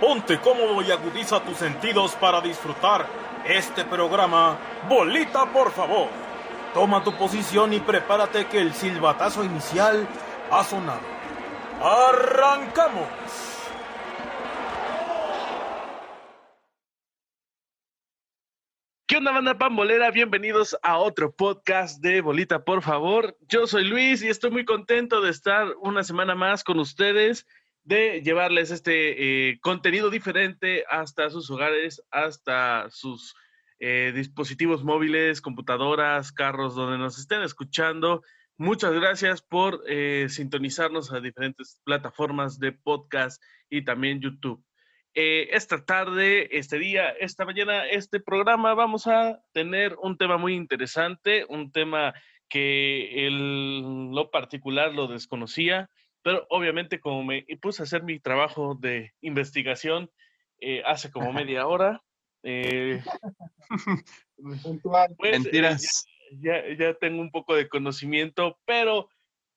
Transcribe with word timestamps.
Ponte 0.00 0.38
cómodo 0.40 0.82
y 0.82 0.90
agudiza 0.90 1.42
tus 1.42 1.56
sentidos 1.56 2.14
para 2.16 2.42
disfrutar 2.42 3.06
este 3.46 3.82
programa. 3.84 4.58
Bolita, 4.88 5.46
por 5.46 5.72
favor. 5.72 6.08
Toma 6.74 7.02
tu 7.02 7.14
posición 7.14 7.72
y 7.72 7.80
prepárate 7.80 8.46
que 8.46 8.60
el 8.60 8.74
silbatazo 8.74 9.42
inicial 9.42 10.06
ha 10.50 10.62
sonado. 10.64 11.00
¡Arrancamos! 11.82 13.08
¿Qué 19.06 19.16
onda, 19.16 19.30
banda 19.32 19.56
pambolera? 19.56 20.10
Bienvenidos 20.10 20.76
a 20.82 20.98
otro 20.98 21.34
podcast 21.34 22.02
de 22.02 22.20
Bolita, 22.20 22.64
por 22.64 22.82
favor. 22.82 23.38
Yo 23.48 23.66
soy 23.66 23.84
Luis 23.84 24.22
y 24.22 24.28
estoy 24.28 24.50
muy 24.50 24.66
contento 24.66 25.22
de 25.22 25.30
estar 25.30 25.68
una 25.80 26.04
semana 26.04 26.34
más 26.34 26.64
con 26.64 26.80
ustedes, 26.80 27.46
de 27.86 28.20
llevarles 28.20 28.72
este 28.72 29.50
eh, 29.50 29.60
contenido 29.60 30.10
diferente 30.10 30.84
hasta 30.90 31.30
sus 31.30 31.48
hogares, 31.50 32.02
hasta 32.10 32.90
sus 32.90 33.36
eh, 33.78 34.12
dispositivos 34.12 34.82
móviles, 34.82 35.40
computadoras, 35.40 36.32
carros, 36.32 36.74
donde 36.74 36.98
nos 36.98 37.16
estén 37.16 37.42
escuchando. 37.42 38.22
Muchas 38.58 38.92
gracias 38.92 39.40
por 39.40 39.84
eh, 39.86 40.26
sintonizarnos 40.28 41.12
a 41.12 41.20
diferentes 41.20 41.80
plataformas 41.84 42.58
de 42.58 42.72
podcast 42.72 43.40
y 43.70 43.84
también 43.84 44.20
YouTube. 44.20 44.62
Esta 45.18 45.82
tarde, 45.82 46.58
este 46.58 46.78
día, 46.78 47.08
esta 47.08 47.46
mañana, 47.46 47.86
este 47.86 48.20
programa, 48.20 48.74
vamos 48.74 49.06
a 49.06 49.40
tener 49.52 49.96
un 50.02 50.18
tema 50.18 50.36
muy 50.36 50.54
interesante, 50.54 51.46
un 51.48 51.72
tema 51.72 52.12
que 52.50 53.26
en 53.26 54.14
lo 54.14 54.30
particular 54.30 54.92
lo 54.92 55.06
desconocía, 55.06 55.88
pero 56.26 56.44
obviamente 56.50 56.98
como 56.98 57.22
me 57.22 57.46
puse 57.62 57.82
a 57.82 57.84
hacer 57.84 58.02
mi 58.02 58.18
trabajo 58.18 58.74
de 58.74 59.12
investigación 59.20 60.10
eh, 60.58 60.82
hace 60.84 61.08
como 61.12 61.32
media 61.32 61.68
hora, 61.68 62.02
eh, 62.42 63.00
pues, 64.36 64.64
Mentiras. 65.20 66.04
Ya, 66.40 66.64
ya, 66.76 66.94
tengo 66.94 67.20
un 67.20 67.30
poco 67.30 67.54
de 67.54 67.68
conocimiento, 67.68 68.58
pero 68.64 69.08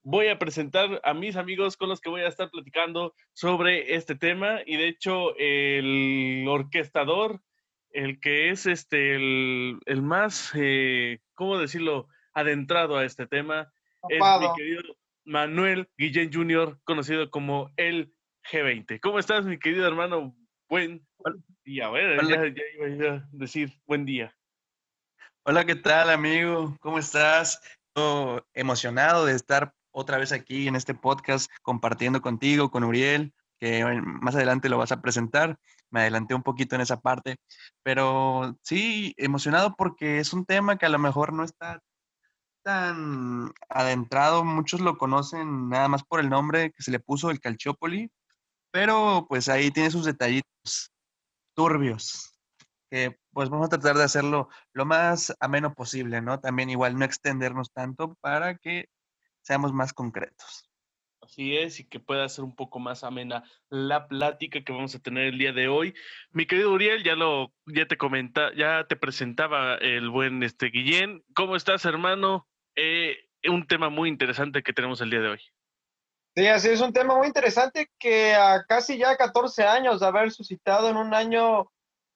voy 0.04 0.28
a 0.28 0.38
presentar 0.38 1.00
a 1.02 1.12
mis 1.12 1.34
amigos 1.34 1.76
con 1.76 1.88
los 1.88 2.00
que 2.00 2.08
voy 2.08 2.20
a 2.20 2.28
estar 2.28 2.48
platicando 2.52 3.16
sobre 3.32 3.96
este 3.96 4.14
tema 4.14 4.60
y 4.64 4.76
de 4.76 4.86
hecho 4.86 5.36
el 5.38 6.46
orquestador, 6.46 7.42
el 7.90 8.20
que 8.20 8.50
es 8.50 8.66
este 8.66 9.16
el, 9.16 10.02
más, 10.02 10.52
eh, 10.54 11.18
¿cómo 11.34 11.58
decirlo?, 11.58 12.06
adentrado 12.32 12.96
a 12.96 13.04
este 13.04 13.26
tema, 13.26 13.72
es 14.08 14.20
mi 14.20 14.46
querido 14.56 14.99
Manuel 15.30 15.88
Guillén 15.96 16.32
Jr., 16.32 16.80
conocido 16.82 17.30
como 17.30 17.70
el 17.76 18.12
G20. 18.50 18.98
¿Cómo 19.00 19.20
estás, 19.20 19.44
mi 19.44 19.60
querido 19.60 19.86
hermano? 19.86 20.34
Buen 20.68 21.06
día. 21.64 21.86
Bueno, 21.88 22.20
ya, 22.28 22.48
ya 22.48 22.62
iba 22.74 23.14
a 23.14 23.28
decir 23.30 23.72
buen 23.86 24.04
día. 24.04 24.34
Hola, 25.44 25.64
¿qué 25.64 25.76
tal, 25.76 26.10
amigo? 26.10 26.76
¿Cómo 26.80 26.98
estás? 26.98 27.60
Emocionado 28.54 29.24
de 29.24 29.34
estar 29.34 29.72
otra 29.92 30.18
vez 30.18 30.32
aquí 30.32 30.66
en 30.66 30.74
este 30.74 30.94
podcast 30.94 31.48
compartiendo 31.62 32.20
contigo, 32.22 32.72
con 32.72 32.82
Uriel, 32.82 33.32
que 33.60 33.84
más 34.02 34.34
adelante 34.34 34.68
lo 34.68 34.78
vas 34.78 34.90
a 34.90 35.00
presentar. 35.00 35.60
Me 35.90 36.00
adelanté 36.00 36.34
un 36.34 36.42
poquito 36.42 36.74
en 36.74 36.80
esa 36.80 37.00
parte, 37.00 37.36
pero 37.84 38.58
sí, 38.64 39.14
emocionado 39.16 39.76
porque 39.76 40.18
es 40.18 40.32
un 40.32 40.44
tema 40.44 40.76
que 40.76 40.86
a 40.86 40.90
lo 40.90 40.98
mejor 40.98 41.32
no 41.32 41.44
está 41.44 41.80
adentrado, 43.68 44.44
muchos 44.44 44.80
lo 44.80 44.98
conocen 44.98 45.68
nada 45.68 45.88
más 45.88 46.04
por 46.04 46.20
el 46.20 46.28
nombre 46.28 46.72
que 46.72 46.82
se 46.82 46.90
le 46.90 47.00
puso, 47.00 47.30
el 47.30 47.40
Calciopoli, 47.40 48.10
pero 48.70 49.26
pues 49.28 49.48
ahí 49.48 49.70
tiene 49.70 49.90
sus 49.90 50.04
detallitos 50.04 50.92
turbios, 51.54 52.34
que 52.90 53.18
pues 53.32 53.48
vamos 53.48 53.66
a 53.66 53.70
tratar 53.70 53.96
de 53.96 54.04
hacerlo 54.04 54.48
lo 54.72 54.86
más 54.86 55.34
ameno 55.40 55.74
posible, 55.74 56.20
¿no? 56.20 56.40
También 56.40 56.70
igual 56.70 56.98
no 56.98 57.04
extendernos 57.04 57.70
tanto 57.72 58.16
para 58.20 58.56
que 58.56 58.88
seamos 59.42 59.72
más 59.72 59.92
concretos. 59.92 60.70
Así 61.22 61.56
es, 61.56 61.78
y 61.78 61.84
que 61.88 62.00
pueda 62.00 62.28
ser 62.28 62.44
un 62.44 62.56
poco 62.56 62.80
más 62.80 63.04
amena 63.04 63.44
la 63.68 64.08
plática 64.08 64.64
que 64.64 64.72
vamos 64.72 64.94
a 64.94 65.00
tener 65.00 65.26
el 65.26 65.38
día 65.38 65.52
de 65.52 65.68
hoy. 65.68 65.94
Mi 66.32 66.46
querido 66.46 66.72
Uriel, 66.72 67.04
ya 67.04 67.14
lo, 67.14 67.52
ya 67.66 67.86
te 67.86 67.96
comenta, 67.96 68.52
ya 68.54 68.86
te 68.88 68.96
presentaba 68.96 69.76
el 69.76 70.08
buen 70.08 70.42
este 70.42 70.70
Guillén. 70.70 71.22
¿Cómo 71.34 71.56
estás, 71.56 71.84
hermano? 71.84 72.48
Eh, 72.76 73.16
un 73.48 73.66
tema 73.66 73.88
muy 73.88 74.08
interesante 74.08 74.62
que 74.62 74.72
tenemos 74.72 75.00
el 75.00 75.10
día 75.10 75.20
de 75.20 75.28
hoy. 75.28 75.40
Sí, 76.36 76.46
así 76.46 76.68
es 76.68 76.80
un 76.80 76.92
tema 76.92 77.16
muy 77.16 77.26
interesante 77.26 77.90
que 77.98 78.34
a 78.34 78.64
casi 78.64 78.98
ya 78.98 79.16
14 79.16 79.64
años 79.64 80.00
de 80.00 80.06
haber 80.06 80.30
suscitado 80.30 80.88
en 80.88 80.96
un 80.96 81.12
año 81.12 81.70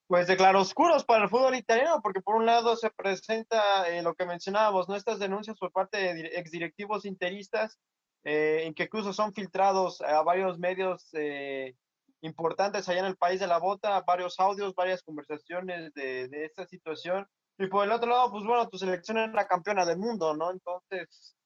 pues 0.07 0.27
de 0.27 0.37
claroscuros 0.37 1.05
para 1.05 1.25
el 1.25 1.31
fútbol 1.31 1.57
italiano, 1.57 2.01
porque 2.03 2.21
por 2.21 2.37
un 2.37 2.47
lado 2.47 2.77
se 2.77 2.91
presenta 2.91 3.89
eh, 3.89 4.03
lo 4.03 4.15
que 4.15 4.27
mencionábamos, 4.27 4.89
¿no? 4.89 4.97
estas 4.97 5.19
denuncias 5.19 5.59
por 5.59 5.73
parte 5.73 5.97
de 5.97 6.27
exdirectivos 6.39 7.05
interistas, 7.07 7.79
eh, 8.25 8.63
en 8.65 8.75
que 8.75 8.85
incluso 8.85 9.13
son 9.13 9.33
filtrados 9.33 10.01
a 10.03 10.23
varios 10.23 10.59
medios 10.59 11.09
eh, 11.15 11.75
importantes 12.21 12.89
allá 12.89 13.01
en 13.01 13.07
el 13.07 13.17
país 13.17 13.41
de 13.41 13.47
la 13.47 13.59
bota, 13.59 14.01
varios 14.03 14.39
audios, 14.39 14.75
varias 14.75 15.03
conversaciones 15.03 15.93
de, 15.95 16.29
de, 16.29 16.45
esta 16.45 16.67
situación. 16.67 17.27
Y 17.59 17.69
por 17.69 17.85
el 17.85 17.93
otro 17.93 18.11
lado, 18.11 18.31
pues 18.31 18.45
bueno, 18.45 18.69
tu 18.69 18.79
selección 18.79 19.19
es 19.19 19.33
la 19.33 19.47
campeona 19.47 19.85
del 19.85 19.99
mundo, 19.99 20.35
¿no? 20.35 20.51
Entonces, 20.51 21.37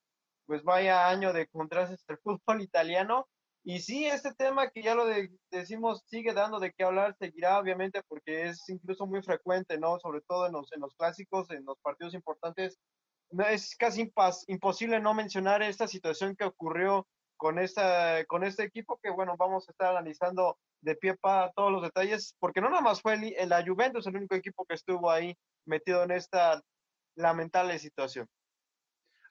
pues 0.47 0.63
vaya 0.65 1.09
año 1.09 1.33
de 1.33 1.47
contrastes 1.49 2.05
el 2.09 2.19
fútbol 2.25 2.63
italiano. 2.63 3.29
Y 3.65 3.81
sí, 3.81 4.07
este 4.07 4.33
tema 4.35 4.71
que 4.71 4.83
ya 4.83 4.95
lo 4.95 5.05
decimos 5.51 6.03
sigue 6.07 6.33
dando 6.33 6.59
de 6.59 6.73
qué 6.73 6.85
hablar, 6.85 7.15
seguirá 7.19 7.59
obviamente 7.59 8.03
porque 8.09 8.49
es 8.49 8.67
incluso 8.71 9.07
muy 9.07 9.23
frecuente, 9.23 9.79
¿no? 9.79 9.99
Sobre 10.01 10.23
todo 10.23 10.47
en 10.47 10.53
los, 10.53 10.73
en 10.73 10.81
los 10.81 10.95
clásicos, 10.95 11.51
en 11.51 11.65
los 11.67 11.79
partidos 11.81 12.15
importantes. 12.15 12.79
Es 13.51 13.77
casi 13.77 14.11
imposible 14.47 15.01
no 15.01 15.13
mencionar 15.13 15.63
esta 15.63 15.87
situación 15.87 16.35
que 16.35 16.45
ocurrió 16.45 17.07
con, 17.39 17.59
esta, 17.59 18.25
con 18.27 18.45
este 18.45 18.65
equipo 18.65 18.99
que, 19.03 19.11
bueno, 19.11 19.37
vamos 19.39 19.67
a 19.67 19.73
estar 19.73 19.97
analizando 19.97 20.59
de 20.83 20.97
pie 20.97 21.17
para 21.17 21.51
todos 21.53 21.73
los 21.73 21.83
detalles, 21.83 22.37
porque 22.39 22.61
no 22.61 22.69
nada 22.69 22.83
más 22.83 23.01
fue 23.01 23.15
el, 23.15 23.49
la 23.49 23.65
Juventus 23.65 24.07
el 24.07 24.17
único 24.17 24.35
equipo 24.35 24.67
que 24.67 24.75
estuvo 24.75 25.11
ahí 25.11 25.35
metido 25.65 26.03
en 26.03 26.11
esta 26.11 26.61
lamentable 27.15 27.79
situación. 27.79 28.27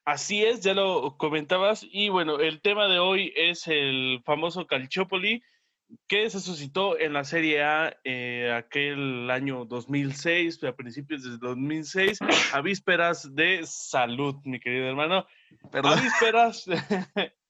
Así 0.05 0.43
es, 0.43 0.61
ya 0.61 0.73
lo 0.73 1.17
comentabas. 1.17 1.85
Y 1.91 2.09
bueno, 2.09 2.39
el 2.39 2.61
tema 2.61 2.87
de 2.87 2.97
hoy 2.97 3.33
es 3.35 3.67
el 3.67 4.21
famoso 4.25 4.65
Calciopoli, 4.65 5.43
que 6.07 6.29
se 6.29 6.39
suscitó 6.39 6.97
en 6.97 7.11
la 7.11 7.25
Serie 7.25 7.61
A 7.61 7.97
eh, 8.05 8.53
aquel 8.55 9.29
año 9.29 9.65
2006, 9.65 10.63
a 10.63 10.75
principios 10.75 11.23
de 11.23 11.37
2006, 11.37 12.19
a 12.53 12.61
vísperas 12.61 13.35
de 13.35 13.61
salud, 13.65 14.35
mi 14.45 14.61
querido 14.61 14.87
hermano. 14.87 15.27
A 15.73 15.95
vísperas. 16.01 16.65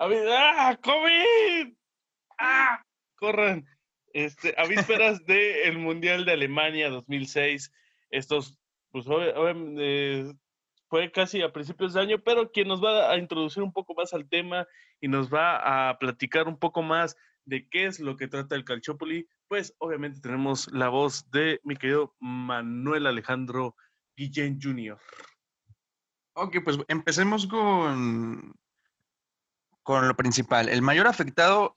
a, 0.00 0.70
¡Ah! 0.70 0.78
¡COVID! 0.82 1.74
¡Ah! 2.38 2.82
¡Corran! 3.16 3.66
Este, 4.12 4.54
a 4.56 4.66
vísperas 4.66 5.24
del 5.26 5.78
Mundial 5.78 6.24
de 6.24 6.32
Alemania 6.32 6.88
2006, 6.90 7.70
estos, 8.10 8.58
pues, 8.90 9.06
obviamente 9.06 10.34
fue 10.88 11.12
casi 11.12 11.42
a 11.42 11.52
principios 11.52 11.94
de 11.94 12.00
año, 12.00 12.18
pero 12.24 12.50
quien 12.50 12.66
nos 12.66 12.82
va 12.82 13.12
a 13.12 13.16
introducir 13.16 13.62
un 13.62 13.72
poco 13.72 13.94
más 13.94 14.12
al 14.12 14.28
tema 14.28 14.66
y 15.00 15.06
nos 15.06 15.32
va 15.32 15.90
a 15.90 15.98
platicar 15.98 16.48
un 16.48 16.58
poco 16.58 16.82
más 16.82 17.16
de 17.44 17.68
qué 17.68 17.86
es 17.86 18.00
lo 18.00 18.16
que 18.16 18.26
trata 18.26 18.56
el 18.56 18.64
Calciopoli, 18.64 19.28
pues 19.48 19.74
obviamente 19.78 20.20
tenemos 20.20 20.70
la 20.72 20.88
voz 20.88 21.30
de 21.30 21.60
mi 21.62 21.76
querido 21.76 22.14
Manuel 22.18 23.06
Alejandro 23.06 23.76
Guillén 24.16 24.58
Jr. 24.60 24.98
Ok, 26.34 26.56
pues 26.64 26.78
empecemos 26.88 27.46
con, 27.46 28.54
con 29.90 30.06
lo 30.06 30.14
principal. 30.14 30.68
El 30.68 30.82
mayor 30.82 31.08
afectado, 31.08 31.76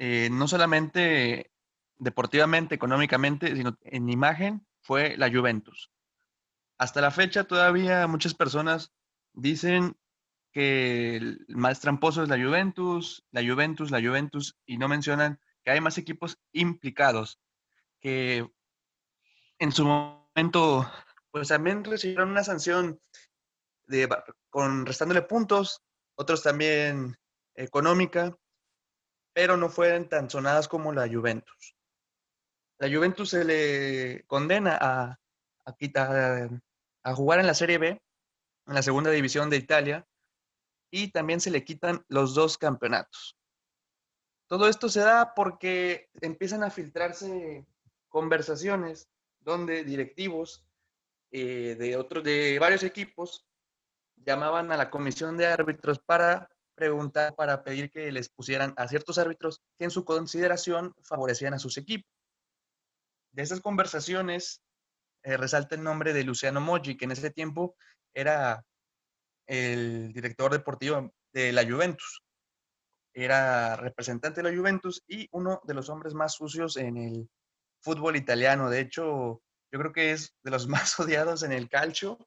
eh, 0.00 0.28
no 0.32 0.48
solamente 0.48 1.52
deportivamente, 1.96 2.74
económicamente, 2.74 3.54
sino 3.54 3.78
en 3.82 4.08
imagen, 4.08 4.66
fue 4.80 5.16
la 5.16 5.30
Juventus. 5.30 5.92
Hasta 6.76 7.00
la 7.00 7.12
fecha 7.12 7.44
todavía 7.44 8.08
muchas 8.08 8.34
personas 8.34 8.92
dicen 9.32 9.96
que 10.50 11.14
el 11.14 11.44
más 11.50 11.78
tramposo 11.78 12.24
es 12.24 12.28
la 12.28 12.36
Juventus, 12.36 13.24
la 13.30 13.42
Juventus, 13.42 13.92
la 13.92 14.00
Juventus, 14.00 14.58
y 14.66 14.76
no 14.76 14.88
mencionan 14.88 15.38
que 15.62 15.70
hay 15.70 15.80
más 15.80 15.98
equipos 15.98 16.40
implicados 16.50 17.38
que 18.00 18.44
en 19.60 19.70
su 19.70 19.84
momento, 19.84 20.90
pues 21.30 21.46
también 21.46 21.84
recibieron 21.84 22.30
una 22.30 22.42
sanción 22.42 23.00
de, 23.86 24.08
con 24.50 24.84
restándole 24.84 25.22
puntos, 25.22 25.80
otros 26.16 26.42
también 26.42 27.16
económica, 27.54 28.36
pero 29.32 29.56
no 29.56 29.68
fueron 29.68 30.08
tan 30.08 30.28
sonadas 30.30 30.68
como 30.68 30.92
la 30.92 31.08
Juventus. 31.08 31.76
La 32.78 32.88
Juventus 32.88 33.30
se 33.30 33.44
le 33.44 34.24
condena 34.26 34.78
a, 34.80 35.20
a, 35.64 36.48
a 37.04 37.14
jugar 37.14 37.40
en 37.40 37.46
la 37.46 37.54
Serie 37.54 37.78
B, 37.78 37.88
en 37.88 38.74
la 38.74 38.82
segunda 38.82 39.10
división 39.10 39.50
de 39.50 39.56
Italia, 39.56 40.06
y 40.90 41.10
también 41.10 41.40
se 41.40 41.50
le 41.50 41.64
quitan 41.64 42.04
los 42.08 42.34
dos 42.34 42.58
campeonatos. 42.58 43.38
Todo 44.46 44.68
esto 44.68 44.88
se 44.90 45.00
da 45.00 45.32
porque 45.34 46.10
empiezan 46.20 46.62
a 46.62 46.70
filtrarse 46.70 47.66
conversaciones 48.08 49.08
donde 49.40 49.84
directivos 49.84 50.66
eh, 51.30 51.74
de, 51.78 51.96
otros, 51.96 52.22
de 52.22 52.58
varios 52.58 52.82
equipos 52.82 53.46
llamaban 54.16 54.70
a 54.70 54.76
la 54.76 54.90
comisión 54.90 55.38
de 55.38 55.46
árbitros 55.46 55.98
para 55.98 56.50
preguntar, 56.82 57.36
para 57.36 57.62
pedir 57.62 57.92
que 57.92 58.10
les 58.10 58.28
pusieran 58.28 58.74
a 58.76 58.88
ciertos 58.88 59.16
árbitros 59.16 59.62
que 59.78 59.84
en 59.84 59.92
su 59.92 60.04
consideración 60.04 60.92
favorecían 61.04 61.54
a 61.54 61.60
sus 61.60 61.78
equipos. 61.78 62.10
De 63.30 63.42
esas 63.44 63.60
conversaciones 63.60 64.60
eh, 65.22 65.36
resalta 65.36 65.76
el 65.76 65.84
nombre 65.84 66.12
de 66.12 66.24
Luciano 66.24 66.60
Moggi, 66.60 66.96
que 66.96 67.04
en 67.04 67.12
ese 67.12 67.30
tiempo 67.30 67.76
era 68.12 68.64
el 69.46 70.12
director 70.12 70.50
deportivo 70.50 71.14
de 71.32 71.52
la 71.52 71.62
Juventus. 71.62 72.24
Era 73.14 73.76
representante 73.76 74.42
de 74.42 74.50
la 74.50 74.56
Juventus 74.56 75.04
y 75.06 75.28
uno 75.30 75.60
de 75.62 75.74
los 75.74 75.88
hombres 75.88 76.14
más 76.14 76.34
sucios 76.34 76.76
en 76.76 76.96
el 76.96 77.30
fútbol 77.80 78.16
italiano. 78.16 78.70
De 78.70 78.80
hecho, 78.80 79.40
yo 79.70 79.78
creo 79.78 79.92
que 79.92 80.10
es 80.10 80.34
de 80.42 80.50
los 80.50 80.66
más 80.74 80.98
odiados 80.98 81.44
en 81.44 81.52
el 81.52 81.68
calcio 81.68 82.18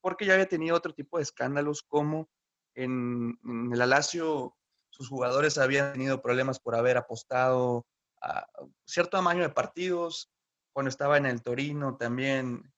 porque 0.00 0.26
ya 0.26 0.32
había 0.32 0.48
tenido 0.48 0.76
otro 0.76 0.92
tipo 0.92 1.18
de 1.18 1.22
escándalos 1.22 1.84
como 1.84 2.28
en, 2.74 3.38
el 3.72 3.80
Alacio 3.80 4.56
sus 4.90 5.08
jugadores 5.08 5.58
habían 5.58 5.92
tenido 5.92 6.20
problemas 6.20 6.60
por 6.60 6.74
haber 6.74 6.96
apostado 6.96 7.86
a 8.20 8.46
cierto 8.84 9.16
tamaño 9.16 9.42
de 9.42 9.48
partidos. 9.48 10.30
Cuando 10.72 10.90
estaba 10.90 11.16
en 11.16 11.26
el 11.26 11.42
Torino 11.42 11.96
también 11.96 12.72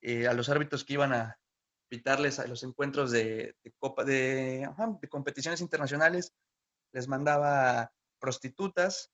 eh, 0.00 0.26
a 0.26 0.34
los 0.34 0.48
árbitros 0.48 0.84
que 0.84 0.94
iban 0.94 1.12
a 1.12 1.38
pitarles 1.88 2.38
a 2.38 2.46
los 2.46 2.62
encuentros 2.62 3.10
de, 3.10 3.56
copa, 3.78 4.04
de, 4.04 4.68
competiciones 5.08 5.60
internacionales, 5.60 6.32
les 6.92 7.08
mandaba 7.08 7.92
prostitutas 8.20 9.10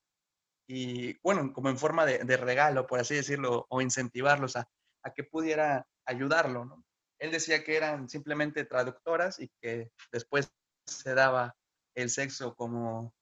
y 0.67 1.19
bueno, 1.21 1.53
como 1.53 1.69
en 1.69 1.79
forma 1.79 2.07
de, 2.07 2.37
regalo, 2.37 2.87
por 2.87 2.99
así 2.99 3.15
decirlo, 3.15 3.67
o 3.69 3.81
incentivarlos 3.81 4.57
a, 4.57 4.69
a 5.03 5.13
que 5.13 5.25
pudiera 5.25 5.87
ayudarlo, 6.07 6.65
¿no? 6.65 6.84
Él 7.25 7.31
decía 7.31 7.65
que 7.65 7.75
eran 7.75 8.11
simplemente 8.11 8.67
traductoras 8.67 9.41
y 9.41 9.49
que 9.59 9.91
después 10.13 10.53
se 10.85 11.15
daba 11.15 11.57
el 11.95 12.11
sexo 12.11 12.55
como, 12.55 13.15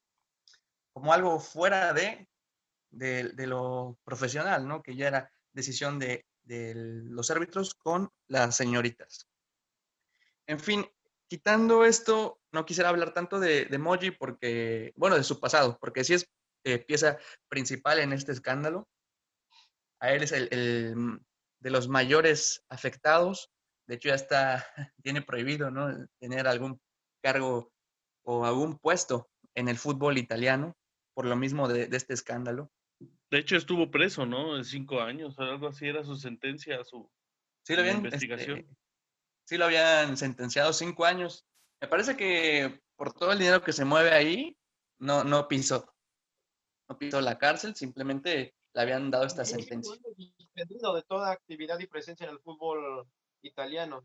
como 0.93 1.13
algo 1.13 1.39
fuera 1.39 1.93
de, 1.93 2.29
de, 2.91 3.47
lo 3.47 3.97
profesional, 4.03 4.67
¿no? 4.67 4.83
Que 4.83 4.97
ya 4.97 5.07
era 5.07 5.31
decisión 5.53 6.01
de, 6.01 6.27
de 6.43 6.73
los 6.75 7.31
árbitros 7.31 7.75
con 7.75 8.11
las 8.27 8.57
señoritas. 8.57 9.29
En 10.49 10.59
fin, 10.59 10.85
quitando 11.29 11.85
esto, 11.85 12.41
no 12.51 12.67
quisiera 12.67 12.89
hablar 12.89 13.15
tanto 13.15 13.39
de, 13.39 13.67
de 13.67 13.79
Moji 13.79 14.11
porque, 14.11 14.93
bueno, 14.97 15.17
de 15.17 15.23
su 15.23 15.39
pasado, 15.39 15.79
porque 15.81 16.03
sí 16.03 16.15
es 16.15 16.29
eh, 16.65 16.81
pieza 16.81 17.19
principal 17.47 18.01
en 18.01 18.13
este 18.13 18.33
escándalo. 18.33 18.89
A 20.01 20.11
él 20.11 20.25
es 20.25 20.33
el, 20.33 20.49
el, 20.51 21.21
de 21.61 21.71
los 21.71 21.87
mayores 21.87 22.65
afectados 22.69 23.53
de 23.93 23.97
hecho 23.97 24.09
ya 24.09 24.15
está, 24.15 24.67
tiene 25.03 25.21
prohibido, 25.21 25.71
¿no? 25.71 25.95
Tener 26.19 26.47
algún 26.47 26.81
cargo 27.23 27.71
o 28.25 28.47
algún 28.47 28.79
puesto 28.79 29.29
en 29.55 29.69
el 29.69 29.77
fútbol 29.77 30.17
italiano 30.17 30.75
por 31.13 31.27
lo 31.27 31.37
mismo 31.37 31.69
de, 31.69 31.91
este 31.93 32.15
escándalo. 32.15 32.73
De 33.31 33.39
hecho 33.39 33.55
estuvo 33.55 33.91
preso, 33.91 34.25
¿no? 34.25 34.57
En 34.57 34.65
cinco 34.65 35.03
años, 35.03 35.39
algo 35.39 35.69
así 35.69 35.87
era 35.87 36.05
su 36.05 36.17
sentencia, 36.17 36.83
su 36.85 37.11
sí, 37.67 37.75
lo 37.75 37.83
habían, 37.83 37.97
investigación. 37.99 38.61
Este, 38.61 38.77
sí 39.45 39.59
lo 39.59 39.67
habían 39.67 40.17
sentenciado 40.17 40.73
cinco 40.73 41.05
años. 41.05 41.45
Me 41.83 41.87
parece 41.87 42.17
que 42.17 42.81
por 42.97 43.13
todo 43.13 43.33
el 43.33 43.39
dinero 43.39 43.63
que 43.63 43.75
se 43.75 43.85
mueve 43.85 44.13
ahí, 44.13 44.57
no, 45.01 45.23
no 45.23 45.49
pisó. 45.49 45.95
No 46.89 46.97
pisó 46.97 47.21
la 47.21 47.37
cárcel, 47.37 47.75
simplemente 47.75 48.55
le 48.73 48.81
habían 48.81 49.11
dado 49.11 49.27
esta 49.27 49.45
sentencia. 49.45 49.95
de 50.55 51.03
toda 51.07 51.31
actividad 51.31 51.79
y 51.79 51.87
presencia 51.87 52.25
en 52.25 52.33
el 52.33 52.41
fútbol 52.41 53.07
italiano. 53.43 54.05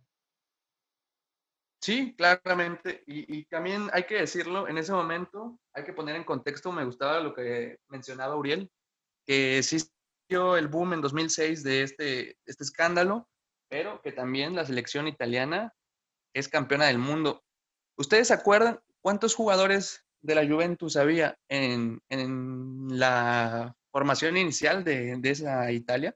Sí, 1.81 2.15
claramente. 2.15 3.03
Y, 3.05 3.45
también 3.45 3.89
hay 3.93 4.03
que 4.05 4.15
decirlo, 4.15 4.67
en 4.67 4.77
ese 4.77 4.91
momento 4.91 5.59
hay 5.73 5.83
que 5.83 5.93
poner 5.93 6.15
en 6.15 6.23
contexto, 6.23 6.71
me 6.71 6.85
gustaba 6.85 7.19
lo 7.19 7.33
que 7.33 7.79
mencionaba 7.87 8.35
Uriel, 8.35 8.69
que 9.25 9.59
existió 9.59 10.57
el 10.57 10.67
boom 10.67 10.93
en 10.93 11.01
2006 11.01 11.63
de 11.63 11.83
este, 11.83 12.37
este 12.45 12.63
escándalo, 12.63 13.29
pero 13.69 14.01
que 14.01 14.11
también 14.11 14.55
la 14.55 14.65
selección 14.65 15.07
italiana 15.07 15.73
es 16.33 16.49
campeona 16.49 16.87
del 16.87 16.97
mundo. 16.97 17.43
¿Ustedes 17.97 18.29
se 18.29 18.33
acuerdan 18.33 18.79
cuántos 19.01 19.35
jugadores 19.35 20.05
de 20.21 20.35
la 20.35 20.45
Juventus 20.45 20.97
había 20.97 21.37
en, 21.47 22.01
la 22.89 23.75
formación 23.91 24.35
inicial 24.37 24.83
de, 24.83 25.15
de 25.17 25.29
esa 25.29 25.71
Italia? 25.71 26.15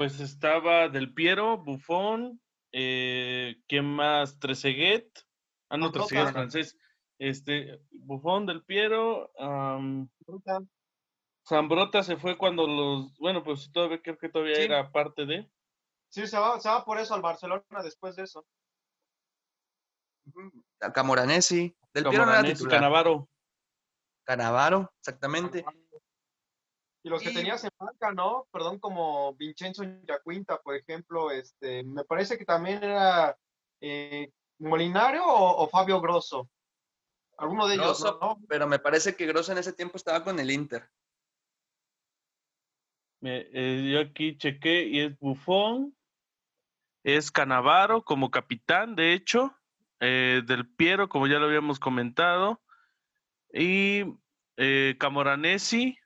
Pues 0.00 0.18
estaba 0.18 0.88
Del 0.88 1.12
Piero, 1.12 1.58
Buffon, 1.58 2.40
eh, 2.72 3.56
¿quién 3.68 3.84
más? 3.84 4.38
Trezeguet. 4.38 5.06
Ah, 5.68 5.76
no, 5.76 5.92
Trezeguet 5.92 6.32
francés. 6.32 6.78
Este, 7.18 7.82
Buffon, 7.90 8.46
Del 8.46 8.64
Piero. 8.64 9.30
Um, 9.38 10.08
Zambrota 11.46 12.02
se 12.02 12.16
fue 12.16 12.38
cuando 12.38 12.66
los. 12.66 13.14
Bueno, 13.18 13.44
pues 13.44 13.70
todavía 13.72 14.00
creo 14.00 14.16
que 14.16 14.30
todavía 14.30 14.56
era 14.56 14.90
parte 14.90 15.26
de. 15.26 15.50
Sí, 16.08 16.26
se 16.26 16.38
va, 16.38 16.58
se 16.60 16.70
va 16.70 16.82
por 16.82 16.98
eso 16.98 17.14
al 17.14 17.20
Barcelona 17.20 17.82
después 17.84 18.16
de 18.16 18.22
eso. 18.22 18.46
Camoranesi. 20.94 21.76
Del 21.92 22.04
Piero 22.04 22.24
Canavaro. 22.70 23.28
Canavaro, 24.24 24.90
exactamente. 24.98 25.62
Y 27.02 27.08
los 27.08 27.22
que 27.22 27.30
tenías 27.30 27.64
en 27.64 27.70
banca, 27.78 28.12
¿no? 28.12 28.46
Perdón, 28.52 28.78
como 28.78 29.34
Vincenzo 29.34 29.84
Yacuinta, 30.06 30.58
por 30.58 30.74
ejemplo, 30.74 31.30
este, 31.30 31.82
me 31.82 32.04
parece 32.04 32.36
que 32.36 32.44
también 32.44 32.84
era 32.84 33.36
eh, 33.80 34.30
Molinario 34.58 35.22
o, 35.24 35.66
Fabio 35.68 36.00
Grosso. 36.00 36.48
Alguno 37.38 37.66
de 37.66 37.76
ellos, 37.76 38.04
¿no? 38.20 38.38
Pero 38.48 38.66
me 38.66 38.78
parece 38.78 39.16
que 39.16 39.26
Grosso 39.26 39.52
en 39.52 39.58
ese 39.58 39.72
tiempo 39.72 39.96
estaba 39.96 40.22
con 40.22 40.38
el 40.38 40.50
Inter. 40.50 40.90
Eh, 43.22 43.90
yo 43.90 44.00
aquí 44.00 44.36
chequé 44.36 44.84
y 44.84 45.00
es 45.00 45.18
Bufón, 45.18 45.96
es 47.02 47.30
Canavaro 47.30 48.02
como 48.02 48.30
capitán, 48.30 48.94
de 48.94 49.14
hecho, 49.14 49.54
eh, 50.00 50.42
del 50.46 50.68
Piero, 50.68 51.08
como 51.08 51.26
ya 51.26 51.38
lo 51.38 51.46
habíamos 51.46 51.78
comentado, 51.78 52.60
y 53.54 54.04
Camoranesi, 54.98 55.99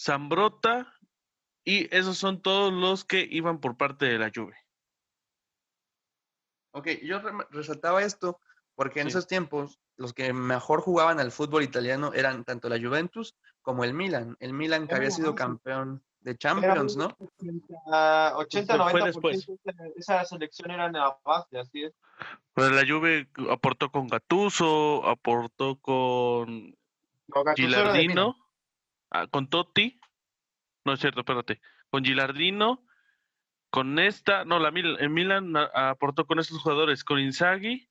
Zambrota, 0.00 0.94
y 1.64 1.94
esos 1.94 2.16
son 2.16 2.40
todos 2.40 2.72
los 2.72 3.04
que 3.04 3.26
iban 3.30 3.60
por 3.60 3.76
parte 3.76 4.06
de 4.06 4.18
la 4.18 4.30
Juve. 4.34 4.56
Ok, 6.72 6.88
yo 7.02 7.20
resaltaba 7.50 8.02
esto 8.02 8.40
porque 8.74 9.00
en 9.00 9.08
esos 9.08 9.26
tiempos 9.26 9.78
los 9.96 10.14
que 10.14 10.32
mejor 10.32 10.80
jugaban 10.80 11.20
al 11.20 11.32
fútbol 11.32 11.62
italiano 11.62 12.12
eran 12.14 12.44
tanto 12.44 12.70
la 12.70 12.78
Juventus 12.78 13.36
como 13.60 13.84
el 13.84 13.92
Milan. 13.92 14.36
El 14.40 14.54
Milan 14.54 14.88
que 14.88 14.94
había 14.94 15.10
sido 15.10 15.34
campeón 15.34 16.02
de 16.20 16.36
Champions, 16.38 16.96
¿no? 16.96 17.14
80, 17.86 18.76
90 18.76 19.04
después. 19.04 19.46
esa 19.96 20.24
selección 20.24 20.70
era 20.70 20.86
en 20.86 20.94
la 20.94 21.18
base, 21.22 21.58
así 21.58 21.84
es. 21.84 21.92
Pues 22.54 22.70
la 22.70 22.86
Juve 22.86 23.28
aportó 23.50 23.90
con 23.90 24.08
Gattuso, 24.08 25.06
aportó 25.06 25.76
con, 25.76 26.74
Gilardino. 27.56 28.36
Ah, 29.10 29.26
con 29.26 29.48
Totti, 29.48 30.00
no 30.84 30.92
es 30.92 31.00
cierto, 31.00 31.20
espérate, 31.20 31.60
con 31.90 32.04
Gilardino, 32.04 32.86
con 33.70 33.98
esta, 33.98 34.44
no, 34.44 34.58
la 34.58 34.68
en 34.68 35.12
Milan 35.12 35.56
aportó 35.56 36.26
con 36.26 36.38
estos 36.38 36.62
jugadores, 36.62 37.04
con 37.04 37.18
Inzaghi 37.18 37.88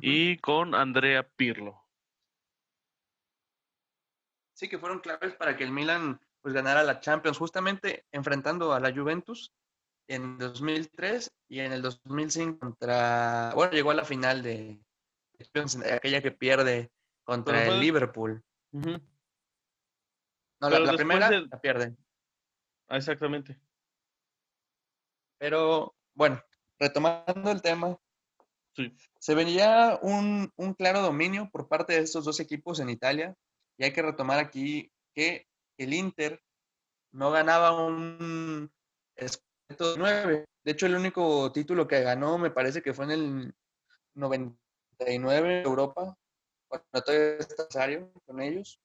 y 0.00 0.38
con 0.38 0.74
Andrea 0.74 1.28
Pirlo. 1.36 1.82
Sí, 4.54 4.68
que 4.68 4.78
fueron 4.78 5.00
claves 5.00 5.34
para 5.34 5.56
que 5.56 5.64
el 5.64 5.72
Milan 5.72 6.20
pues 6.40 6.54
ganara 6.54 6.84
la 6.84 7.00
Champions, 7.00 7.38
justamente 7.38 8.06
enfrentando 8.12 8.72
a 8.72 8.80
la 8.80 8.92
Juventus 8.92 9.52
en 10.08 10.38
2003 10.38 11.32
y 11.48 11.60
en 11.60 11.72
el 11.72 11.82
2005 11.82 12.58
contra, 12.58 13.52
bueno, 13.54 13.72
llegó 13.72 13.90
a 13.90 13.94
la 13.94 14.04
final 14.04 14.42
de 14.42 14.80
aquella 15.92 16.22
que 16.22 16.30
pierde 16.30 16.92
contra 17.24 17.66
el 17.66 17.80
Liverpool. 17.80 18.44
No, 20.60 20.70
la, 20.70 20.92
primera 20.94 21.30
la 21.30 21.60
pierden. 21.60 21.96
Ah, 22.88 22.96
exactamente. 22.96 23.60
Pero 25.38 25.94
bueno, 26.14 26.42
retomando 26.78 27.50
el 27.50 27.60
tema, 27.60 27.98
se 29.18 29.34
venía 29.34 29.98
un, 30.02 30.52
claro 30.76 31.02
dominio 31.02 31.48
por 31.50 31.68
parte 31.68 31.94
de 31.94 32.00
estos 32.00 32.24
dos 32.24 32.40
equipos 32.40 32.80
en 32.80 32.90
Italia. 32.90 33.34
Y 33.78 33.84
hay 33.84 33.92
que 33.92 34.02
retomar 34.02 34.38
aquí 34.38 34.90
que 35.14 35.46
el 35.76 35.92
Inter 35.92 36.42
no 37.12 37.30
ganaba 37.30 37.72
un 37.72 38.70
escudo 39.14 39.96
9. 39.98 40.46
De 40.64 40.72
hecho, 40.72 40.86
el 40.86 40.96
único 40.96 41.52
título 41.52 41.86
que 41.86 42.02
ganó 42.02 42.38
me 42.38 42.50
parece 42.50 42.82
que 42.82 42.94
fue 42.94 43.04
en 43.06 43.10
el 43.10 43.54
99 44.14 45.60
en 45.60 45.66
Europa. 45.66 46.16
cuando 46.68 47.02
todavía 47.04 47.36
está 47.38 47.66
con 48.24 48.40
ellos. 48.40 48.80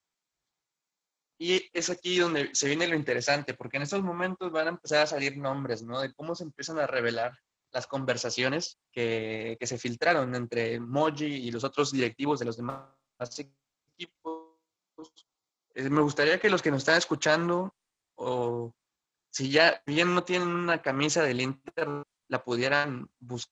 Y 1.41 1.71
es 1.74 1.89
aquí 1.89 2.19
donde 2.19 2.51
se 2.53 2.67
viene 2.67 2.88
lo 2.88 2.95
interesante, 2.95 3.55
porque 3.55 3.77
en 3.77 3.83
estos 3.83 4.03
momentos 4.03 4.51
van 4.51 4.67
a 4.67 4.69
empezar 4.69 5.00
a 5.00 5.07
salir 5.07 5.38
nombres, 5.38 5.81
¿no? 5.81 6.00
De 6.00 6.13
cómo 6.13 6.36
se 6.36 6.43
empiezan 6.43 6.77
a 6.77 6.86
revelar 6.86 7.36
las 7.71 7.88
conversaciones 7.88 8.77
que, 8.91 9.57
que 9.60 9.65
se 9.65 9.79
filtraron 9.79 10.36
entre 10.36 10.79
Moji 10.79 11.25
y 11.25 11.50
los 11.50 11.63
otros 11.63 11.91
directivos 11.91 12.38
de 12.38 12.45
los 12.45 12.57
demás 12.57 12.86
equipos. 13.39 14.51
Eh, 15.74 15.89
me 15.89 16.01
gustaría 16.01 16.39
que 16.39 16.51
los 16.51 16.62
que 16.62 16.69
nos 16.69 16.81
están 16.81 17.00
escuchando, 17.00 17.74
o 18.13 18.71
si 19.31 19.50
ya 19.50 19.81
bien 19.88 20.13
no 20.13 20.24
tienen 20.24 20.48
una 20.48 20.83
camisa 20.83 21.24
del 21.24 21.41
Inter, 21.41 22.03
la 22.27 22.43
pudieran 22.43 23.10
buscar 23.19 23.51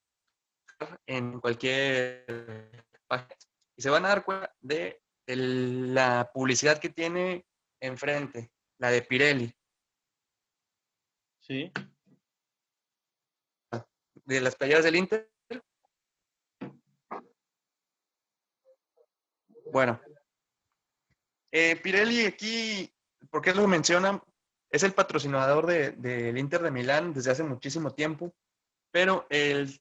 en 1.08 1.40
cualquier 1.40 2.86
página. 3.08 3.36
Y 3.76 3.82
se 3.82 3.90
van 3.90 4.06
a 4.06 4.10
dar 4.10 4.24
cuenta 4.24 4.54
de 4.62 5.02
la 5.26 6.30
publicidad 6.32 6.78
que 6.78 6.90
tiene 6.90 7.49
enfrente, 7.80 8.52
la 8.78 8.92
de 8.92 9.02
Pirelli. 9.02 9.54
Sí. 11.40 11.72
De 14.26 14.42
las 14.42 14.56
playeras 14.56 14.84
del 14.84 14.96
Inter. 14.96 15.32
Bueno. 19.72 20.00
Eh, 21.52 21.76
Pirelli 21.78 22.26
aquí, 22.26 22.94
¿por 23.32 23.42
qué 23.42 23.54
lo 23.54 23.68
mencionan? 23.68 24.22
Es 24.70 24.84
el 24.84 24.94
patrocinador 24.94 25.66
del 25.66 26.00
de, 26.00 26.40
Inter 26.40 26.62
de 26.62 26.72
Milán 26.72 27.14
desde 27.14 27.32
hace 27.32 27.44
muchísimo 27.44 27.96
tiempo, 27.96 28.36
pero 28.92 29.26
el, 29.30 29.80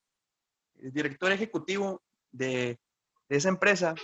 el 0.76 0.92
director 0.92 1.30
ejecutivo 1.30 2.02
de, 2.30 2.80
de, 3.28 3.36
esa 3.36 3.50
empresa 3.50 3.94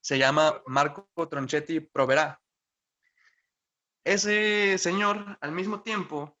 se 0.00 0.16
llama 0.16 0.62
Marco 0.66 1.06
Tronchetti 1.28 1.80
Provera. 1.80 2.41
Ese 4.04 4.78
señor, 4.78 5.38
al 5.40 5.52
mismo 5.52 5.82
tiempo, 5.82 6.36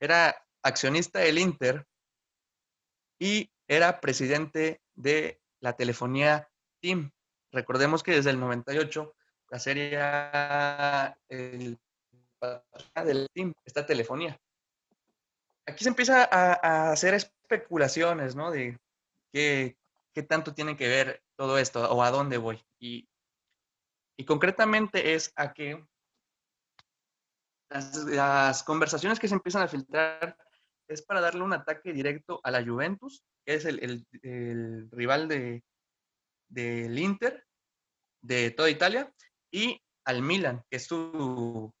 era 0.00 0.36
accionista 0.62 1.20
del 1.20 1.38
Inter 1.38 1.86
y 3.18 3.50
era 3.66 4.00
presidente 4.00 4.82
de 4.94 5.40
la 5.60 5.74
telefonía 5.74 6.48
TIM. 6.80 7.10
Recordemos 7.52 8.02
que 8.02 8.12
desde 8.12 8.30
el 8.30 8.40
98 8.40 9.14
la 9.48 9.58
serie 9.58 9.98
el, 11.28 11.78
del 12.94 13.28
TIM, 13.32 13.52
esta 13.64 13.86
telefonía. 13.86 14.38
Aquí 15.66 15.84
se 15.84 15.88
empieza 15.88 16.28
a, 16.30 16.92
hacer 16.92 17.14
especulaciones, 17.14 18.36
¿no? 18.36 18.50
De 18.50 18.78
qué, 19.32 19.76
qué, 20.12 20.22
tanto 20.22 20.54
tiene 20.54 20.76
que 20.76 20.88
ver 20.88 21.22
todo 21.36 21.58
esto 21.58 21.90
o 21.90 22.02
a 22.02 22.10
dónde 22.10 22.38
voy. 22.38 22.62
Y, 22.78 23.08
y 24.16 24.24
concretamente 24.24 25.14
es 25.14 25.32
a 25.34 25.52
que 25.52 25.84
las, 27.68 28.62
conversaciones 28.62 29.18
que 29.18 29.28
se 29.28 29.34
empiezan 29.34 29.62
a 29.62 29.68
filtrar 29.68 30.36
es 30.88 31.02
para 31.02 31.20
darle 31.20 31.42
un 31.42 31.52
ataque 31.52 31.92
directo 31.92 32.40
a 32.44 32.50
la 32.50 32.64
Juventus, 32.64 33.24
que 33.44 33.54
es 33.54 33.64
el, 33.64 34.06
rival 34.92 35.28
de, 35.28 35.64
del 36.48 36.98
Inter, 36.98 37.44
de 38.22 38.50
toda 38.50 38.70
Italia, 38.70 39.12
y 39.50 39.80
al 40.04 40.22
Milan, 40.22 40.62
que 40.70 40.76
es 40.76 40.86
su, 40.86 41.72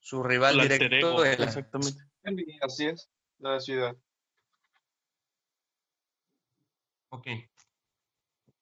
su 0.00 0.22
rival 0.22 0.60
directo. 0.60 1.20
De 1.20 1.32
Exactamente. 1.34 2.02
Así 2.62 2.86
es, 2.86 3.10
la 3.38 3.60
ciudad. 3.60 3.94
Ok. 7.10 7.26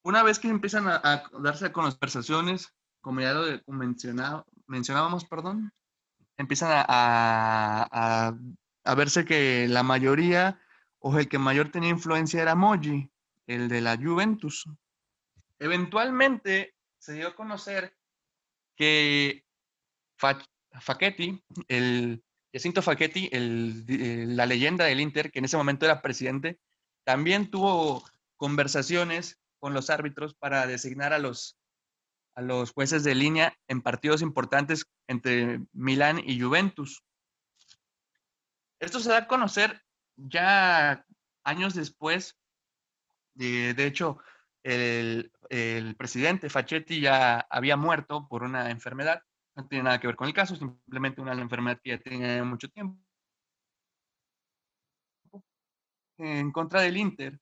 Una 0.03 0.23
vez 0.23 0.39
que 0.39 0.49
empiezan 0.49 0.89
a, 0.89 1.01
a 1.03 1.31
darse 1.41 1.73
conversaciones, 1.73 2.75
como 3.01 3.21
ya 3.21 3.33
lo 3.33 3.61
mencionábamos, 4.67 5.25
perdón, 5.25 5.73
empiezan 6.37 6.85
a, 6.89 8.35
verse 8.97 9.25
que 9.25 9.67
la 9.69 9.83
mayoría 9.83 10.61
o 10.99 11.19
el 11.19 11.29
que 11.29 11.39
mayor 11.39 11.71
tenía 11.71 11.91
influencia 11.91 12.43
era 12.43 12.55
Moji, 12.55 13.11
el 13.47 13.69
de 13.69 13.81
la 13.81 13.97
Juventus. 13.97 14.65
Eventualmente 15.59 16.75
se 16.99 17.15
dio 17.15 17.29
a 17.29 17.37
conocer 17.37 17.97
que 18.77 19.45
Facchetti, 20.17 21.43
el 21.69 22.25
Jacinto 22.53 22.83
Facchetti, 22.83 23.29
el, 23.33 24.37
la 24.37 24.47
leyenda 24.47 24.85
del 24.85 25.01
Inter, 25.01 25.31
que 25.31 25.41
en 25.41 25.45
ese 25.45 25.57
momento 25.57 25.85
era 25.85 26.03
presidente, 26.03 26.61
también 27.05 27.51
tuvo 27.51 28.05
conversaciones 28.37 29.39
con 29.59 29.75
los 29.75 29.91
árbitros 29.91 30.35
para 30.35 30.67
designar 30.67 31.13
a 31.13 31.19
los 31.19 31.59
a 32.35 32.43
los 32.43 32.73
jueces 32.73 33.05
de 33.05 33.15
línea 33.15 33.57
en 33.69 33.81
partidos 33.81 34.23
importantes 34.23 34.87
entre 35.07 35.61
Milán 35.73 36.21
y 36.25 36.41
Juventus. 36.41 37.05
Esto 38.81 39.01
se 39.01 39.11
da 39.11 39.19
a 39.19 39.27
conocer 39.27 39.83
ya 40.17 41.07
años 41.45 41.75
después. 41.75 42.37
De, 43.35 43.75
de 43.75 43.87
hecho, 43.87 44.19
el, 44.63 45.33
el, 45.49 45.97
presidente 45.97 46.51
Facchetti 46.51 47.01
ya 47.01 47.41
había 47.51 47.77
muerto 47.77 48.27
por 48.29 48.43
una 48.43 48.71
enfermedad. 48.71 49.23
No 49.57 49.67
tiene 49.69 49.85
nada 49.85 50.01
que 50.01 50.09
ver 50.09 50.17
con 50.17 50.27
el 50.27 50.35
caso, 50.35 50.57
simplemente 50.57 51.21
una 51.21 51.33
enfermedad 51.33 51.81
que 51.83 51.91
ya 51.91 51.99
tenía 51.99 52.43
mucho 52.45 52.69
tiempo. 52.69 53.01
En 56.19 56.51
contra 56.53 56.81
del 56.81 56.97
Inter. 56.97 57.39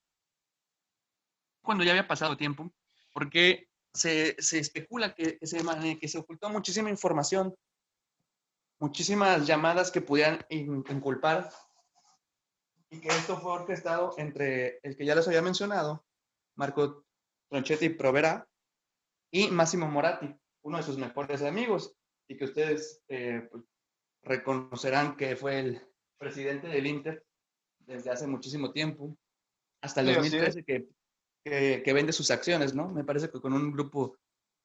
Cuando 1.63 1.85
ya 1.85 1.93
había 1.93 2.09
pasado 2.09 2.37
tiempo, 2.37 2.73
porque 3.13 3.69
se, 3.93 4.37
especula 4.39 5.15
que, 5.15 5.39
se, 5.43 5.63
que 5.99 6.09
se 6.09 6.19
ocultó 6.19 6.49
muchísima 6.51 6.91
información, 6.91 7.55
muchísimas 8.79 9.47
llamadas 9.47 9.91
que 9.91 10.01
pudieran 10.01 10.45
inculpar 10.49 11.51
y 12.91 13.01
que 13.01 13.09
esto 13.09 13.39
fue 13.39 13.53
orquestado 13.53 14.15
entre 14.19 14.79
el 14.83 14.97
que 14.97 15.05
ya 15.05 15.15
les 15.15 15.27
había 15.27 15.43
mencionado, 15.43 16.05
Marco 16.57 17.05
Tronchetti 17.49 17.91
Provera, 17.91 18.49
y 19.31 19.51
Máximo 19.51 19.89
Moratti, 19.89 20.35
uno 20.63 20.77
de 20.77 20.83
sus 20.83 20.99
mejores 20.99 21.43
amigos, 21.43 21.97
y 22.29 22.37
que 22.37 22.45
ustedes 22.45 23.03
eh, 23.09 23.49
pues, 23.51 23.65
reconocerán 24.23 25.17
que 25.17 25.37
fue 25.37 25.59
el 25.59 25.83
presidente 26.19 26.69
del 26.69 26.87
Inter 26.87 27.25
desde 27.79 28.11
hace 28.11 28.27
muchísimo 28.27 28.73
tiempo, 28.73 29.17
hasta 29.81 30.03
el 30.03 30.15
2013, 30.15 30.65
que 30.65 30.87
que, 31.45 31.93
vende 31.93 32.13
sus 32.13 32.31
acciones, 32.31 32.75
¿no? 32.75 32.89
Me 32.89 33.05
parece 33.05 33.31
que 33.31 33.41
con 33.41 33.53
un 33.53 33.73
grupo 33.73 34.17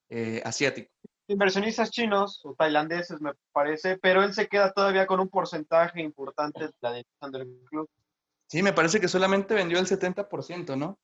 eh, 0.10 0.42
asiático. 0.46 0.92
Inversionistas 1.28 1.92
chinos 1.92 2.40
o 2.46 2.54
tailandeses, 2.54 3.20
me 3.20 3.34
parece, 3.52 3.98
pero 3.98 4.24
él 4.24 4.34
se 4.34 4.48
queda 4.48 4.72
todavía 4.72 5.06
con 5.06 5.20
un 5.20 5.28
porcentaje 5.28 6.02
importante 6.02 6.66
de 6.66 6.72
la 6.80 6.94
dirección 6.94 7.32
del 7.32 7.60
club. 7.66 7.90
Sí, 8.50 8.64
me 8.64 8.72
parece 8.72 9.02
que 9.02 9.10
solamente 9.10 9.54
vendió 9.54 9.78
el 9.78 9.88
70%, 9.88 10.78
¿no? 10.78 10.98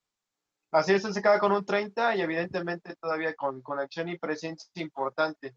Así 0.71 0.93
es, 0.93 1.03
él 1.03 1.13
se 1.13 1.21
queda 1.21 1.39
con 1.39 1.51
un 1.51 1.65
30% 1.65 2.17
y 2.17 2.21
evidentemente 2.21 2.95
todavía 2.95 3.33
con, 3.35 3.61
con 3.61 3.79
acción 3.79 4.07
y 4.09 4.17
presencia 4.17 4.69
importante. 4.75 5.53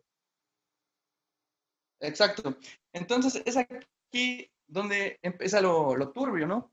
Exacto. 2.00 2.56
Entonces, 2.92 3.42
es 3.46 3.56
aquí 3.56 4.50
donde 4.66 5.18
empieza 5.22 5.60
lo, 5.60 5.96
lo 5.96 6.12
turbio, 6.12 6.46
¿no? 6.46 6.72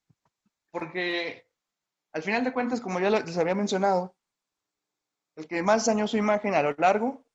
Porque 0.72 1.46
al 2.14 2.22
final 2.22 2.44
de 2.44 2.54
cuentas, 2.54 2.80
como 2.80 3.00
ya 3.00 3.10
les 3.10 3.38
había 3.38 3.56
mencionado, 3.56 4.16
el 5.36 5.48
que 5.48 5.64
más 5.64 5.86
dañó 5.86 6.08
su 6.08 6.18
imagen 6.18 6.54
a 6.54 6.62
lo 6.62 6.74
largo 6.78 7.26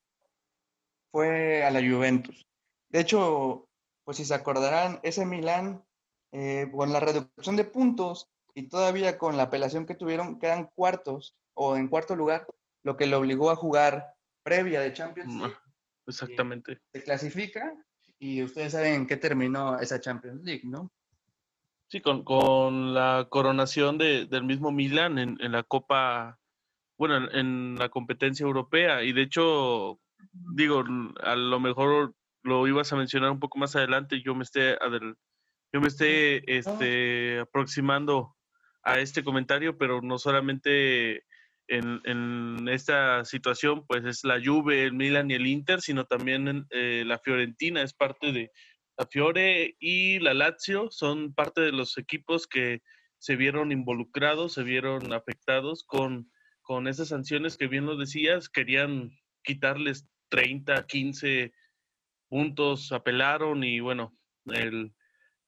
fue 1.11 1.65
a 1.65 1.71
la 1.71 1.81
Juventus. 1.81 2.47
De 2.91 3.01
hecho, 3.01 3.69
pues 4.05 4.17
si 4.17 4.25
se 4.25 4.35
acordarán, 4.35 5.01
ese 5.03 5.27
Milán, 5.27 5.85
eh, 6.33 6.71
con 6.73 6.93
la 6.93 7.01
reducción 7.01 7.57
de 7.57 7.65
puntos 7.65 8.29
y 8.55 8.69
todavía 8.69 9.19
con 9.19 9.37
la 9.37 9.45
apelación 9.45 9.85
que 9.85 9.95
tuvieron, 9.95 10.39
quedan 10.39 10.71
cuartos 10.75 11.35
o 11.55 11.77
en 11.77 11.89
cuarto 11.89 12.15
lugar, 12.15 12.47
lo 12.85 12.97
que 12.97 13.07
le 13.07 13.17
obligó 13.17 13.51
a 13.51 13.57
jugar 13.57 14.15
previa 14.45 14.81
de 14.81 14.93
Champions 14.93 15.35
League. 15.35 15.57
Exactamente. 16.07 16.81
Se 16.93 17.03
clasifica 17.03 17.75
y 18.19 18.43
ustedes 18.43 18.73
saben 18.73 18.95
en 18.95 19.07
qué 19.07 19.17
terminó 19.17 19.79
esa 19.79 20.01
Champions 20.01 20.43
League, 20.43 20.63
¿no? 20.65 20.91
Sí, 21.91 22.03
con, 22.03 22.23
con 22.23 22.93
la 22.93 23.29
coronación 23.31 23.97
de, 23.97 24.27
del 24.27 24.45
mismo 24.45 24.71
Milan 24.71 25.19
en, 25.19 25.39
en, 25.41 25.53
la 25.53 25.63
Copa, 25.63 26.39
bueno, 26.99 27.31
en, 27.33 27.77
la 27.79 27.89
competencia 27.89 28.45
europea. 28.45 29.03
Y 29.05 29.13
de 29.13 29.23
hecho, 29.23 29.99
digo, 30.55 30.85
a 31.23 31.35
lo 31.35 31.61
mejor 31.61 32.15
lo 32.43 32.67
ibas 32.67 32.93
a 32.93 32.97
mencionar 32.97 33.31
un 33.31 33.41
poco 33.41 33.59
más 33.59 33.75
adelante, 33.75 34.21
yo 34.23 34.35
me 34.35 34.45
esté, 34.45 34.77
yo 35.73 35.81
me 35.81 35.89
esté 35.89 36.59
este, 36.59 37.41
aproximando 37.41 38.37
a 38.83 38.99
este 38.99 39.25
comentario, 39.25 39.79
pero 39.79 40.03
no 40.03 40.19
solamente 40.19 41.25
en, 41.69 42.03
en, 42.05 42.69
esta 42.69 43.25
situación, 43.25 43.87
pues 43.87 44.05
es 44.05 44.25
la 44.25 44.41
Juve, 44.45 44.85
el 44.85 44.93
Milan 44.93 45.31
y 45.31 45.35
el 45.35 45.47
Inter, 45.47 45.81
sino 45.81 46.05
también 46.05 46.67
eh, 46.71 47.05
la 47.07 47.19
Fiorentina 47.19 47.83
es 47.83 47.95
parte 47.95 48.33
de, 48.33 48.51
la 48.99 49.07
Fiore 49.07 49.77
y 49.79 50.19
la 50.19 50.35
Lazio 50.35 50.91
son 50.91 51.33
parte 51.33 51.61
de 51.61 51.73
los 51.73 51.97
equipos 51.99 52.49
que 52.49 52.83
se 53.19 53.37
vieron 53.37 53.71
involucrados, 53.71 54.55
se 54.55 54.65
vieron 54.65 55.13
afectados 55.13 55.85
con, 55.85 56.31
con 56.63 56.89
esas 56.89 57.09
sanciones 57.09 57.57
que 57.57 57.69
bien 57.69 57.87
lo 57.87 57.97
decías, 57.97 58.49
querían 58.49 59.13
quitarles 59.45 60.09
30, 60.31 60.85
15 60.87 61.53
puntos, 62.29 62.93
apelaron 62.93 63.63
y 63.63 63.79
bueno, 63.79 64.17
el, 64.47 64.93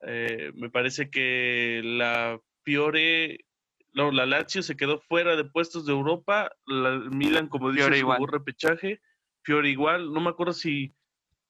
eh, 0.02 0.52
me 0.54 0.70
parece 0.70 1.10
que 1.10 1.80
la 1.84 2.40
Fiore, 2.64 3.46
no, 3.92 4.12
la 4.12 4.26
Lazio 4.26 4.62
se 4.62 4.76
quedó 4.76 5.00
fuera 5.00 5.34
de 5.34 5.44
puestos 5.44 5.86
de 5.86 5.92
Europa, 5.92 6.52
la 6.66 6.98
Milan, 7.10 7.48
como 7.48 7.72
dice, 7.72 8.00
jugó 8.00 8.26
repechaje, 8.26 9.00
Fiore 9.42 9.70
igual, 9.70 10.12
no 10.12 10.20
me 10.20 10.30
acuerdo 10.30 10.52
si... 10.52 10.94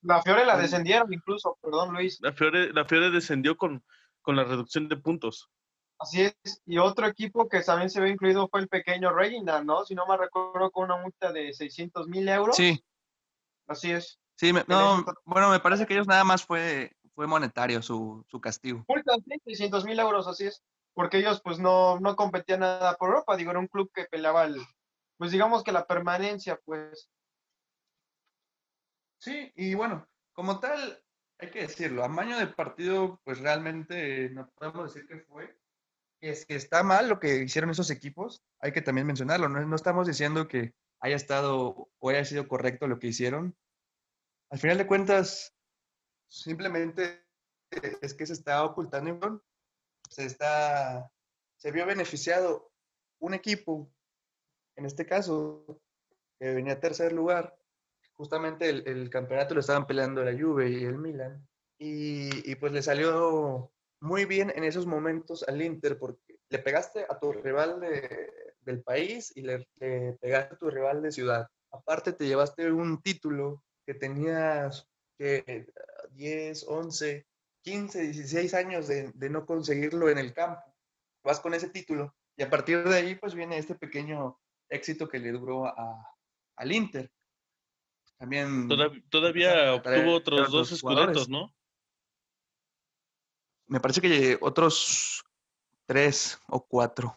La 0.03 0.23
Fiore 0.23 0.45
la 0.45 0.57
descendieron 0.57 1.13
incluso, 1.13 1.59
perdón 1.61 1.93
Luis. 1.93 2.19
La 2.21 2.33
Fiore, 2.33 2.73
la 2.73 2.85
Fiore 2.85 3.11
descendió 3.11 3.57
con, 3.57 3.85
con 4.23 4.37
la 4.37 4.45
reducción 4.45 4.89
de 4.89 4.97
puntos. 4.97 5.51
Así 5.99 6.23
es, 6.23 6.63
y 6.65 6.79
otro 6.79 7.07
equipo 7.07 7.47
que 7.47 7.61
también 7.61 7.91
se 7.91 8.01
ve 8.01 8.09
incluido 8.09 8.49
fue 8.49 8.61
el 8.61 8.69
pequeño 8.69 9.13
Regina, 9.13 9.63
¿no? 9.63 9.85
Si 9.85 9.95
no 9.95 10.07
me 10.07 10.17
recuerdo, 10.17 10.71
con 10.71 10.85
una 10.85 10.97
multa 10.97 11.31
de 11.31 11.53
600 11.53 12.09
mil 12.09 12.27
euros. 12.27 12.57
Sí. 12.57 12.83
Así 13.67 13.91
es. 13.91 14.19
Sí, 14.37 14.53
no, 14.67 15.05
bueno, 15.27 15.51
me 15.51 15.61
parece 15.61 15.87
que 15.87 15.93
ellos 15.93 16.07
nada 16.07 16.25
más 16.25 16.43
fue, 16.43 16.97
fue 17.15 17.27
monetario 17.27 17.83
su, 17.83 18.25
su 18.29 18.41
castigo. 18.41 18.83
Multa 18.89 19.17
de 19.27 19.39
600 19.45 19.85
mil 19.85 20.01
euros, 20.01 20.27
así 20.27 20.47
es. 20.47 20.63
Porque 20.95 21.19
ellos 21.19 21.43
pues 21.45 21.59
no, 21.59 22.01
no 22.01 22.17
competían 22.17 22.61
nada 22.61 22.95
por 22.97 23.11
Europa, 23.11 23.37
digo, 23.37 23.51
era 23.51 23.61
un 23.61 23.69
club 23.69 23.91
que 23.95 24.07
peleaba 24.07 24.45
el, 24.45 24.57
pues 25.19 25.31
digamos 25.31 25.63
que 25.63 25.73
la 25.73 25.87
permanencia, 25.87 26.59
pues. 26.65 27.11
Sí, 29.21 29.53
y 29.55 29.75
bueno, 29.75 30.09
como 30.33 30.61
tal, 30.61 31.05
hay 31.39 31.51
que 31.51 31.61
decirlo, 31.61 32.03
a 32.03 32.09
maño 32.09 32.39
de 32.39 32.47
partido, 32.47 33.21
pues 33.23 33.39
realmente 33.41 34.31
no 34.31 34.49
podemos 34.53 34.95
decir 34.95 35.07
que 35.07 35.21
fue, 35.21 35.61
es 36.23 36.47
que 36.47 36.55
está 36.55 36.83
mal 36.83 37.09
lo 37.09 37.21
que 37.21 37.37
hicieron 37.37 37.71
esos 37.71 37.91
equipos, 37.91 38.43
hay 38.61 38.73
que 38.73 38.81
también 38.81 39.07
mencionarlo. 39.07 39.49
No, 39.49 39.77
estamos 39.77 40.07
diciendo 40.07 40.49
que 40.49 40.75
haya 41.01 41.17
estado 41.17 41.91
o 41.99 42.09
haya 42.09 42.25
sido 42.25 42.49
correcto 42.49 42.89
lo 42.89 42.99
que 42.99 43.09
hicieron. 43.09 43.55
Al 44.51 44.59
final 44.59 44.79
de 44.79 44.87
cuentas, 44.87 45.55
simplemente 46.27 47.27
es 48.01 48.15
que 48.15 48.25
se 48.25 48.33
está 48.33 48.65
ocultando, 48.65 49.45
se 50.09 50.25
está, 50.25 51.11
se 51.57 51.71
vio 51.71 51.85
beneficiado 51.85 52.73
un 53.19 53.35
equipo, 53.35 53.93
en 54.77 54.87
este 54.87 55.05
caso, 55.05 55.83
que 56.39 56.55
venía 56.55 56.75
a 56.75 56.81
tercer 56.81 57.13
lugar. 57.13 57.60
Justamente 58.21 58.69
el, 58.69 59.09
campeonato 59.09 59.55
lo 59.55 59.61
estaban 59.61 59.87
peleando 59.87 60.23
la 60.23 60.39
Juve 60.39 60.69
y 60.69 60.85
el 60.85 60.99
Milan. 60.99 61.43
Y, 61.79 62.51
y 62.51 62.55
pues 62.57 62.71
le 62.71 62.83
salió 62.83 63.73
muy 64.01 64.27
bien 64.27 64.53
en 64.55 64.65
esos 64.65 64.85
momentos 64.85 65.43
al 65.49 65.63
Inter 65.63 65.99
porque 65.99 66.39
le 66.51 66.59
pegaste 66.59 67.07
a 67.09 67.19
tu 67.19 67.33
rival 67.33 67.81
del 68.61 68.83
país 68.83 69.33
y 69.35 69.41
le, 69.41 69.67
pegaste 70.21 70.55
a 70.55 70.59
tu 70.59 70.69
rival 70.69 71.01
de 71.01 71.13
ciudad. 71.13 71.49
Aparte 71.71 72.13
te 72.13 72.27
llevaste 72.27 72.71
un 72.71 73.01
título 73.01 73.65
que 73.87 73.95
tenías 73.95 74.87
que 75.17 75.73
10, 76.11 76.67
11, 76.69 77.27
15, 77.63 78.03
16 78.03 78.53
años 78.53 78.87
de, 78.87 79.31
no 79.31 79.47
conseguirlo 79.47 80.11
en 80.11 80.19
el 80.19 80.35
campo. 80.35 80.61
Vas 81.25 81.41
con 81.41 81.55
ese 81.55 81.71
título 81.71 82.15
y 82.37 82.43
a 82.43 82.51
partir 82.51 82.85
de 82.85 82.97
ahí 82.97 83.15
pues 83.15 83.35
viene 83.35 83.57
este 83.57 83.77
pequeño 83.77 84.39
éxito 84.69 85.09
que 85.09 85.21
le 85.21 85.33
duró 85.33 85.65
a, 85.65 86.07
al 86.57 86.71
Inter. 86.71 87.11
También 88.21 88.69
todavía, 89.09 89.75
obtuvo 89.75 90.15
otros 90.15 90.51
dos 90.53 90.71
escudetos, 90.71 91.29
¿no? 91.29 91.53
me 93.71 93.79
parece 93.79 94.01
que 94.01 94.37
otros 94.41 95.25
tres 95.87 96.39
o 96.49 96.67
cuatro. 96.67 97.17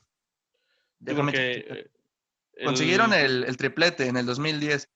Eh, 1.06 1.90
Consiguieron 2.64 3.12
el, 3.12 3.58
triplete 3.58 4.08
en 4.08 4.18
el 4.18 4.28
2010. 4.28 4.88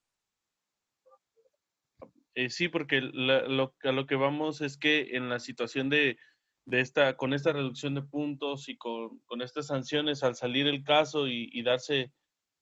Eh, 2.36 2.50
sí, 2.52 2.70
porque 2.70 3.02
lo, 3.02 3.76
a 3.84 3.92
lo 3.92 4.06
que 4.06 4.16
vamos 4.16 4.62
es 4.62 4.78
que 4.78 5.16
en 5.18 5.30
la 5.30 5.40
situación 5.40 5.90
de, 5.90 6.20
esta, 6.68 7.18
con 7.18 7.34
esta 7.34 7.54
reducción 7.54 7.96
de 7.96 8.04
puntos 8.04 8.70
y 8.70 8.78
con, 8.78 9.20
estas 9.42 9.66
sanciones 9.66 10.22
al 10.22 10.36
salir 10.36 10.68
el 10.68 10.84
caso 10.84 11.28
y, 11.28 11.64
darse, 11.64 12.14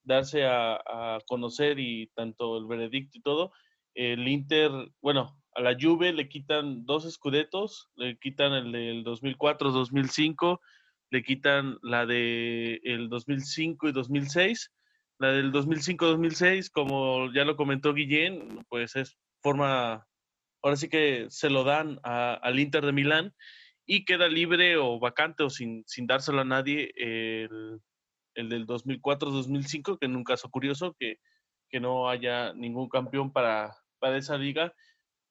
darse 0.06 0.46
a, 0.46 0.76
a, 0.76 1.20
conocer 1.28 1.80
y 1.80 2.08
tanto 2.16 2.58
el 2.58 2.66
veredicto 2.66 3.18
y 3.18 3.22
todo, 3.22 3.52
el 3.94 4.28
Inter, 4.28 4.72
bueno, 5.02 5.38
a 5.56 5.62
la 5.62 5.76
Juve 5.80 6.12
le 6.14 6.28
quitan 6.28 6.86
dos 6.86 7.06
escudetos, 7.06 7.90
le 7.96 8.18
quitan 8.20 8.54
el 8.54 8.72
del 8.72 9.06
2004-2005, 9.06 10.60
le 11.12 11.24
quitan 11.24 11.78
la 11.82 12.06
de 12.06 12.82
el 12.84 13.10
2005 13.10 13.88
y 13.88 13.92
2006. 13.94 14.72
La 15.18 15.32
del 15.32 15.54
2005-2006, 15.54 16.70
como 16.72 17.32
ya 17.34 17.46
lo 17.46 17.56
comentó 17.56 17.94
Guillén, 17.94 18.66
pues 18.68 18.98
es 18.98 19.18
forma, 19.42 20.06
ahora 20.62 20.76
sí 20.76 20.90
que 20.90 21.28
se 21.30 21.50
lo 21.50 21.64
dan 21.64 22.00
al 22.04 22.60
Inter 22.60 22.86
de 22.86 22.92
Milán 22.92 23.34
y 23.86 24.04
queda 24.04 24.28
libre 24.28 24.76
o 24.76 25.00
vacante 25.00 25.44
o 25.44 25.50
sin, 25.50 25.84
sin 25.88 26.06
dárselo 26.06 26.42
a 26.42 26.46
nadie 26.46 26.92
el, 26.98 27.80
el 28.36 28.50
del 28.50 28.68
2004-2005, 28.68 29.98
que 30.00 30.06
en 30.06 30.16
un 30.16 30.24
caso 30.24 30.50
curioso 30.50 30.96
que, 31.00 31.18
que 31.70 31.80
no 31.80 32.10
haya 32.10 32.54
ningún 32.54 32.90
campeón 32.90 33.32
para, 33.32 33.76
para 34.00 34.18
esa 34.18 34.38
liga 34.38 34.74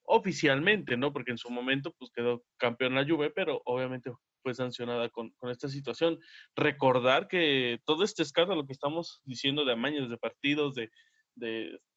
oficialmente, 0.05 0.97
¿no? 0.97 1.13
Porque 1.13 1.31
en 1.31 1.39
su 1.39 1.51
momento 1.51 1.95
pues 1.99 2.11
quedó 2.15 2.43
campeón 2.59 2.95
la 2.95 3.07
Juve, 3.07 3.31
pero 3.31 3.63
obviamente 3.65 4.13
fue 4.43 4.55
sancionada 4.55 5.09
con, 5.09 5.33
esta 5.51 5.69
situación. 5.69 6.19
Recordar 6.55 7.29
que 7.29 7.81
todo 7.85 8.05
este 8.05 8.23
escándalo 8.23 8.67
que 8.67 8.73
estamos 8.73 9.21
diciendo 9.25 9.65
de 9.65 9.73
amaños 9.73 10.11
de 10.11 10.19
partidos, 10.19 10.75
de, 10.75 10.91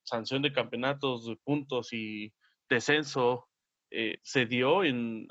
sanción 0.04 0.42
de 0.42 0.54
campeonatos, 0.54 1.28
de 1.28 1.36
puntos 1.44 1.92
y 1.92 2.34
descenso, 2.70 3.48
eh, 3.92 4.18
se 4.24 4.46
dio 4.46 4.84
en, 4.84 5.28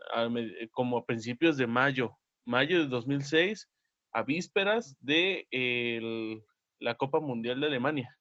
como 0.70 0.98
a 0.98 1.06
principios 1.06 1.56
de 1.56 1.66
mayo, 1.66 2.12
mayo 2.44 2.80
de 2.80 2.88
2006, 2.88 3.68
a 4.16 4.22
vísperas 4.22 4.96
de 5.00 5.46
la 6.80 6.94
Copa 6.94 7.20
Mundial 7.20 7.60
de 7.60 7.66
Alemania. 7.66 8.18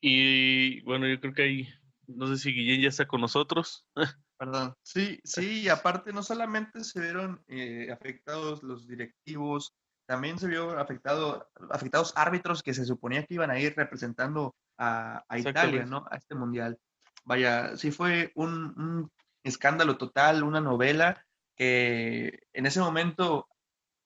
Y 0.00 0.80
bueno, 0.82 1.06
yo 1.06 1.20
creo 1.20 1.34
que 1.34 1.42
ahí, 1.42 1.68
no 2.08 2.26
sé 2.26 2.38
si 2.38 2.52
Guillén 2.52 2.82
ya 2.82 2.88
está 2.88 3.06
con 3.06 3.20
nosotros. 3.20 3.86
Perdón. 4.38 4.74
Sí, 4.82 5.20
sí, 5.22 5.62
y 5.62 5.68
aparte 5.68 6.12
no 6.12 6.24
solamente 6.24 6.82
se 6.82 7.00
vieron 7.00 7.40
eh, 7.46 7.92
afectados 7.92 8.64
los 8.64 8.88
directivos, 8.88 9.72
también 10.04 10.40
se 10.40 10.48
vio 10.48 10.76
afectado, 10.76 11.48
afectados 11.70 12.12
árbitros 12.16 12.64
que 12.64 12.74
se 12.74 12.84
suponía 12.84 13.24
que 13.24 13.34
iban 13.34 13.52
a 13.52 13.60
ir 13.60 13.72
representando 13.76 14.56
a, 14.78 15.24
Italia, 15.36 15.86
¿no? 15.86 16.06
A 16.10 16.16
este 16.16 16.34
mundial. 16.34 16.76
Vaya, 17.24 17.76
sí 17.76 17.92
fue 17.92 18.32
un, 18.34 18.74
un 18.76 19.12
escándalo 19.44 19.96
total, 19.96 20.42
una 20.42 20.60
novela 20.60 21.25
que 21.56 22.40
en 22.52 22.66
ese 22.66 22.80
momento 22.80 23.48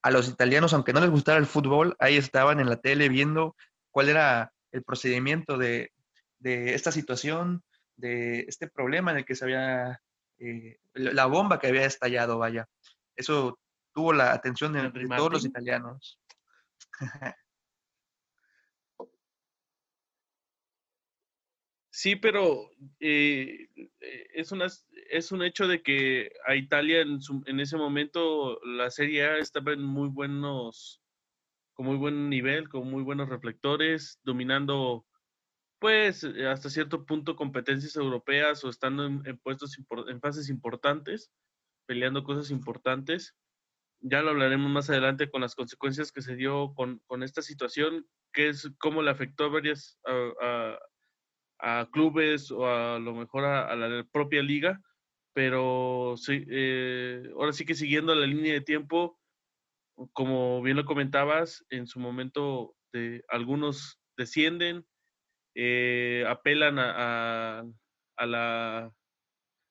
a 0.02 0.10
los 0.10 0.28
italianos, 0.28 0.72
aunque 0.72 0.92
no 0.92 1.00
les 1.00 1.10
gustara 1.10 1.38
el 1.38 1.46
fútbol, 1.46 1.96
ahí 1.98 2.16
estaban 2.16 2.60
en 2.60 2.68
la 2.68 2.76
tele 2.76 3.08
viendo 3.08 3.56
cuál 3.90 4.08
era 4.08 4.52
el 4.72 4.82
procedimiento 4.82 5.58
de, 5.58 5.92
esta 6.42 6.92
situación, 6.92 7.62
de 7.96 8.40
este 8.48 8.68
problema 8.68 9.10
en 9.10 9.18
el 9.18 9.24
que 9.24 9.34
se 9.34 9.44
había, 9.44 10.00
eh, 10.38 10.78
la 10.94 11.26
bomba 11.26 11.58
que 11.58 11.66
había 11.66 11.84
estallado, 11.84 12.38
vaya. 12.38 12.66
Eso 13.16 13.58
tuvo 13.92 14.12
la 14.12 14.32
atención 14.32 14.72
de, 14.72 14.90
todos 15.16 15.32
los 15.32 15.44
italianos. 15.44 16.18
Sí, 21.92 22.14
pero 22.14 22.70
eh, 23.00 23.68
es, 24.32 24.52
una, 24.52 24.66
es 25.10 25.32
un 25.32 25.42
hecho 25.42 25.66
de 25.66 25.82
que 25.82 26.32
a 26.46 26.54
Italia 26.54 27.00
en, 27.00 27.18
en, 27.46 27.60
ese 27.60 27.76
momento 27.76 28.60
la 28.64 28.90
Serie 28.90 29.24
A 29.24 29.38
estaba 29.38 29.72
en 29.72 29.82
muy 29.82 30.08
buenos 30.08 31.02
con 31.74 31.86
muy 31.86 31.96
buen 31.96 32.28
nivel, 32.28 32.68
con 32.68 32.88
muy 32.88 33.02
buenos 33.02 33.28
reflectores, 33.28 34.20
dominando 34.22 35.06
pues 35.80 36.22
eh, 36.24 36.46
hasta 36.46 36.70
cierto 36.70 37.06
punto 37.06 37.34
competencias 37.36 37.96
europeas 37.96 38.62
o 38.64 38.68
estando 38.68 39.06
en, 39.06 39.22
puestos 39.38 39.76
en 40.08 40.20
fases 40.20 40.48
importantes, 40.50 41.32
peleando 41.86 42.22
cosas 42.22 42.50
importantes. 42.50 43.34
Ya 44.00 44.22
lo 44.22 44.30
hablaremos 44.30 44.70
más 44.70 44.90
adelante 44.90 45.30
con 45.30 45.40
las 45.40 45.54
consecuencias 45.54 46.12
que 46.12 46.22
se 46.22 46.36
dio 46.36 46.74
con, 46.74 47.22
esta 47.22 47.42
situación, 47.42 48.06
que 48.32 48.48
es 48.50 48.70
cómo 48.78 49.02
le 49.02 49.10
afectó 49.10 49.44
a 49.44 49.48
varias 49.48 49.98
clubes 51.90 52.50
o 52.50 52.66
a, 52.66 52.98
lo 52.98 53.14
mejor 53.14 53.44
a, 53.44 53.74
la 53.76 54.04
propia 54.10 54.42
liga, 54.42 54.80
pero 55.32 56.14
sí, 56.16 56.44
eh, 56.48 57.30
ahora 57.34 57.52
sí 57.52 57.64
que 57.64 57.74
siguiendo 57.74 58.14
la 58.14 58.26
línea 58.26 58.52
de 58.52 58.60
tiempo, 58.60 59.18
como 60.12 60.62
bien 60.62 60.76
lo 60.76 60.84
comentabas, 60.84 61.64
en 61.70 61.86
su 61.86 62.00
momento 62.00 62.74
de, 62.92 63.22
algunos 63.28 64.00
descienden, 64.16 64.86
eh, 65.54 66.24
apelan 66.28 66.78
a, 66.78 67.64
a, 68.16 68.26
la, 68.26 68.92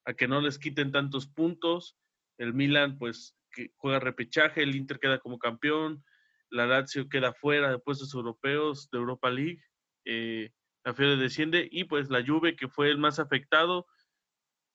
a 0.05 0.13
que 0.13 0.27
no 0.27 0.41
les 0.41 0.59
quiten 0.59 0.91
tantos 0.91 1.27
puntos. 1.27 1.97
El 2.37 2.53
Milan, 2.53 2.97
pues 2.97 3.35
que 3.51 3.71
juega 3.77 3.99
repechaje, 3.99 4.63
el 4.63 4.75
Inter 4.75 4.99
queda 4.99 5.19
como 5.19 5.39
campeón, 5.39 6.03
la 6.49 6.65
Lazio 6.65 7.09
queda 7.09 7.33
fuera 7.33 7.71
de 7.71 7.79
puestos 7.79 8.13
europeos 8.13 8.89
de 8.91 8.97
Europa 8.97 9.29
League, 9.29 9.61
eh, 10.05 10.51
la 10.83 10.93
Fiore 10.93 11.17
desciende 11.17 11.67
y 11.71 11.85
pues 11.85 12.09
la 12.09 12.25
Juve, 12.25 12.55
que 12.55 12.67
fue 12.67 12.89
el 12.89 12.97
más 12.97 13.19
afectado, 13.19 13.87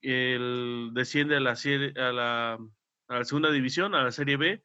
el, 0.02 0.90
desciende 0.92 1.36
a 1.36 1.40
la, 1.40 2.58
segunda 3.24 3.50
división, 3.50 3.94
a 3.94 4.04
la 4.04 4.12
Serie 4.12 4.36
B, 4.36 4.62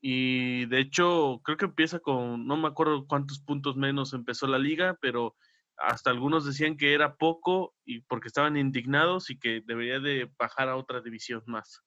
y 0.00 0.66
de 0.66 0.80
hecho 0.80 1.40
creo 1.44 1.56
que 1.56 1.66
empieza 1.66 2.00
con, 2.00 2.46
no 2.46 2.56
me 2.56 2.68
acuerdo 2.68 3.06
cuántos 3.06 3.40
puntos 3.40 3.76
menos 3.76 4.12
empezó 4.12 4.46
la 4.46 4.58
liga, 4.58 4.98
pero 5.00 5.36
hasta 5.78 6.10
algunos 6.10 6.44
decían 6.44 6.76
que 6.76 6.94
era 6.94 7.16
poco 7.16 7.74
y 7.84 8.00
porque 8.02 8.28
estaban 8.28 8.56
indignados 8.56 9.30
y 9.30 9.38
que 9.38 9.62
debería 9.64 10.00
de 10.00 10.30
bajar 10.38 10.68
a 10.68 10.76
otra 10.76 11.00
división 11.00 11.42
más. 11.46 11.82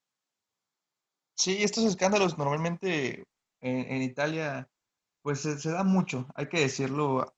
Sí, 1.37 1.61
estos 1.61 1.83
escándalos 1.83 2.37
normalmente 2.37 3.25
en, 3.61 4.01
Italia 4.01 4.69
pues 5.21 5.41
se, 5.41 5.69
da 5.69 5.83
mucho, 5.83 6.27
hay 6.35 6.47
que 6.47 6.61
decirlo, 6.61 7.35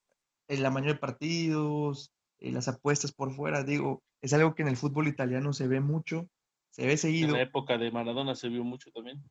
en 0.47 0.63
la 0.63 0.69
mayoría 0.69 0.93
de 0.93 0.99
partidos, 0.99 2.12
las 2.39 2.67
apuestas 2.67 3.12
por 3.12 3.33
fuera, 3.33 3.63
digo, 3.63 4.03
es 4.21 4.33
algo 4.33 4.55
que 4.55 4.62
en 4.62 4.67
el 4.69 4.77
fútbol 4.77 5.07
italiano 5.07 5.53
se 5.53 5.67
ve 5.67 5.79
mucho, 5.79 6.27
se 6.71 6.86
ve 6.86 6.97
seguido. 6.97 7.29
En 7.29 7.36
la 7.36 7.41
época 7.41 7.77
de 7.77 7.91
Maradona 7.91 8.36
se 8.36 8.49
vio 8.49 8.63
mucho 8.63 8.91
también. 8.91 9.23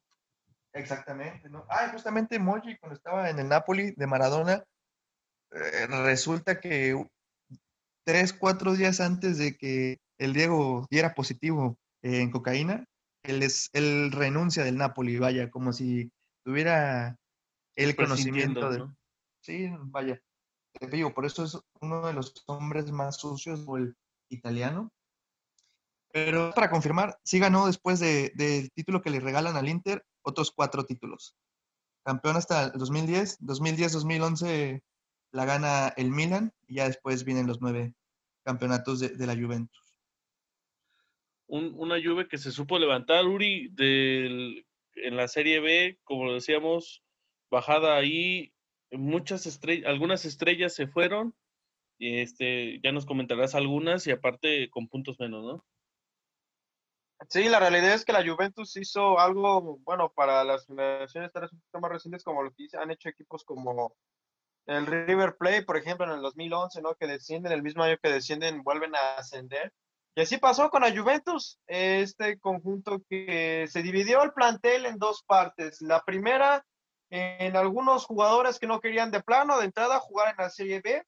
Exactamente, 0.73 1.49
¿no? 1.49 1.65
Ah, 1.71 1.89
justamente 1.93 2.39
Moji 2.39 2.77
cuando 2.79 2.97
estaba 2.97 3.31
en 3.31 3.39
el 3.39 3.49
Napoli 3.49 3.93
de 3.93 4.07
Maradona, 4.07 4.65
eh, 5.53 5.87
resulta 5.87 6.61
que 6.61 7.03
tres, 8.05 8.33
cuatro 8.33 8.75
días 8.75 9.01
antes 9.01 9.39
de 9.39 9.57
que 9.57 9.99
el 10.19 10.35
Diego 10.35 10.87
diera 10.91 11.15
positivo 11.15 11.79
en 12.03 12.31
cocaína, 12.31 12.85
él, 13.23 13.43
es, 13.43 13.71
él 13.73 14.13
renuncia 14.13 14.65
del 14.65 14.77
Napoli, 14.77 15.19
vaya, 15.19 15.51
como 15.51 15.73
si 15.73 16.11
tuviera 16.45 17.17
el 17.75 17.97
conocimiento 17.97 18.71
de... 18.71 18.87
Sí, 19.41 19.71
vaya, 19.79 20.21
te 20.79 20.87
digo, 20.89 21.13
por 21.15 21.27
eso 21.27 21.45
es 21.45 21.59
uno 21.81 22.07
de 22.07 22.13
los 22.13 22.33
hombres 22.47 22.91
más 22.91 23.17
sucios 23.17 23.65
el 23.77 23.97
italiano. 24.29 24.93
Pero 26.13 26.53
para 26.55 26.71
confirmar, 26.71 27.19
sí 27.25 27.39
ganó 27.39 27.67
después 27.67 28.01
del 28.01 28.71
título 28.73 29.03
que 29.03 29.11
le 29.11 29.21
regalan 29.21 29.57
al 29.57 29.69
Inter 29.69 30.05
otros 30.23 30.51
cuatro 30.51 30.85
títulos. 30.85 31.37
Campeón 32.05 32.37
hasta 32.37 32.65
el 32.67 32.73
2010, 32.73 33.41
2010-2011 33.41 34.83
la 35.33 35.45
gana 35.45 35.89
el 35.97 36.11
Milan 36.11 36.53
y 36.67 36.77
ya 36.77 36.87
después 36.87 37.25
vienen 37.25 37.47
los 37.47 37.61
nueve 37.61 37.95
campeonatos 38.45 39.01
de, 39.01 39.27
la 39.27 39.35
Juventus. 39.35 39.99
una 41.49 41.97
Juve 42.03 42.29
que 42.29 42.39
se 42.39 42.53
supo 42.53 42.79
levantar, 42.79 43.27
Uri, 43.27 43.73
en 43.79 45.17
la 45.17 45.29
Serie 45.29 45.61
B, 45.61 45.99
como 46.05 46.33
decíamos, 46.33 47.03
bajada 47.51 47.97
ahí, 47.97 48.53
muchas 48.93 49.47
estrellas, 49.47 49.89
algunas 49.89 50.25
estrellas 50.25 50.75
se 50.75 50.87
fueron, 50.87 51.35
y 51.99 52.21
este, 52.21 52.81
ya 52.83 52.93
nos 52.93 53.07
comentarás 53.07 53.55
algunas 53.55 54.07
y 54.07 54.11
aparte 54.11 54.69
con 54.71 54.89
puntos 54.89 55.19
menos, 55.19 55.45
¿no? 55.45 55.65
Sí, 57.31 57.49
la 57.49 57.59
realidad 57.59 57.95
es 57.95 58.05
que 58.05 58.13
la 58.13 58.27
Juventus 58.27 58.77
hizo 58.77 59.19
algo, 59.19 59.79
bueno, 59.79 60.13
para 60.15 60.45
las 60.45 60.67
generaciones 60.67 61.31
más 61.35 61.91
recientes, 61.91 62.23
como 62.23 62.43
lo 62.43 62.53
que 62.53 62.69
han 62.79 62.91
hecho 62.91 63.09
equipos 63.09 63.43
como 63.43 63.97
el 64.67 64.87
River 64.87 65.37
Plate, 65.39 65.63
por 65.63 65.77
ejemplo, 65.79 66.05
en 66.07 66.13
el 66.13 66.21
2011, 66.21 66.83
¿no? 66.83 66.95
Que 66.95 67.07
descienden, 67.07 67.53
el 67.53 67.63
mismo 67.63 67.83
año 67.83 67.97
que 68.03 68.11
descienden, 68.11 68.63
vuelven 68.63 68.95
a 68.95 69.17
ascender. 69.17 69.73
Y 70.15 70.23
así 70.23 70.39
pasó 70.39 70.71
con 70.71 70.83
la 70.83 70.95
Juventus, 70.95 71.59
este 71.67 72.39
conjunto 72.39 73.03
que 73.09 73.67
se 73.69 73.83
dividió 73.83 74.23
el 74.23 74.33
plantel 74.33 74.87
en 74.87 74.99
dos 74.99 75.23
partes. 75.23 75.81
La 75.81 76.03
primera, 76.05 76.65
en 77.11 77.57
algunos 77.57 78.05
jugadores 78.05 78.59
que 78.59 78.67
no 78.67 78.81
querían 78.81 79.11
de 79.11 79.23
plano, 79.23 79.59
de 79.59 79.67
entrada, 79.67 80.01
jugar 80.01 80.31
en 80.31 80.45
la 80.45 80.51
Serie 80.51 80.81
B. 80.81 81.03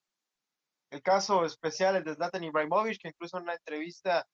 El 0.91 1.03
caso 1.03 1.45
especial 1.45 1.97
es 1.97 2.05
de 2.05 2.15
Zlatan 2.15 2.45
Ibrahimovic, 2.45 3.01
que 3.01 3.09
incluso 3.09 3.37
en 3.37 3.45
una 3.45 3.55
entrevista 3.55 4.27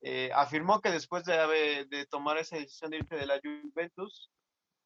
eh, 0.00 0.30
afirmó 0.34 0.80
que 0.80 0.90
después 0.90 1.24
de, 1.24 2.06
tomar 2.10 2.38
esa 2.38 2.56
decisión 2.56 2.90
de 2.90 2.98
irse 2.98 3.16
de 3.16 3.26
la 3.26 3.40
Juventus, 3.42 4.30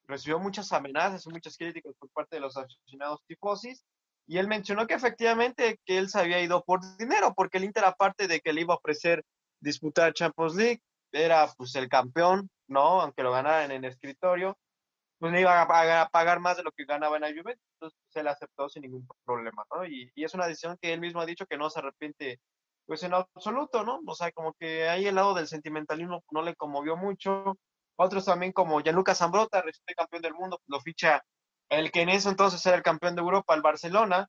recibió 0.06 0.38
muchas 0.38 0.72
amenazas 0.72 1.26
y 1.26 1.30
muchas 1.30 1.56
críticas 1.56 1.94
por 1.98 2.10
parte 2.10 2.36
de 2.36 2.40
los 2.40 2.56
aficionados 2.56 3.20
tifosis. 3.26 3.84
Y 4.26 4.38
él 4.38 4.46
mencionó 4.46 4.86
que 4.86 4.94
efectivamente 4.94 5.80
que 5.84 5.98
él 5.98 6.08
se 6.08 6.20
había 6.20 6.40
ido 6.40 6.62
por 6.62 6.80
dinero, 6.98 7.34
porque 7.34 7.58
el 7.58 7.64
Inter, 7.64 7.84
aparte 7.84 8.28
de 8.28 8.40
que 8.40 8.52
le 8.52 8.60
iba 8.60 8.74
a 8.74 8.76
ofrecer 8.76 9.24
disputar 9.60 10.12
Champions 10.12 10.54
League, 10.54 10.82
era 11.12 11.48
pues 11.56 11.74
el 11.76 11.88
campeón, 11.88 12.50
¿no? 12.66 13.00
Aunque 13.00 13.22
lo 13.22 13.32
ganara 13.32 13.64
en 13.64 13.72
el 13.72 13.84
escritorio, 13.86 14.58
pues 15.18 15.32
le 15.32 15.40
iba 15.40 15.60
a 15.60 16.08
pagar, 16.10 16.40
más 16.40 16.56
de 16.56 16.62
lo 16.62 16.72
que 16.72 16.84
ganaba 16.84 17.16
en 17.16 17.22
la 17.22 17.28
Juventus, 17.28 17.64
entonces 17.74 17.98
pues, 18.06 18.16
él 18.16 18.28
aceptó 18.28 18.68
sin 18.68 18.82
ningún 18.82 19.06
problema, 19.24 19.64
¿no? 19.74 19.84
Y, 19.84 20.10
y, 20.14 20.24
es 20.24 20.34
una 20.34 20.46
decisión 20.46 20.78
que 20.80 20.92
él 20.92 21.00
mismo 21.00 21.20
ha 21.20 21.26
dicho 21.26 21.46
que 21.46 21.56
no 21.56 21.70
se 21.70 21.80
arrepiente, 21.80 22.40
pues 22.86 23.02
en 23.02 23.14
absoluto, 23.14 23.84
¿no? 23.84 24.00
O 24.06 24.14
sea, 24.14 24.30
como 24.32 24.54
que 24.54 24.88
ahí 24.88 25.06
el 25.06 25.16
lado 25.16 25.34
del 25.34 25.48
sentimentalismo 25.48 26.24
no 26.30 26.42
le 26.42 26.54
conmovió 26.54 26.96
mucho, 26.96 27.58
otros 27.96 28.24
también 28.24 28.52
como 28.52 28.80
Gianluca 28.80 29.14
Zambrota, 29.14 29.60
reciente 29.60 29.94
campeón 29.94 30.22
del 30.22 30.34
mundo, 30.34 30.60
lo 30.66 30.80
ficha 30.80 31.22
el 31.68 31.90
que 31.90 32.02
en 32.02 32.08
eso 32.08 32.30
entonces 32.30 32.64
era 32.64 32.76
el 32.76 32.82
campeón 32.82 33.14
de 33.14 33.20
Europa, 33.20 33.54
el 33.54 33.62
Barcelona. 33.62 34.28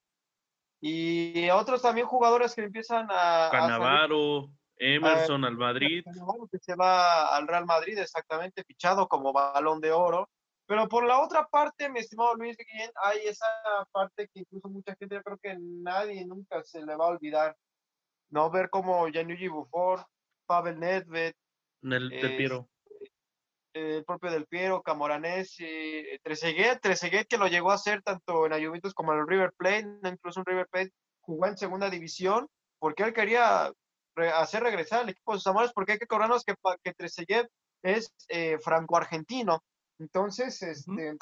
Y 0.81 1.49
otros 1.49 1.81
también 1.81 2.07
jugadores 2.07 2.55
que 2.55 2.63
empiezan 2.63 3.07
a... 3.11 3.49
Canavaro, 3.51 4.49
Emerson 4.77 5.43
al 5.43 5.57
Madrid. 5.57 6.03
Que 6.51 6.59
se 6.59 6.75
va 6.75 7.35
al 7.35 7.47
Real 7.47 7.65
Madrid, 7.65 7.97
exactamente, 7.97 8.63
fichado 8.63 9.07
como 9.07 9.33
balón 9.33 9.81
de 9.81 9.91
oro. 9.91 10.29
Pero 10.69 10.87
por 10.87 11.03
la 11.03 11.19
otra 11.19 11.47
parte, 11.47 11.89
mi 11.89 11.99
estimado 11.99 12.35
Luis 12.35 12.55
Guillén, 12.55 12.91
hay 13.03 13.21
esa 13.25 13.47
parte 13.91 14.29
que 14.31 14.41
incluso 14.41 14.69
mucha 14.69 14.95
gente, 14.95 15.15
yo 15.15 15.23
creo 15.23 15.39
que 15.39 15.57
nadie 15.59 16.23
nunca 16.27 16.63
se 16.63 16.85
le 16.85 16.95
va 16.95 17.05
a 17.05 17.09
olvidar. 17.09 17.57
No 18.29 18.51
ver 18.51 18.69
como 18.69 19.07
Gianluigi 19.07 19.47
Buffon, 19.47 20.03
Pavel 20.45 20.79
Nedved, 20.79 21.33
el, 21.81 22.09
de 22.09 22.29
Piero 22.37 22.69
el 23.73 24.05
propio 24.05 24.29
Del 24.29 24.45
Piero, 24.45 24.83
Camoranesi, 24.83 25.65
eh, 25.65 26.19
Trezeguet, 26.23 26.79
Trezeguet 26.81 27.27
que 27.27 27.39
lo 27.39 27.47
llegó 27.47 27.71
a 27.71 27.75
hacer 27.75 28.03
tanto 28.03 28.45
en 28.45 28.51
la 28.51 28.63
Juventus 28.63 28.93
como 28.93 29.13
en 29.13 29.21
el 29.21 29.27
River 29.27 29.53
Plate, 29.57 29.87
incluso 30.03 30.39
un 30.41 30.45
River 30.45 30.67
Plate 30.69 30.91
jugó 31.21 31.47
en 31.47 31.57
segunda 31.57 31.89
división, 31.89 32.47
porque 32.77 33.03
él 33.03 33.13
quería 33.13 33.71
hacer 34.35 34.61
regresar 34.61 35.01
al 35.01 35.09
equipo 35.09 35.33
de 35.33 35.39
sus 35.39 35.47
amores, 35.47 35.71
porque 35.73 35.93
hay 35.93 35.97
que 35.97 36.05
cobrarnos 36.05 36.43
que, 36.43 36.53
que 36.83 36.93
Trezeguet 36.93 37.47
es 37.81 38.13
eh, 38.27 38.59
franco-argentino. 38.59 39.63
Entonces, 39.99 40.61
este, 40.63 41.17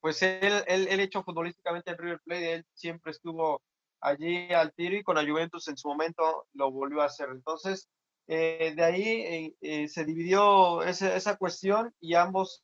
pues 0.00 0.22
él, 0.22 0.64
él, 0.66 0.88
él 0.88 1.00
hecho 1.00 1.22
futbolísticamente 1.22 1.90
en 1.90 1.98
River 1.98 2.20
Plate, 2.24 2.52
él 2.54 2.66
siempre 2.74 3.12
estuvo 3.12 3.62
allí 4.00 4.52
al 4.52 4.72
tiro 4.72 4.96
y 4.96 5.02
con 5.02 5.16
la 5.16 5.24
Juventus 5.24 5.68
en 5.68 5.76
su 5.76 5.88
momento 5.88 6.46
lo 6.54 6.70
volvió 6.70 7.02
a 7.02 7.06
hacer. 7.06 7.28
Entonces, 7.30 7.88
eh, 8.26 8.74
de 8.76 8.84
ahí 8.84 9.02
eh, 9.02 9.56
eh, 9.60 9.88
se 9.88 10.04
dividió 10.04 10.82
esa, 10.82 11.14
esa, 11.16 11.36
cuestión 11.36 11.92
y 12.00 12.14
ambos, 12.14 12.62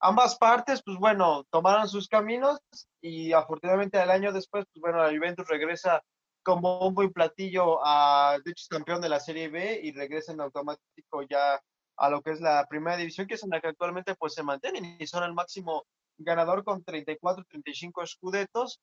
ambas 0.00 0.36
partes, 0.36 0.82
pues 0.84 0.96
bueno, 0.98 1.44
tomaron 1.50 1.88
sus 1.88 2.08
caminos 2.08 2.60
y 3.00 3.32
afortunadamente 3.32 3.98
al 3.98 4.10
año 4.10 4.32
después, 4.32 4.64
pues 4.72 4.80
bueno, 4.80 4.98
la 4.98 5.16
Juventus 5.16 5.46
regresa 5.48 6.02
como 6.44 6.86
un 6.86 6.94
buen 6.94 7.12
platillo 7.12 7.84
a, 7.84 8.38
de 8.44 8.50
hecho, 8.50 8.66
campeón 8.70 9.00
de 9.00 9.08
la 9.08 9.20
Serie 9.20 9.48
B 9.48 9.80
y 9.82 9.92
regresa 9.92 10.32
en 10.32 10.40
automático 10.40 11.22
ya 11.28 11.60
a 12.02 12.10
lo 12.10 12.20
que 12.20 12.32
es 12.32 12.40
la 12.40 12.66
primera 12.66 12.96
división, 12.96 13.28
que 13.28 13.34
es 13.34 13.44
en 13.44 13.50
la 13.50 13.60
que 13.60 13.68
actualmente 13.68 14.16
pues 14.16 14.34
se 14.34 14.42
mantienen 14.42 14.96
y 14.98 15.06
son 15.06 15.22
el 15.22 15.34
máximo 15.34 15.84
ganador 16.18 16.64
con 16.64 16.82
34, 16.82 17.44
35 17.44 18.02
escudetos 18.02 18.80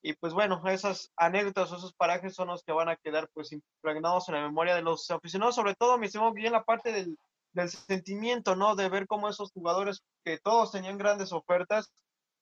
y 0.00 0.12
pues 0.14 0.32
bueno, 0.32 0.62
esas 0.68 1.12
anécdotas 1.16 1.72
o 1.72 1.76
esos 1.76 1.92
parajes 1.92 2.34
son 2.36 2.48
los 2.48 2.62
que 2.62 2.70
van 2.72 2.88
a 2.88 2.96
quedar 2.96 3.28
pues 3.34 3.50
impregnados 3.52 4.28
en 4.28 4.36
la 4.36 4.42
memoria 4.42 4.76
de 4.76 4.82
los 4.82 5.10
aficionados, 5.10 5.56
sobre 5.56 5.74
todo, 5.74 5.98
me 5.98 6.06
estimó 6.06 6.32
bien 6.32 6.52
la 6.52 6.62
parte 6.62 6.92
del, 6.92 7.16
del 7.52 7.68
sentimiento, 7.68 8.54
¿no? 8.54 8.76
De 8.76 8.88
ver 8.88 9.08
cómo 9.08 9.28
esos 9.28 9.50
jugadores 9.50 10.02
que 10.24 10.38
todos 10.38 10.70
tenían 10.70 10.98
grandes 10.98 11.32
ofertas, 11.32 11.92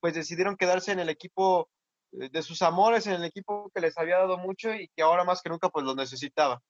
pues 0.00 0.14
decidieron 0.14 0.56
quedarse 0.56 0.92
en 0.92 1.00
el 1.00 1.08
equipo 1.08 1.70
eh, 2.12 2.28
de 2.30 2.42
sus 2.42 2.60
amores, 2.60 3.06
en 3.06 3.14
el 3.14 3.24
equipo 3.24 3.70
que 3.74 3.80
les 3.80 3.96
había 3.96 4.18
dado 4.18 4.36
mucho 4.36 4.74
y 4.74 4.88
que 4.96 5.02
ahora 5.02 5.24
más 5.24 5.40
que 5.40 5.48
nunca 5.48 5.70
pues 5.70 5.84
los 5.84 5.96
necesitaba. 5.96 6.62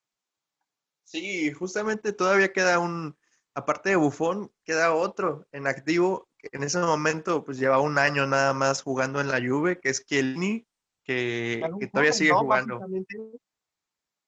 Sí, 1.04 1.52
justamente 1.52 2.12
todavía 2.12 2.52
queda 2.52 2.78
un, 2.78 3.16
aparte 3.54 3.90
de 3.90 3.96
Bufón, 3.96 4.52
queda 4.64 4.94
otro 4.94 5.46
en 5.52 5.66
activo, 5.66 6.28
que 6.38 6.48
en 6.52 6.62
ese 6.62 6.78
momento 6.78 7.44
pues 7.44 7.58
lleva 7.58 7.80
un 7.80 7.98
año 7.98 8.26
nada 8.26 8.54
más 8.54 8.82
jugando 8.82 9.20
en 9.20 9.28
la 9.28 9.40
Juve, 9.40 9.78
que 9.80 9.90
es 9.90 10.00
Kielny, 10.00 10.66
que, 11.04 11.62
todavía 11.92 12.12
sigue 12.12 12.32
jugando. 12.32 12.80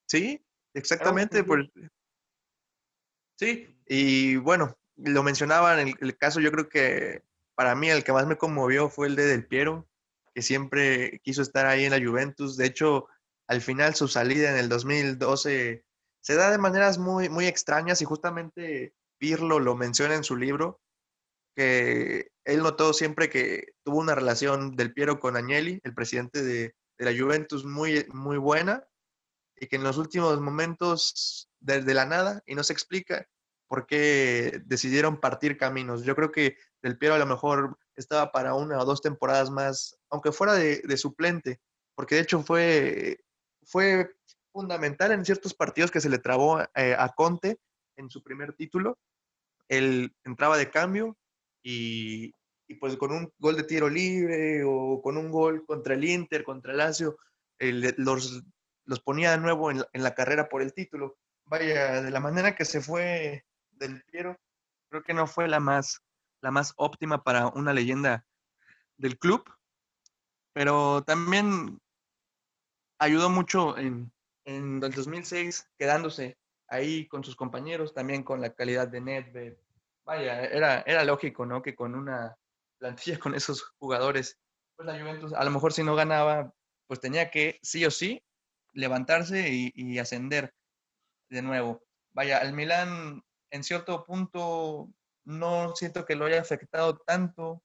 Sí, 0.09 0.45
exactamente. 0.75 1.45
Pues, 1.45 1.69
sí, 3.39 3.75
y 3.87 4.37
bueno, 4.37 4.77
lo 4.97 5.23
mencionaba 5.23 5.81
en 5.81 5.95
el, 6.01 6.17
caso, 6.17 6.41
yo 6.41 6.51
creo 6.51 6.69
que 6.69 7.23
para 7.55 7.75
mí 7.75 7.89
el 7.89 8.05
que 8.05 8.13
más 8.13 8.27
me 8.27 8.37
conmovió 8.37 8.89
fue 8.89 9.07
el 9.07 9.17
de 9.17 9.27
Del 9.27 9.47
Piero, 9.47 9.87
que 10.35 10.43
siempre 10.43 11.21
quiso 11.23 11.43
estar 11.43 11.67
ahí 11.67 11.85
en 11.85 11.93
la 11.93 12.05
Juventus. 12.05 12.57
De 12.57 12.67
hecho, 12.67 13.07
al 13.47 13.61
final 13.61 13.95
su 13.95 14.09
salida 14.09 14.51
en 14.51 14.57
el 14.57 14.69
2012 14.69 15.85
se 16.21 16.35
da 16.35 16.51
de 16.51 16.59
maneras 16.59 16.99
muy, 16.99 17.29
muy 17.29 17.47
extrañas 17.47 18.01
y 18.01 18.05
justamente 18.05 18.95
Pirlo 19.23 19.61
lo 19.61 19.77
menciona 19.77 20.17
en 20.17 20.25
su 20.25 20.35
libro, 20.35 20.81
que 21.55 22.33
él 22.45 22.61
notó 22.61 22.93
siempre 22.93 23.31
que 23.31 23.75
tuvo 23.85 24.01
una 24.01 24.17
relación 24.17 24.75
del 24.75 24.93
Piero 24.93 25.21
con 25.21 25.37
Agnelli, 25.37 25.79
el 25.85 25.95
presidente 25.95 26.43
de, 26.43 26.75
de 26.99 27.05
la 27.05 27.17
Juventus, 27.17 27.65
muy, 27.65 28.05
muy 28.13 28.37
buena, 28.37 28.85
y 29.55 29.69
que 29.69 29.77
en 29.77 29.85
los 29.85 29.97
últimos 29.97 30.41
momentos, 30.41 31.49
desde 31.61 31.95
la 31.95 32.05
nada, 32.05 32.43
y 32.47 32.57
no 32.57 32.65
se 32.65 32.73
explica 32.73 33.29
por 33.69 33.87
qué 33.87 34.61
decidieron 34.65 35.21
partir 35.21 35.57
caminos. 35.57 36.03
Yo 36.03 36.17
creo 36.17 36.33
que 36.33 36.57
Del 36.83 36.99
Piero 36.99 37.15
a 37.15 37.19
lo 37.19 37.27
mejor 37.27 37.79
estaba 37.95 38.33
para 38.33 38.55
una 38.55 38.81
o 38.81 38.85
dos 38.85 39.03
temporadas 39.03 39.51
más, 39.51 39.97
aunque 40.11 40.33
fuera 40.33 40.55
de, 40.55 40.83
de 40.83 40.97
suplente, 40.97 41.61
porque 41.95 42.17
de 42.17 42.23
hecho 42.23 42.43
fue, 42.43 43.21
fue 43.63 44.17
fundamental 44.53 45.13
en 45.13 45.25
ciertos 45.25 45.55
partidos 45.55 45.93
que 45.93 46.01
se 46.01 46.11
le 46.11 46.19
trabó 46.19 46.61
eh, 46.75 46.97
a 46.99 47.09
Conte 47.11 47.61
en 47.97 48.11
su 48.11 48.21
primer 48.25 48.55
título. 48.55 48.99
Él 49.73 50.15
entraba 50.25 50.59
de 50.59 50.71
cambio 50.71 51.17
y, 51.63 52.35
pues 52.79 52.99
con 52.99 53.11
un 53.11 53.33
gol 53.39 53.57
de 53.57 53.63
tiro 53.63 53.89
libre 53.89 54.65
o 54.65 55.01
con 55.01 55.17
un 55.17 55.31
gol 55.31 55.65
contra 55.65 55.95
el 55.95 56.05
Inter, 56.05 56.45
contra 56.45 56.73
el 56.73 56.79
Lazio, 56.79 57.17
los, 57.59 58.43
los, 58.85 59.01
ponía 59.01 59.31
de 59.31 59.39
nuevo 59.39 59.71
en, 59.71 59.83
en, 59.95 60.03
la 60.03 60.15
carrera 60.15 60.51
por 60.51 60.61
el 60.61 60.75
título. 60.75 61.17
Vaya, 61.47 62.03
de 62.03 62.11
la 62.11 62.21
manera 62.21 62.55
que 62.55 62.67
se 62.67 62.83
fue 62.83 63.47
del 63.71 64.03
Piero, 64.05 64.39
creo 64.91 65.03
que 65.03 65.15
no 65.15 65.27
fue 65.27 65.49
la 65.49 65.59
más, 65.59 66.03
la 66.43 66.51
más 66.51 66.75
óptima 66.77 67.23
para 67.25 67.47
una 67.47 67.73
leyenda 67.73 68.27
del 68.99 69.19
club, 69.19 69.43
pero 70.53 71.03
también 71.03 71.81
ayudó 72.99 73.31
mucho 73.31 73.79
en, 73.79 74.13
en 74.45 74.85
el 74.85 74.93
2006, 74.93 75.67
quedándose 75.79 76.37
ahí 76.73 77.07
con 77.07 77.23
sus 77.23 77.37
compañeros, 77.37 77.93
también 77.93 78.23
con 78.23 78.41
la 78.41 78.55
calidad 78.55 78.89
de 78.89 79.01
Nedved. 79.03 79.57
Vaya, 80.05 80.43
era, 80.43 80.83
era 80.87 81.05
lógico, 81.05 81.45
¿no? 81.45 81.63
Que 81.63 81.77
con 81.77 81.95
una 81.95 82.37
plantilla 82.79 83.19
con 83.19 83.35
esos 83.35 83.63
jugadores, 83.79 84.39
pues 84.75 84.87
la 84.87 84.99
Juventus, 84.99 85.35
a 85.35 85.45
lo 85.45 85.51
mejor 85.51 85.73
si 85.75 85.85
no 85.85 85.95
ganaba, 85.95 86.53
pues 86.87 86.99
tenía 86.99 87.31
que 87.31 87.59
sí 87.63 87.85
o 87.85 87.91
sí 87.91 88.23
levantarse 88.73 89.51
y, 89.51 89.71
y 89.75 89.99
ascender 89.99 90.55
de 91.29 91.43
nuevo. 91.43 91.83
Vaya, 92.15 92.39
el 92.39 92.55
Milan 92.55 93.23
en 93.51 93.63
cierto 93.63 94.05
punto 94.05 94.89
no 95.25 95.77
siento 95.77 96.07
que 96.07 96.17
lo 96.17 96.25
haya 96.25 96.41
afectado 96.41 96.97
tanto, 97.07 97.63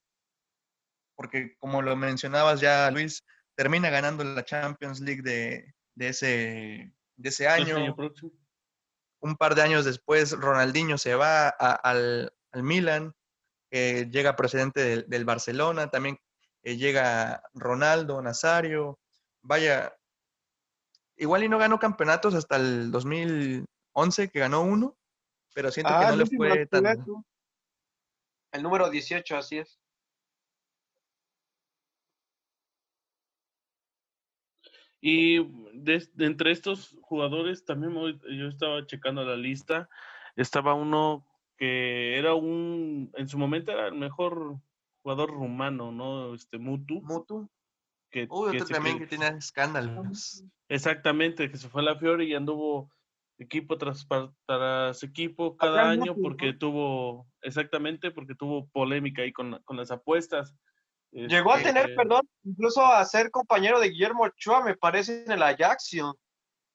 porque 1.15 1.55
como 1.57 1.81
lo 1.81 1.95
mencionabas 1.95 2.59
ya, 2.59 2.91
Luis, 2.91 3.23
termina 3.55 3.89
ganando 3.89 4.25
la 4.25 4.43
Champions 4.43 4.99
League 4.99 5.21
de, 5.21 5.73
de 5.95 6.09
ese, 6.09 6.93
de 7.15 7.29
ese 7.29 7.47
año. 7.47 7.77
año 7.77 7.95
un 9.19 9.35
par 9.35 9.55
de 9.55 9.61
años 9.61 9.85
después, 9.85 10.31
Ronaldinho 10.31 10.97
se 10.97 11.15
va 11.15 11.47
a, 11.47 11.71
al, 11.73 12.33
al, 12.51 12.63
Milan, 12.63 13.13
eh, 13.71 14.07
llega 14.11 14.35
procedente 14.35 14.81
del, 14.81 15.05
del 15.07 15.25
Barcelona, 15.25 15.89
también 15.89 16.19
eh, 16.63 16.77
llega 16.77 17.43
Ronaldo, 17.53 18.21
Nazario, 18.21 18.99
vaya, 19.41 19.95
igual 21.15 21.43
y 21.43 21.49
no 21.49 21.57
ganó 21.57 21.79
campeonatos 21.79 22.33
hasta 22.33 22.57
el 22.57 22.91
2011, 22.91 24.29
que 24.29 24.39
ganó 24.39 24.61
uno, 24.61 24.97
pero 25.53 25.71
siento 25.71 25.93
ah, 25.93 26.05
que 26.05 26.11
no 26.11 26.15
le 26.17 26.25
fue 26.25 26.65
tan... 26.67 26.85
El 28.51 28.63
número 28.63 28.89
18, 28.89 29.37
así 29.37 29.57
es. 29.57 29.79
Y 34.99 35.43
de, 35.73 36.07
de, 36.13 36.25
entre 36.25 36.51
estos 36.51 36.97
jugadores, 37.01 37.65
también 37.65 37.93
yo 37.93 38.47
estaba 38.47 38.85
checando 38.85 39.23
la 39.23 39.35
lista, 39.35 39.89
estaba 40.35 40.73
uno 40.73 41.25
que 41.57 42.17
era 42.17 42.35
un, 42.35 43.11
en 43.15 43.27
su 43.27 43.37
momento 43.37 43.71
era 43.71 43.87
el 43.87 43.95
mejor 43.95 44.59
jugador 45.01 45.31
rumano, 45.31 45.91
¿no? 45.91 46.33
Este 46.33 46.57
Mutu. 46.57 47.01
Mutu. 47.01 47.49
Que, 48.09 48.27
Uy, 48.29 48.55
otro 48.55 48.67
también 48.67 48.99
que, 48.99 49.03
que 49.03 49.17
tiene 49.17 49.37
escándalos. 49.37 50.43
Exactamente, 50.69 51.49
que 51.49 51.57
se 51.57 51.69
fue 51.69 51.81
a 51.81 51.85
la 51.85 51.97
Fiore 51.97 52.25
y 52.25 52.33
anduvo 52.33 52.89
equipo 53.37 53.77
tras, 53.77 54.07
tras 54.45 55.03
equipo 55.03 55.57
cada 55.57 55.89
año 55.89 56.15
porque 56.15 56.53
tuvo, 56.53 57.27
exactamente, 57.41 58.11
porque 58.11 58.35
tuvo 58.35 58.67
polémica 58.69 59.21
ahí 59.21 59.31
con, 59.31 59.61
con 59.63 59.77
las 59.77 59.91
apuestas. 59.91 60.55
Llegó 61.11 61.53
a 61.53 61.61
tener, 61.61 61.95
perdón, 61.95 62.27
incluso 62.43 62.85
a 62.85 63.03
ser 63.05 63.31
compañero 63.31 63.79
de 63.79 63.89
Guillermo 63.89 64.23
Ochoa, 64.23 64.63
me 64.63 64.75
parece, 64.75 65.23
en 65.23 65.31
el 65.31 65.43
Ajaxion. 65.43 66.13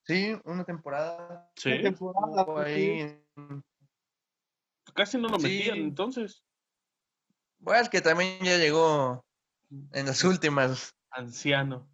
Sí, 0.05 0.37
una 0.45 0.65
temporada. 0.65 1.51
Sí. 1.55 1.73
Una 1.73 1.83
temporada 1.83 2.65
ahí. 2.65 3.23
Casi 4.95 5.19
no 5.19 5.29
lo 5.29 5.39
sí. 5.39 5.45
metían 5.45 5.79
entonces. 5.79 6.43
Bueno, 7.59 7.83
es 7.83 7.89
que 7.89 8.01
también 8.01 8.39
ya 8.43 8.57
llegó 8.57 9.25
en 9.93 10.07
las 10.07 10.25
últimas. 10.25 10.97
Anciano. 11.11 11.89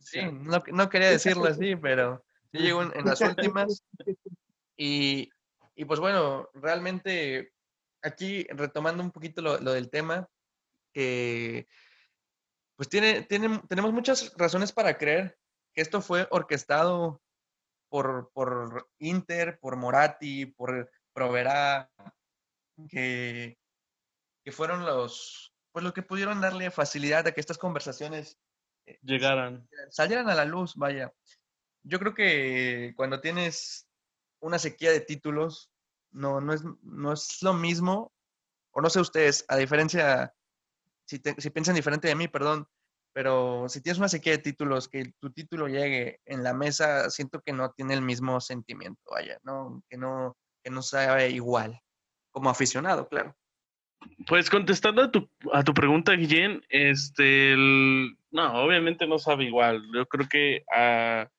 Sí, 0.00 0.20
no, 0.32 0.62
no 0.72 0.88
quería 0.88 1.10
decirlo 1.10 1.44
así, 1.44 1.76
pero 1.76 2.24
sí 2.50 2.58
llegó 2.58 2.82
en, 2.82 2.92
en 2.96 3.04
las 3.04 3.20
últimas. 3.20 3.84
Y, 4.76 5.30
y, 5.76 5.84
pues 5.84 6.00
bueno, 6.00 6.48
realmente 6.54 7.52
aquí 8.02 8.44
retomando 8.50 9.04
un 9.04 9.12
poquito 9.12 9.40
lo, 9.42 9.60
lo 9.60 9.72
del 9.72 9.88
tema, 9.88 10.28
que 10.96 11.68
pues 12.74 12.88
tiene, 12.88 13.20
tiene, 13.22 13.60
tenemos 13.68 13.92
muchas 13.92 14.32
razones 14.38 14.72
para 14.72 14.96
creer 14.96 15.38
que 15.74 15.82
esto 15.82 16.00
fue 16.00 16.26
orquestado 16.30 17.20
por, 17.90 18.30
por 18.32 18.88
Inter, 18.98 19.58
por 19.60 19.76
Moratti, 19.76 20.46
por 20.46 20.90
Provera, 21.12 21.90
que, 22.88 23.58
que 24.42 24.52
fueron 24.52 24.86
los, 24.86 25.52
pues 25.70 25.84
lo 25.84 25.92
que 25.92 26.02
pudieron 26.02 26.40
darle 26.40 26.70
facilidad 26.70 27.26
a 27.26 27.32
que 27.32 27.40
estas 27.40 27.58
conversaciones 27.58 28.38
eh, 28.86 28.98
llegaran. 29.02 29.68
Salieran 29.90 30.30
a 30.30 30.34
la 30.34 30.46
luz, 30.46 30.76
vaya. 30.76 31.12
Yo 31.82 31.98
creo 31.98 32.14
que 32.14 32.94
cuando 32.96 33.20
tienes 33.20 33.86
una 34.40 34.58
sequía 34.58 34.92
de 34.92 35.00
títulos, 35.00 35.70
no, 36.10 36.40
no, 36.40 36.54
es, 36.54 36.62
no 36.80 37.12
es 37.12 37.42
lo 37.42 37.52
mismo, 37.52 38.14
o 38.70 38.80
no 38.80 38.88
sé 38.88 39.00
ustedes, 39.00 39.44
a 39.48 39.56
diferencia 39.56 40.34
si, 41.06 41.18
te, 41.20 41.40
si 41.40 41.50
piensan 41.50 41.74
diferente 41.74 42.08
de 42.08 42.14
mí, 42.14 42.28
perdón, 42.28 42.66
pero 43.12 43.66
si 43.68 43.80
tienes 43.80 43.98
una 43.98 44.08
sequía 44.08 44.32
de 44.32 44.42
títulos, 44.42 44.88
que 44.88 45.12
tu 45.20 45.30
título 45.30 45.68
llegue 45.68 46.20
en 46.26 46.42
la 46.42 46.52
mesa, 46.52 47.08
siento 47.08 47.40
que 47.40 47.52
no 47.52 47.72
tiene 47.72 47.94
el 47.94 48.02
mismo 48.02 48.40
sentimiento, 48.40 49.00
vaya, 49.10 49.38
¿no? 49.42 49.82
Que 49.88 49.96
no, 49.96 50.36
que 50.62 50.70
no 50.70 50.82
sabe 50.82 51.30
igual, 51.30 51.80
como 52.30 52.50
aficionado, 52.50 53.08
claro. 53.08 53.34
Pues 54.26 54.50
contestando 54.50 55.02
a 55.02 55.10
tu, 55.10 55.30
a 55.52 55.64
tu 55.64 55.72
pregunta, 55.72 56.12
Guillén, 56.12 56.62
este, 56.68 57.54
no, 57.56 58.62
obviamente 58.62 59.06
no 59.06 59.18
sabe 59.18 59.44
igual. 59.44 59.82
Yo 59.94 60.04
creo 60.06 60.28
que 60.28 60.64
a, 60.70 61.30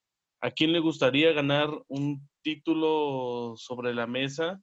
a 0.42 0.52
quién 0.52 0.72
le 0.72 0.80
gustaría 0.80 1.32
ganar 1.34 1.70
un 1.88 2.28
título 2.42 3.54
sobre 3.58 3.94
la 3.94 4.08
mesa, 4.08 4.60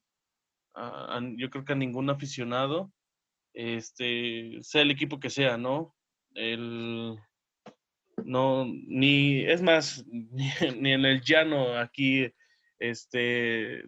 yo 1.37 1.51
creo 1.51 1.65
que 1.65 1.75
a 1.75 1.77
ningún 1.77 2.11
aficionado 2.11 2.91
este, 3.55 4.59
sea 4.63 4.83
el 4.83 4.91
equipo 4.91 5.21
que 5.21 5.31
sea, 5.31 5.57
¿no? 5.57 5.95
El, 6.35 7.17
no, 8.25 8.67
ni, 8.67 9.43
es 9.43 9.63
más, 9.63 10.05
ni, 10.09 10.93
en 10.93 11.05
el 11.05 11.23
llano 11.23 11.79
aquí, 11.79 12.31
este, 12.79 13.85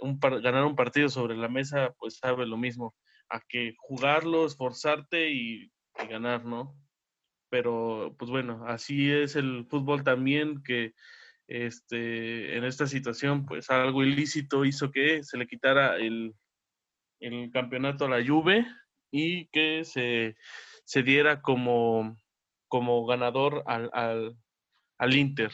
un, 0.00 0.18
ganar 0.20 0.64
un 0.64 0.76
partido 0.76 1.08
sobre 1.08 1.36
la 1.36 1.48
mesa, 1.48 1.94
pues 1.98 2.18
sabe 2.18 2.46
lo 2.46 2.56
mismo, 2.56 2.94
a 3.28 3.40
que 3.40 3.74
jugarlo, 3.78 4.46
esforzarte 4.46 5.30
y, 5.30 5.64
y 6.02 6.06
ganar, 6.08 6.44
¿no? 6.44 6.74
Pero, 7.50 8.14
pues 8.18 8.30
bueno, 8.30 8.64
así 8.66 9.10
es 9.10 9.34
el 9.34 9.66
fútbol 9.68 10.04
también, 10.04 10.62
que 10.62 10.94
este, 11.48 12.56
en 12.56 12.64
esta 12.64 12.86
situación, 12.86 13.46
pues 13.46 13.70
algo 13.70 14.04
ilícito 14.04 14.64
hizo 14.64 14.90
que 14.90 15.24
se 15.24 15.38
le 15.38 15.46
quitara 15.46 15.96
el, 15.96 16.34
el 17.20 17.50
campeonato 17.50 18.04
a 18.04 18.10
la 18.10 18.24
Juve 18.24 18.66
y 19.10 19.46
que 19.48 19.84
se, 19.84 20.36
se 20.84 21.02
diera 21.02 21.40
como, 21.40 22.16
como 22.68 23.06
ganador 23.06 23.62
al, 23.66 23.90
al, 23.92 24.36
al 24.98 25.14
Inter. 25.14 25.52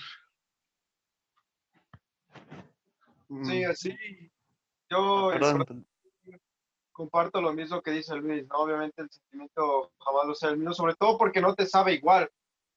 Sí, 3.42 3.64
así. 3.64 3.96
Yo 4.90 5.30
Perdón. 5.32 5.86
comparto 6.92 7.40
lo 7.40 7.52
mismo 7.52 7.82
que 7.82 7.90
dice 7.90 8.14
Luis, 8.16 8.46
¿no? 8.46 8.58
Obviamente 8.58 9.02
el 9.02 9.10
sentimiento 9.10 9.92
jamás 9.98 10.26
lo 10.26 10.34
sea 10.34 10.50
el 10.50 10.58
mismo, 10.58 10.72
sobre 10.72 10.94
todo 10.94 11.18
porque 11.18 11.40
no 11.40 11.54
te 11.54 11.66
sabe 11.66 11.94
igual. 11.94 12.30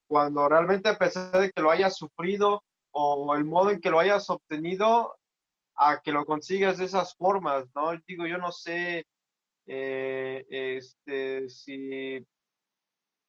Cuando 0.07 0.47
realmente 0.47 0.89
a 0.89 0.97
pesar 0.97 1.31
de 1.31 1.51
que 1.51 1.61
lo 1.61 1.69
hayas 1.69 1.97
sufrido 1.97 2.63
o 2.91 3.35
el 3.35 3.43
modo 3.43 3.71
en 3.71 3.81
que 3.81 3.89
lo 3.91 3.99
hayas 3.99 4.29
obtenido, 4.29 5.17
a 5.75 6.01
que 6.01 6.11
lo 6.11 6.25
consigas 6.25 6.77
de 6.77 6.85
esas 6.85 7.15
formas, 7.15 7.65
¿no? 7.75 7.91
Digo, 8.07 8.25
yo 8.25 8.37
no 8.37 8.51
sé 8.51 9.05
eh, 9.67 10.45
este, 10.49 11.49
si 11.49 12.25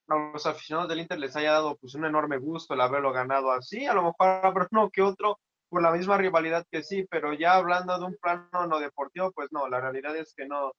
a 0.07 0.15
los 0.33 0.45
aficionados 0.45 0.89
del 0.89 1.01
Inter 1.01 1.19
les 1.19 1.35
haya 1.35 1.51
dado 1.51 1.77
pues 1.77 1.95
un 1.95 2.05
enorme 2.05 2.37
gusto 2.37 2.73
el 2.73 2.81
haberlo 2.81 3.11
ganado 3.11 3.51
así, 3.51 3.85
a 3.85 3.93
lo 3.93 4.03
mejor 4.03 4.27
habrá 4.43 4.67
uno 4.71 4.89
que 4.89 5.01
otro 5.01 5.39
por 5.69 5.81
la 5.83 5.91
misma 5.91 6.17
rivalidad 6.17 6.65
que 6.71 6.83
sí, 6.83 7.05
pero 7.09 7.33
ya 7.33 7.55
hablando 7.55 7.97
de 7.99 8.05
un 8.05 8.17
plano 8.17 8.67
no 8.67 8.79
deportivo, 8.79 9.31
pues 9.31 9.49
no, 9.51 9.67
la 9.69 9.79
realidad 9.79 10.15
es 10.17 10.33
que 10.35 10.47
no, 10.47 10.73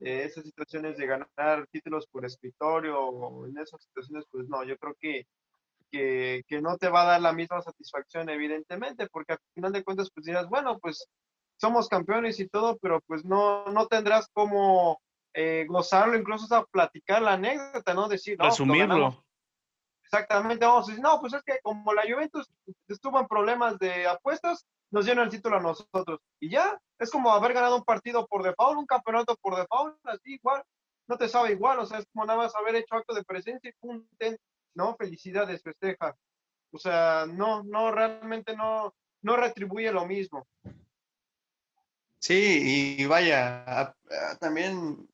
eh, 0.00 0.24
esas 0.24 0.44
situaciones 0.44 0.98
de 0.98 1.06
ganar 1.06 1.66
títulos 1.70 2.06
por 2.08 2.24
escritorio 2.26 3.00
o 3.00 3.46
en 3.46 3.56
esas 3.58 3.82
situaciones, 3.82 4.26
pues 4.30 4.46
no, 4.48 4.64
yo 4.64 4.76
creo 4.76 4.94
que, 5.00 5.26
que, 5.90 6.42
que, 6.46 6.60
no 6.60 6.76
te 6.76 6.88
va 6.88 7.02
a 7.02 7.06
dar 7.06 7.20
la 7.22 7.32
misma 7.32 7.62
satisfacción, 7.62 8.28
evidentemente, 8.28 9.08
porque 9.08 9.34
al 9.34 9.38
final 9.54 9.72
de 9.72 9.84
cuentas, 9.84 10.10
pues 10.14 10.26
dirás, 10.26 10.48
bueno, 10.48 10.78
pues 10.78 11.08
somos 11.56 11.88
campeones 11.88 12.40
y 12.40 12.48
todo, 12.48 12.76
pero 12.78 13.00
pues 13.02 13.24
no, 13.24 13.66
no 13.66 13.86
tendrás 13.86 14.28
como 14.32 15.00
eh, 15.32 15.66
gozarlo, 15.68 16.16
incluso 16.16 16.44
hasta 16.44 16.64
platicar 16.64 17.22
la 17.22 17.34
anécdota, 17.34 17.94
¿no? 17.94 18.08
Decir, 18.08 18.38
no, 18.38 18.46
Resumirlo. 18.46 19.24
Exactamente, 20.04 20.64
vamos 20.64 20.86
a 20.86 20.90
decir, 20.90 21.02
no, 21.02 21.20
pues 21.20 21.32
es 21.32 21.42
que 21.42 21.58
como 21.62 21.92
la 21.92 22.02
Juventus 22.02 22.48
estuvo 22.88 23.18
en 23.18 23.26
problemas 23.26 23.78
de 23.78 24.06
apuestas, 24.06 24.64
nos 24.90 25.06
dieron 25.06 25.24
el 25.24 25.30
título 25.30 25.56
a 25.56 25.60
nosotros. 25.60 26.20
Y 26.38 26.50
ya, 26.50 26.80
es 27.00 27.10
como 27.10 27.32
haber 27.32 27.52
ganado 27.52 27.76
un 27.76 27.84
partido 27.84 28.26
por 28.26 28.44
default, 28.44 28.78
un 28.78 28.86
campeonato 28.86 29.36
por 29.36 29.56
default, 29.56 29.96
así 30.04 30.34
igual, 30.34 30.62
no 31.08 31.18
te 31.18 31.28
sabe 31.28 31.52
igual, 31.52 31.80
o 31.80 31.86
sea, 31.86 31.98
es 31.98 32.06
como 32.12 32.26
nada 32.26 32.38
más 32.38 32.54
haber 32.54 32.76
hecho 32.76 32.94
acto 32.94 33.14
de 33.14 33.24
presencia 33.24 33.70
y 33.70 33.72
pum, 33.80 34.06
no, 34.74 34.94
felicidades, 34.96 35.62
festeja. 35.62 36.16
O 36.72 36.78
sea, 36.78 37.26
no, 37.26 37.62
no, 37.62 37.90
realmente 37.90 38.56
no, 38.56 38.94
no 39.22 39.36
retribuye 39.36 39.90
lo 39.92 40.06
mismo. 40.06 40.46
Sí, 42.26 42.96
y 42.98 43.04
vaya, 43.04 43.94
también, 44.40 45.06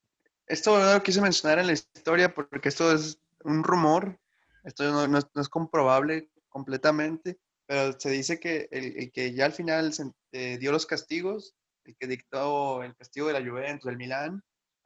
esto 0.46 0.78
lo 0.78 1.02
quise 1.02 1.20
mencionar 1.20 1.58
en 1.58 1.66
la 1.66 1.72
historia 1.72 2.32
porque 2.32 2.68
esto 2.68 2.94
es 2.94 3.18
un 3.42 3.64
rumor, 3.64 4.20
esto 4.62 5.08
no, 5.08 5.18
es, 5.18 5.48
comprobable 5.48 6.30
completamente, 6.48 7.40
pero 7.66 7.98
se 7.98 8.10
dice 8.10 8.38
que 8.38 8.68
el, 8.70 9.10
que 9.10 9.34
ya 9.34 9.46
al 9.46 9.52
final 9.52 9.92
eh, 10.30 10.56
dio 10.58 10.70
los 10.70 10.86
castigos, 10.86 11.56
el 11.84 11.96
que 11.96 12.06
dictó 12.06 12.84
el 12.84 12.94
castigo 12.94 13.26
de 13.26 13.32
la 13.32 13.50
Juventus, 13.50 13.86
del 13.86 13.96
Milán, 13.96 14.44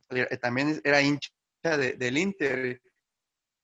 eh, 0.09 0.39
también 0.39 0.81
era 0.83 1.03
hincha 1.03 1.29
del 1.63 2.17
Inter 2.17 2.81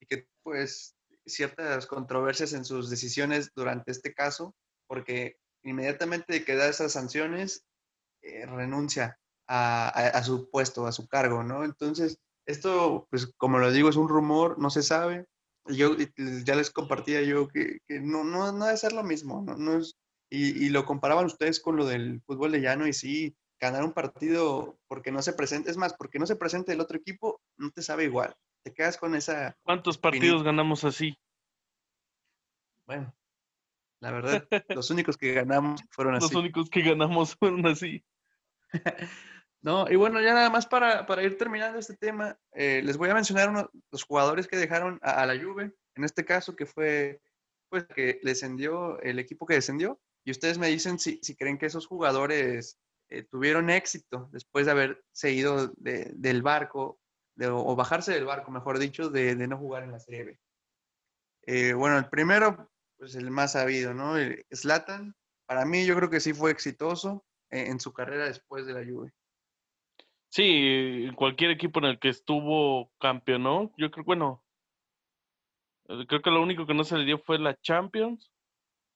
y 0.00 0.06
que 0.06 0.28
pues 0.42 0.94
ciertas 1.24 1.86
controversias 1.86 2.52
en 2.52 2.66
sus 2.66 2.90
decisiones 2.90 3.52
durante 3.54 3.90
este 3.90 4.12
caso, 4.12 4.54
porque 4.86 5.38
inmediatamente 5.62 6.44
que 6.44 6.56
da 6.56 6.68
esas 6.68 6.92
sanciones, 6.92 7.64
eh, 8.22 8.46
renuncia 8.46 9.18
a, 9.46 10.22
su 10.22 10.48
puesto, 10.48 10.86
a 10.86 10.92
su 10.92 11.08
cargo, 11.08 11.42
¿no? 11.42 11.64
Entonces, 11.64 12.18
esto, 12.46 13.06
pues 13.10 13.32
como 13.36 13.58
lo 13.58 13.72
digo, 13.72 13.88
es 13.88 13.96
un 13.96 14.08
rumor, 14.08 14.58
no 14.58 14.70
se 14.70 14.82
sabe. 14.82 15.26
Yo 15.66 15.96
ya 16.44 16.54
les 16.54 16.70
compartía 16.70 17.22
yo 17.22 17.48
que, 17.48 17.80
no, 17.88 18.24
no, 18.24 18.52
no 18.52 18.64
debe 18.64 18.76
ser 18.76 18.92
lo 18.92 19.02
mismo, 19.02 19.42
¿no? 19.42 19.56
no 19.56 19.78
es, 19.78 19.96
y, 20.30 20.68
lo 20.68 20.84
comparaban 20.84 21.26
ustedes 21.26 21.60
con 21.60 21.76
lo 21.76 21.84
del 21.84 22.22
fútbol 22.22 22.52
de 22.52 22.60
llano 22.60 22.86
y 22.86 22.92
sí, 22.92 23.36
ganar 23.60 23.84
un 23.84 23.92
partido 23.92 24.78
porque 24.86 25.10
no 25.10 25.22
se 25.22 25.32
presente, 25.32 25.70
es 25.70 25.76
más, 25.76 25.94
porque 25.94 26.18
no 26.18 26.26
se 26.26 26.36
presente 26.36 26.72
el 26.72 26.80
otro 26.80 26.96
equipo, 26.96 27.40
no 27.56 27.70
te 27.70 27.82
sabe 27.82 28.04
igual. 28.04 28.34
Te 28.62 28.72
quedas 28.72 28.96
con 28.96 29.14
esa... 29.14 29.56
¿Cuántos 29.62 29.98
partidos 29.98 30.44
ganamos 30.44 30.84
así? 30.84 31.18
Bueno, 32.86 33.14
la 34.00 34.12
verdad, 34.12 34.48
los 34.68 34.90
únicos 34.90 35.16
que 35.16 35.32
ganamos 35.32 35.82
fueron 35.90 36.14
así. 36.14 36.26
Los 36.26 36.34
únicos 36.34 36.70
que 36.70 36.82
ganamos 36.82 37.34
fueron 37.36 37.66
así. 37.66 38.04
No, 39.62 39.90
y 39.90 39.96
bueno, 39.96 40.20
ya 40.20 40.34
nada 40.34 40.50
más 40.50 40.66
para, 40.66 41.22
ir 41.22 41.38
terminando 41.38 41.78
este 41.78 41.96
tema, 41.96 42.38
eh, 42.52 42.82
les 42.84 42.96
voy 42.96 43.10
a 43.10 43.14
mencionar 43.14 43.48
uno, 43.48 43.70
los 43.90 44.04
jugadores 44.04 44.48
que 44.48 44.56
dejaron 44.56 44.98
a, 45.02 45.24
la 45.26 45.38
Juve, 45.40 45.72
en 45.94 46.04
este 46.04 46.24
caso 46.24 46.56
que 46.56 46.66
fue, 46.66 47.20
pues, 47.68 47.84
que 47.86 48.20
descendió, 48.22 49.00
el 49.00 49.18
equipo 49.18 49.46
que 49.46 49.54
descendió, 49.54 50.00
y 50.24 50.30
ustedes 50.30 50.58
me 50.58 50.68
dicen 50.68 50.98
si, 50.98 51.18
si 51.22 51.36
creen 51.36 51.58
que 51.58 51.66
esos 51.66 51.86
jugadores 51.86 52.78
eh, 53.08 53.22
tuvieron 53.22 53.70
éxito 53.70 54.28
después 54.32 54.66
de 54.66 54.72
haber 54.72 55.04
seguido 55.12 55.72
del 55.76 56.42
barco, 56.42 57.00
o 57.42 57.74
bajarse 57.74 58.12
del 58.12 58.26
barco, 58.26 58.50
mejor 58.50 58.78
dicho, 58.78 59.08
de, 59.08 59.34
no 59.34 59.56
jugar 59.56 59.82
en 59.82 59.92
la 59.92 59.98
Serie 59.98 60.24
B. 60.24 60.40
Eh, 61.46 61.72
bueno, 61.72 61.96
el 61.96 62.08
primero 62.08 62.70
pues 63.00 63.14
el 63.14 63.30
más 63.30 63.52
sabido, 63.52 63.94
¿no? 63.94 64.14
Slatan, 64.50 65.16
para 65.46 65.64
mí 65.64 65.86
yo 65.86 65.96
creo 65.96 66.10
que 66.10 66.20
sí 66.20 66.34
fue 66.34 66.50
exitoso 66.50 67.24
en, 67.50 67.80
su 67.80 67.92
carrera 67.92 68.26
después 68.26 68.66
de 68.66 68.74
la 68.74 68.84
Juve. 68.84 69.12
Sí, 70.28 71.08
cualquier 71.16 71.50
equipo 71.50 71.80
en 71.80 71.86
el 71.86 71.98
que 71.98 72.08
estuvo 72.08 72.92
campeonó, 73.00 73.72
yo 73.76 73.90
creo, 73.90 74.04
bueno, 74.04 74.44
eh, 75.88 76.06
creo 76.06 76.22
que 76.22 76.30
lo 76.30 76.42
único 76.42 76.66
que 76.66 76.74
no 76.74 76.84
se 76.84 76.96
le 76.96 77.04
dio 77.04 77.18
fue 77.18 77.38
la 77.38 77.60
Champions, 77.60 78.30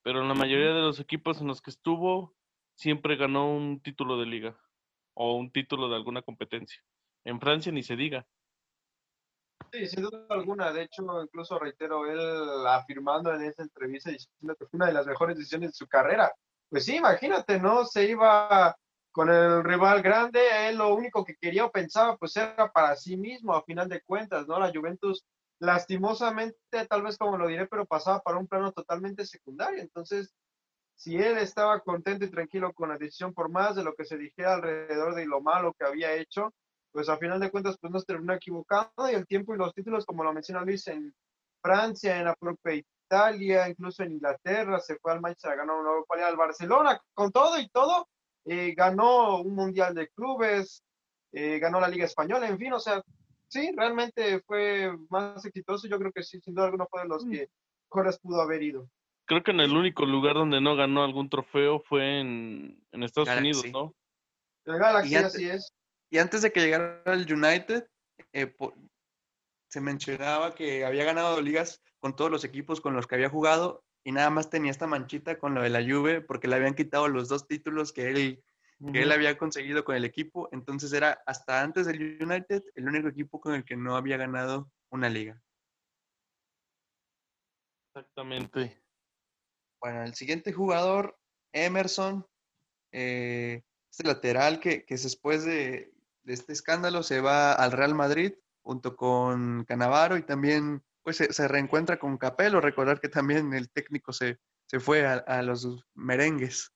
pero 0.02 0.20
en 0.20 0.28
la 0.28 0.34
mayoría 0.34 0.72
de 0.72 0.82
los 0.82 1.00
equipos 1.00 1.40
en 1.40 1.48
los 1.48 1.60
que 1.60 1.70
estuvo 1.70 2.34
siempre 2.76 3.16
ganó 3.16 3.52
un 3.52 3.80
título 3.80 4.18
de 4.18 4.26
liga 4.26 4.56
o 5.14 5.36
un 5.36 5.50
título 5.50 5.88
de 5.88 5.96
alguna 5.96 6.22
competencia. 6.22 6.82
En 7.24 7.40
Francia 7.40 7.72
ni 7.72 7.82
se 7.82 7.96
diga. 7.96 8.26
Sí, 9.72 9.86
sin 9.86 10.02
duda 10.02 10.26
alguna. 10.28 10.72
De 10.72 10.82
hecho, 10.82 11.02
incluso 11.22 11.58
reitero, 11.58 12.06
él 12.06 12.66
afirmando 12.66 13.34
en 13.34 13.42
esa 13.42 13.62
entrevista 13.62 14.10
diciendo 14.10 14.54
que 14.56 14.66
fue 14.66 14.76
una 14.76 14.86
de 14.86 14.92
las 14.92 15.06
mejores 15.06 15.36
decisiones 15.36 15.70
de 15.70 15.74
su 15.74 15.88
carrera. 15.88 16.32
Pues 16.70 16.84
sí, 16.86 16.96
imagínate, 16.96 17.60
¿no? 17.60 17.84
Se 17.84 18.04
iba 18.04 18.76
con 19.12 19.30
el 19.30 19.62
rival 19.62 20.02
grande, 20.02 20.40
él 20.68 20.76
lo 20.78 20.92
único 20.94 21.24
que 21.24 21.36
quería 21.36 21.64
o 21.66 21.70
pensaba 21.70 22.16
pues 22.16 22.36
era 22.36 22.70
para 22.72 22.96
sí 22.96 23.16
mismo, 23.16 23.54
a 23.54 23.62
final 23.62 23.88
de 23.88 24.02
cuentas, 24.02 24.48
¿no? 24.48 24.58
La 24.58 24.72
Juventus, 24.74 25.24
lastimosamente, 25.60 26.58
tal 26.88 27.02
vez 27.02 27.16
como 27.16 27.38
lo 27.38 27.46
diré, 27.46 27.68
pero 27.68 27.86
pasaba 27.86 28.20
para 28.20 28.38
un 28.38 28.48
plano 28.48 28.72
totalmente 28.72 29.24
secundario. 29.24 29.80
Entonces, 29.80 30.34
si 30.96 31.16
él 31.16 31.38
estaba 31.38 31.80
contento 31.80 32.24
y 32.24 32.30
tranquilo 32.30 32.72
con 32.72 32.88
la 32.88 32.98
decisión, 32.98 33.34
por 33.34 33.50
más 33.50 33.76
de 33.76 33.84
lo 33.84 33.94
que 33.94 34.04
se 34.04 34.18
dijera 34.18 34.54
alrededor 34.54 35.14
de 35.14 35.26
lo 35.26 35.40
malo 35.40 35.74
que 35.78 35.86
había 35.86 36.14
hecho, 36.14 36.52
pues 36.92 37.08
a 37.08 37.18
final 37.18 37.40
de 37.40 37.50
cuentas 37.50 37.76
pues 37.80 37.92
no 37.92 38.00
se 38.00 38.06
terminó 38.06 38.34
equivocando 38.34 39.10
y 39.10 39.14
el 39.14 39.26
tiempo 39.26 39.54
y 39.54 39.58
los 39.58 39.74
títulos, 39.74 40.06
como 40.06 40.24
lo 40.24 40.32
menciona 40.32 40.64
Luis, 40.64 40.86
en 40.88 41.14
Francia, 41.62 42.16
en 42.18 42.24
la 42.24 42.34
propia 42.34 42.82
Italia, 43.06 43.68
incluso 43.68 44.02
en 44.02 44.12
Inglaterra, 44.12 44.80
se 44.80 44.96
fue 44.96 45.12
al 45.12 45.20
Manchester, 45.20 45.56
ganó 45.56 45.78
una 45.78 45.90
Europa 45.90 46.26
al 46.26 46.36
Barcelona, 46.36 47.00
con 47.12 47.30
todo 47.30 47.58
y 47.58 47.68
todo, 47.68 48.08
eh, 48.44 48.74
ganó 48.74 49.40
un 49.40 49.54
Mundial 49.54 49.94
de 49.94 50.08
Clubes, 50.08 50.82
eh, 51.32 51.58
ganó 51.58 51.80
la 51.80 51.88
Liga 51.88 52.04
Española, 52.04 52.48
en 52.48 52.58
fin, 52.58 52.72
o 52.72 52.80
sea, 52.80 53.02
sí, 53.48 53.72
realmente 53.76 54.40
fue 54.40 54.92
más 55.10 55.44
exitoso, 55.44 55.88
yo 55.88 55.98
creo 55.98 56.12
que 56.12 56.22
sí, 56.22 56.40
sin 56.40 56.54
duda 56.54 56.66
alguno 56.66 56.86
fue 56.90 57.02
de 57.02 57.08
los 57.08 57.24
mm. 57.24 57.30
que 57.30 57.48
mejores 57.90 58.18
pudo 58.18 58.40
haber 58.40 58.62
ido. 58.62 58.88
Creo 59.26 59.42
que 59.42 59.52
en 59.52 59.60
el 59.60 59.74
único 59.74 60.04
lugar 60.04 60.34
donde 60.34 60.60
no 60.60 60.76
ganó 60.76 61.02
algún 61.02 61.30
trofeo 61.30 61.80
fue 61.80 62.20
en, 62.20 62.84
Estados 62.92 63.30
Unidos, 63.38 63.64
¿no? 63.72 63.94
El 64.66 64.78
Galaxy, 64.78 65.16
así 65.16 65.48
es. 65.48 65.72
Y 66.10 66.18
antes 66.18 66.42
de 66.42 66.52
que 66.52 66.60
llegara 66.60 67.02
al 67.06 67.20
United, 67.20 67.86
eh, 68.32 68.54
se 69.68 69.80
mencionaba 69.80 70.54
que 70.54 70.84
había 70.84 71.04
ganado 71.04 71.40
ligas 71.40 71.82
con 72.04 72.14
todos 72.14 72.30
los 72.30 72.44
equipos 72.44 72.82
con 72.82 72.92
los 72.92 73.06
que 73.06 73.14
había 73.14 73.30
jugado 73.30 73.82
y 74.04 74.12
nada 74.12 74.28
más 74.28 74.50
tenía 74.50 74.70
esta 74.70 74.86
manchita 74.86 75.38
con 75.38 75.54
lo 75.54 75.62
de 75.62 75.70
la 75.70 75.80
Juve 75.80 76.20
porque 76.20 76.48
le 76.48 76.56
habían 76.56 76.74
quitado 76.74 77.08
los 77.08 77.30
dos 77.30 77.48
títulos 77.48 77.94
que 77.94 78.10
él, 78.10 78.44
que 78.92 79.00
él 79.00 79.10
había 79.10 79.38
conseguido 79.38 79.86
con 79.86 79.96
el 79.96 80.04
equipo. 80.04 80.50
Entonces 80.52 80.92
era 80.92 81.22
hasta 81.24 81.62
antes 81.62 81.86
del 81.86 82.22
United 82.22 82.62
el 82.74 82.88
único 82.88 83.08
equipo 83.08 83.40
con 83.40 83.54
el 83.54 83.64
que 83.64 83.74
no 83.74 83.96
había 83.96 84.18
ganado 84.18 84.70
una 84.90 85.08
liga. 85.08 85.40
Exactamente. 87.94 88.82
Bueno, 89.80 90.02
el 90.02 90.12
siguiente 90.12 90.52
jugador, 90.52 91.18
Emerson, 91.54 92.26
eh, 92.92 93.62
este 93.90 94.06
lateral 94.06 94.60
que, 94.60 94.84
que 94.84 94.96
después 94.96 95.46
de, 95.46 95.90
de 96.22 96.34
este 96.34 96.52
escándalo 96.52 97.02
se 97.02 97.22
va 97.22 97.54
al 97.54 97.72
Real 97.72 97.94
Madrid 97.94 98.34
junto 98.60 98.94
con 98.94 99.64
Canavaro 99.64 100.18
y 100.18 100.22
también 100.22 100.84
pues 101.04 101.18
se, 101.18 101.48
reencuentra 101.48 101.98
con 101.98 102.18
Capello. 102.18 102.60
Recordar 102.60 103.00
que 103.00 103.08
también 103.08 103.52
el 103.52 103.70
técnico 103.70 104.12
se, 104.12 104.38
se 104.66 104.80
fue 104.80 105.06
a, 105.06 105.42
los 105.42 105.84
merengues. 105.94 106.72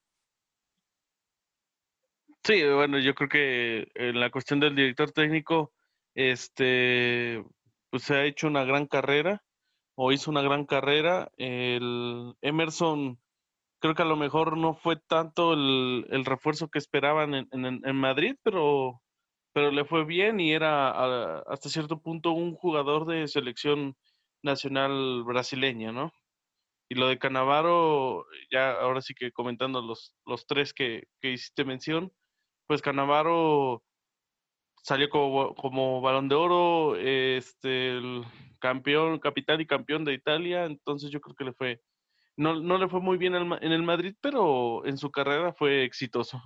Sí, 2.44 2.62
bueno, 2.64 2.98
yo 2.98 3.14
creo 3.14 3.28
que 3.28 3.88
en 3.94 4.20
la 4.20 4.30
cuestión 4.30 4.60
del 4.60 4.76
director 4.76 5.10
técnico, 5.10 5.72
este, 6.14 7.42
pues 7.90 8.04
se 8.04 8.14
ha 8.14 8.24
hecho 8.24 8.46
una 8.46 8.64
gran 8.64 8.86
carrera 8.86 9.42
o 9.96 10.12
hizo 10.12 10.30
una 10.30 10.42
gran 10.42 10.64
carrera. 10.66 11.30
El 11.36 12.34
Emerson, 12.42 13.18
creo 13.80 13.94
que 13.94 14.02
a 14.02 14.06
lo 14.06 14.16
mejor 14.16 14.56
no 14.56 14.74
fue 14.74 14.96
tanto 14.96 15.54
el, 15.54 16.24
refuerzo 16.24 16.68
que 16.68 16.78
esperaban 16.78 17.34
en, 17.34 17.48
en 17.52 17.96
Madrid, 17.96 18.36
pero 18.42 19.02
pero 19.58 19.72
le 19.72 19.84
fue 19.84 20.04
bien 20.04 20.38
y 20.38 20.52
era 20.52 21.40
hasta 21.40 21.68
cierto 21.68 22.00
punto 22.00 22.30
un 22.30 22.54
jugador 22.54 23.06
de 23.06 23.26
selección 23.26 23.96
nacional 24.42 25.24
brasileña, 25.24 25.92
¿no? 25.92 26.12
Y 26.88 26.94
lo 26.94 27.08
de 27.08 27.18
Canavaro, 27.18 28.26
ya 28.50 28.72
ahora 28.72 29.02
sí 29.02 29.14
que 29.14 29.30
comentando 29.32 29.82
los, 29.82 30.14
los 30.24 30.46
tres 30.46 30.72
que, 30.72 31.04
que 31.20 31.32
hiciste 31.32 31.64
mención, 31.64 32.12
pues 32.66 32.82
Canavaro 32.82 33.82
salió 34.82 35.10
como, 35.10 35.54
como 35.54 36.00
balón 36.00 36.28
de 36.28 36.34
oro, 36.34 36.96
este, 36.96 37.90
el 37.98 38.24
campeón, 38.58 39.18
capitán 39.18 39.60
y 39.60 39.66
campeón 39.66 40.04
de 40.04 40.14
Italia, 40.14 40.64
entonces 40.64 41.10
yo 41.10 41.20
creo 41.20 41.36
que 41.36 41.44
le 41.44 41.52
fue, 41.52 41.82
no, 42.36 42.60
no 42.60 42.78
le 42.78 42.88
fue 42.88 43.00
muy 43.00 43.18
bien 43.18 43.34
en 43.34 43.72
el 43.72 43.82
Madrid, 43.82 44.14
pero 44.20 44.86
en 44.86 44.96
su 44.96 45.10
carrera 45.10 45.52
fue 45.52 45.84
exitoso. 45.84 46.40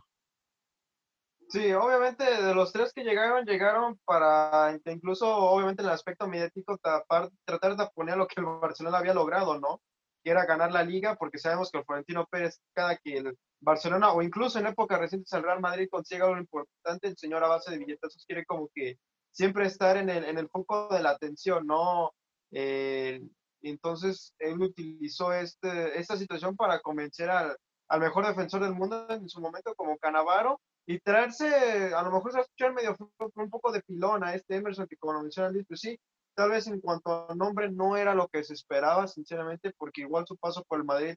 Sí, 1.52 1.70
obviamente 1.74 2.24
de 2.24 2.54
los 2.54 2.72
tres 2.72 2.94
que 2.94 3.04
llegaron, 3.04 3.44
llegaron 3.44 3.98
para 4.06 4.74
incluso, 4.86 5.28
obviamente 5.36 5.82
en 5.82 5.88
el 5.88 5.94
aspecto 5.94 6.26
mediático, 6.26 6.78
tratar 6.78 7.76
de 7.76 7.90
poner 7.94 8.16
lo 8.16 8.26
que 8.26 8.40
el 8.40 8.46
Barcelona 8.46 8.96
había 8.96 9.12
logrado, 9.12 9.60
¿no? 9.60 9.82
Que 10.24 10.30
era 10.30 10.46
ganar 10.46 10.72
la 10.72 10.82
liga, 10.82 11.14
porque 11.16 11.36
sabemos 11.36 11.70
que 11.70 11.76
el 11.76 11.84
Florentino 11.84 12.26
Pérez, 12.30 12.62
cada 12.72 12.96
que 12.96 13.18
el 13.18 13.38
Barcelona, 13.60 14.12
o 14.14 14.22
incluso 14.22 14.58
en 14.58 14.68
épocas 14.68 14.98
recientes 14.98 15.30
el 15.34 15.42
Real 15.42 15.60
Madrid 15.60 15.88
consiga 15.90 16.24
algo 16.24 16.38
importante, 16.38 17.08
el 17.08 17.18
señor 17.18 17.44
a 17.44 17.48
base 17.48 17.70
de 17.70 17.78
billetazos 17.78 18.24
quiere 18.26 18.46
como 18.46 18.70
que 18.74 18.96
siempre 19.30 19.66
estar 19.66 19.98
en 19.98 20.08
el, 20.08 20.24
en 20.24 20.38
el 20.38 20.48
foco 20.48 20.88
de 20.88 21.02
la 21.02 21.10
atención, 21.10 21.66
¿no? 21.66 22.14
Eh, 22.50 23.20
entonces 23.60 24.32
él 24.38 24.58
utilizó 24.62 25.34
este, 25.34 25.98
esta 26.00 26.16
situación 26.16 26.56
para 26.56 26.80
convencer 26.80 27.28
al, 27.28 27.58
al 27.88 28.00
mejor 28.00 28.26
defensor 28.26 28.62
del 28.62 28.72
mundo 28.72 29.06
en 29.10 29.28
su 29.28 29.38
momento 29.38 29.74
como 29.74 29.98
Canavaro 29.98 30.58
y 30.86 30.98
traerse, 31.00 31.94
a 31.94 32.02
lo 32.02 32.10
mejor 32.10 32.32
se 32.32 32.38
va 32.38 32.68
a 32.68 32.72
medio 32.72 32.96
un 33.36 33.50
poco 33.50 33.70
de 33.72 33.82
pilón 33.82 34.24
a 34.24 34.34
este 34.34 34.56
Emerson, 34.56 34.86
que 34.86 34.96
como 34.96 35.14
lo 35.14 35.22
menciona 35.22 35.50
Luis, 35.50 35.64
pues 35.66 35.80
sí, 35.80 35.98
tal 36.34 36.50
vez 36.50 36.66
en 36.66 36.80
cuanto 36.80 37.30
a 37.30 37.34
nombre 37.34 37.70
no 37.70 37.96
era 37.96 38.14
lo 38.14 38.28
que 38.28 38.42
se 38.42 38.54
esperaba, 38.54 39.06
sinceramente, 39.06 39.72
porque 39.76 40.02
igual 40.02 40.26
su 40.26 40.36
paso 40.36 40.64
por 40.64 40.78
el 40.78 40.84
Madrid, 40.84 41.14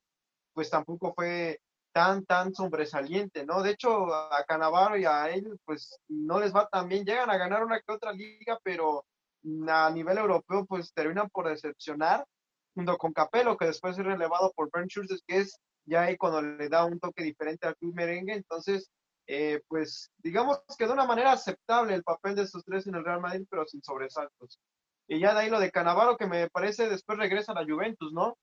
pues 0.54 0.70
tampoco 0.70 1.14
fue 1.16 1.60
tan, 1.94 2.26
tan 2.26 2.54
sobresaliente, 2.54 3.46
¿no? 3.46 3.64
De 3.64 3.72
hecho, 3.72 4.14
a 4.14 4.44
Canavaro 4.46 4.98
y 4.98 5.06
a 5.06 5.30
él, 5.30 5.58
pues 5.66 5.98
no 6.08 6.40
les 6.40 6.54
va 6.54 6.68
tan 6.68 6.88
bien, 6.90 7.06
llegan 7.06 7.30
a 7.30 7.38
ganar 7.38 7.64
una 7.64 7.80
que 7.80 7.92
otra 7.92 8.12
liga, 8.12 8.60
pero 8.64 9.06
a 9.68 9.90
nivel 9.92 10.18
europeo, 10.18 10.66
pues 10.66 10.94
terminan 10.94 11.30
por 11.30 11.48
decepcionar, 11.48 12.26
junto 12.74 12.98
con 12.98 13.14
Capello, 13.14 13.58
que 13.58 13.68
después 13.68 13.98
es 13.98 14.06
relevado 14.06 14.52
por 14.56 14.70
Bernd 14.72 14.90
Schurz, 14.90 15.24
que 15.26 15.40
es 15.40 15.58
ya 15.86 16.04
ahí 16.04 16.18
cuando 16.18 16.42
le 16.42 16.68
da 16.68 16.84
un 16.86 17.00
toque 17.00 17.24
diferente 17.24 17.68
al 17.68 17.76
club 17.78 17.94
merengue, 17.96 18.34
entonces 18.34 18.90
eh, 19.28 19.62
pues 19.68 20.12
digamos 20.18 20.60
que 20.78 20.86
de 20.86 20.94
una 20.94 21.06
manera 21.06 21.32
aceptable 21.32 21.96
el 21.96 22.04
papel 22.04 22.36
de 22.36 22.44
estos 22.44 22.64
tres 22.64 22.86
en 22.88 22.96
el 22.96 23.06
Real 23.06 23.22
Madrid, 23.22 23.46
pero 23.50 23.66
sin 23.66 23.82
sobresaltos. 23.82 24.60
Y 25.08 25.20
ya 25.20 25.34
de 25.34 25.42
ahí 25.42 25.50
lo 25.50 25.60
de 25.60 25.72
Canavaro, 25.72 26.18
que 26.18 26.28
me 26.28 26.50
parece 26.50 26.90
después 26.90 27.18
regresa 27.18 27.52
a 27.52 27.56
la 27.56 27.66
Juventus, 27.66 28.12
¿no? 28.12 28.38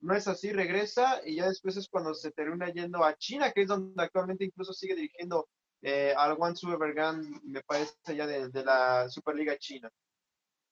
No 0.00 0.14
es 0.14 0.26
así, 0.26 0.52
regresa 0.52 1.20
y 1.24 1.36
ya 1.36 1.48
después 1.48 1.76
es 1.76 1.88
cuando 1.88 2.14
se 2.14 2.32
termina 2.32 2.68
yendo 2.72 3.04
a 3.04 3.16
China, 3.16 3.52
que 3.52 3.62
es 3.62 3.68
donde 3.68 4.02
actualmente 4.02 4.44
incluso 4.44 4.72
sigue 4.72 4.96
dirigiendo 4.96 5.48
eh, 5.80 6.12
al 6.16 6.34
Guangzhou 6.34 6.72
Evergrande, 6.72 7.40
me 7.44 7.62
parece 7.62 7.94
ya 8.14 8.26
de, 8.26 8.48
de, 8.48 8.64
la 8.64 9.08
Superliga 9.08 9.56
China. 9.58 9.90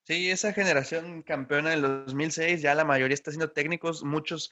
Sí, 0.04 0.30
esa 0.30 0.52
generación 0.52 1.22
campeona 1.22 1.70
del 1.70 1.82
2006, 1.82 2.62
ya 2.62 2.74
la 2.74 2.84
mayoría 2.84 3.14
está 3.14 3.30
siendo 3.30 3.52
técnicos, 3.52 4.02
muchos 4.02 4.50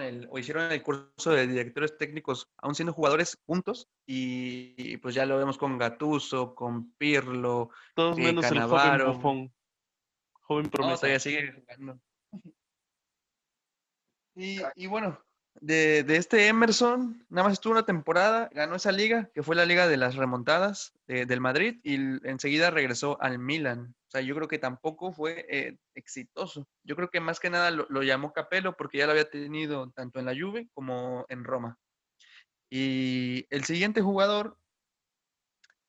el, 0.00 0.28
o 0.30 0.38
hicieron 0.38 0.72
el 0.72 0.82
curso 0.82 1.30
de 1.30 1.46
directores 1.46 1.96
técnicos, 1.96 2.48
aún 2.58 2.74
siendo 2.74 2.92
jugadores 2.92 3.38
juntos, 3.46 3.88
y, 4.06 4.96
pues 4.98 5.14
ya 5.14 5.26
lo 5.26 5.38
vemos 5.38 5.58
con 5.58 5.78
Gatuso, 5.78 6.54
con 6.54 6.92
Pirlo, 6.92 7.70
todos 7.94 8.18
eh, 8.18 8.22
menos 8.22 8.50
el 8.50 8.60
joven 8.62 9.52
joven 10.40 10.68
promesa. 10.70 11.18
sigue 11.18 11.52
jugando. 11.52 12.00
Y, 14.36 14.60
y 14.76 14.86
bueno, 14.86 15.20
de, 15.60 16.02
de, 16.04 16.16
este 16.16 16.46
Emerson, 16.46 17.26
nada 17.28 17.48
más 17.48 17.54
estuvo 17.54 17.72
una 17.72 17.84
temporada, 17.84 18.48
ganó 18.54 18.76
esa 18.76 18.92
liga, 18.92 19.28
que 19.34 19.42
fue 19.42 19.56
la 19.56 19.66
liga 19.66 19.88
de 19.88 19.96
las 19.98 20.14
remontadas 20.14 20.94
del 21.06 21.40
Madrid, 21.40 21.78
y 21.82 21.96
enseguida 22.26 22.70
regresó 22.70 23.20
al 23.20 23.38
Milan. 23.38 23.94
O 24.10 24.12
sea, 24.12 24.22
yo 24.22 24.34
creo 24.34 24.48
que 24.48 24.58
tampoco 24.58 25.12
fue 25.12 25.46
eh, 25.48 25.76
exitoso. 25.94 26.66
Yo 26.82 26.96
creo 26.96 27.10
que 27.10 27.20
más 27.20 27.38
que 27.38 27.48
nada 27.48 27.70
lo, 27.70 28.02
llamó 28.02 28.32
Capello 28.32 28.76
porque 28.76 28.98
ya 28.98 29.06
lo 29.06 29.12
había 29.12 29.30
tenido 29.30 29.88
tanto 29.92 30.18
en 30.18 30.26
la 30.26 30.34
Juve 30.34 30.68
como 30.74 31.24
en 31.28 31.44
Roma. 31.44 31.78
Y 32.68 33.46
el 33.50 33.62
siguiente 33.62 34.00
jugador, 34.00 34.56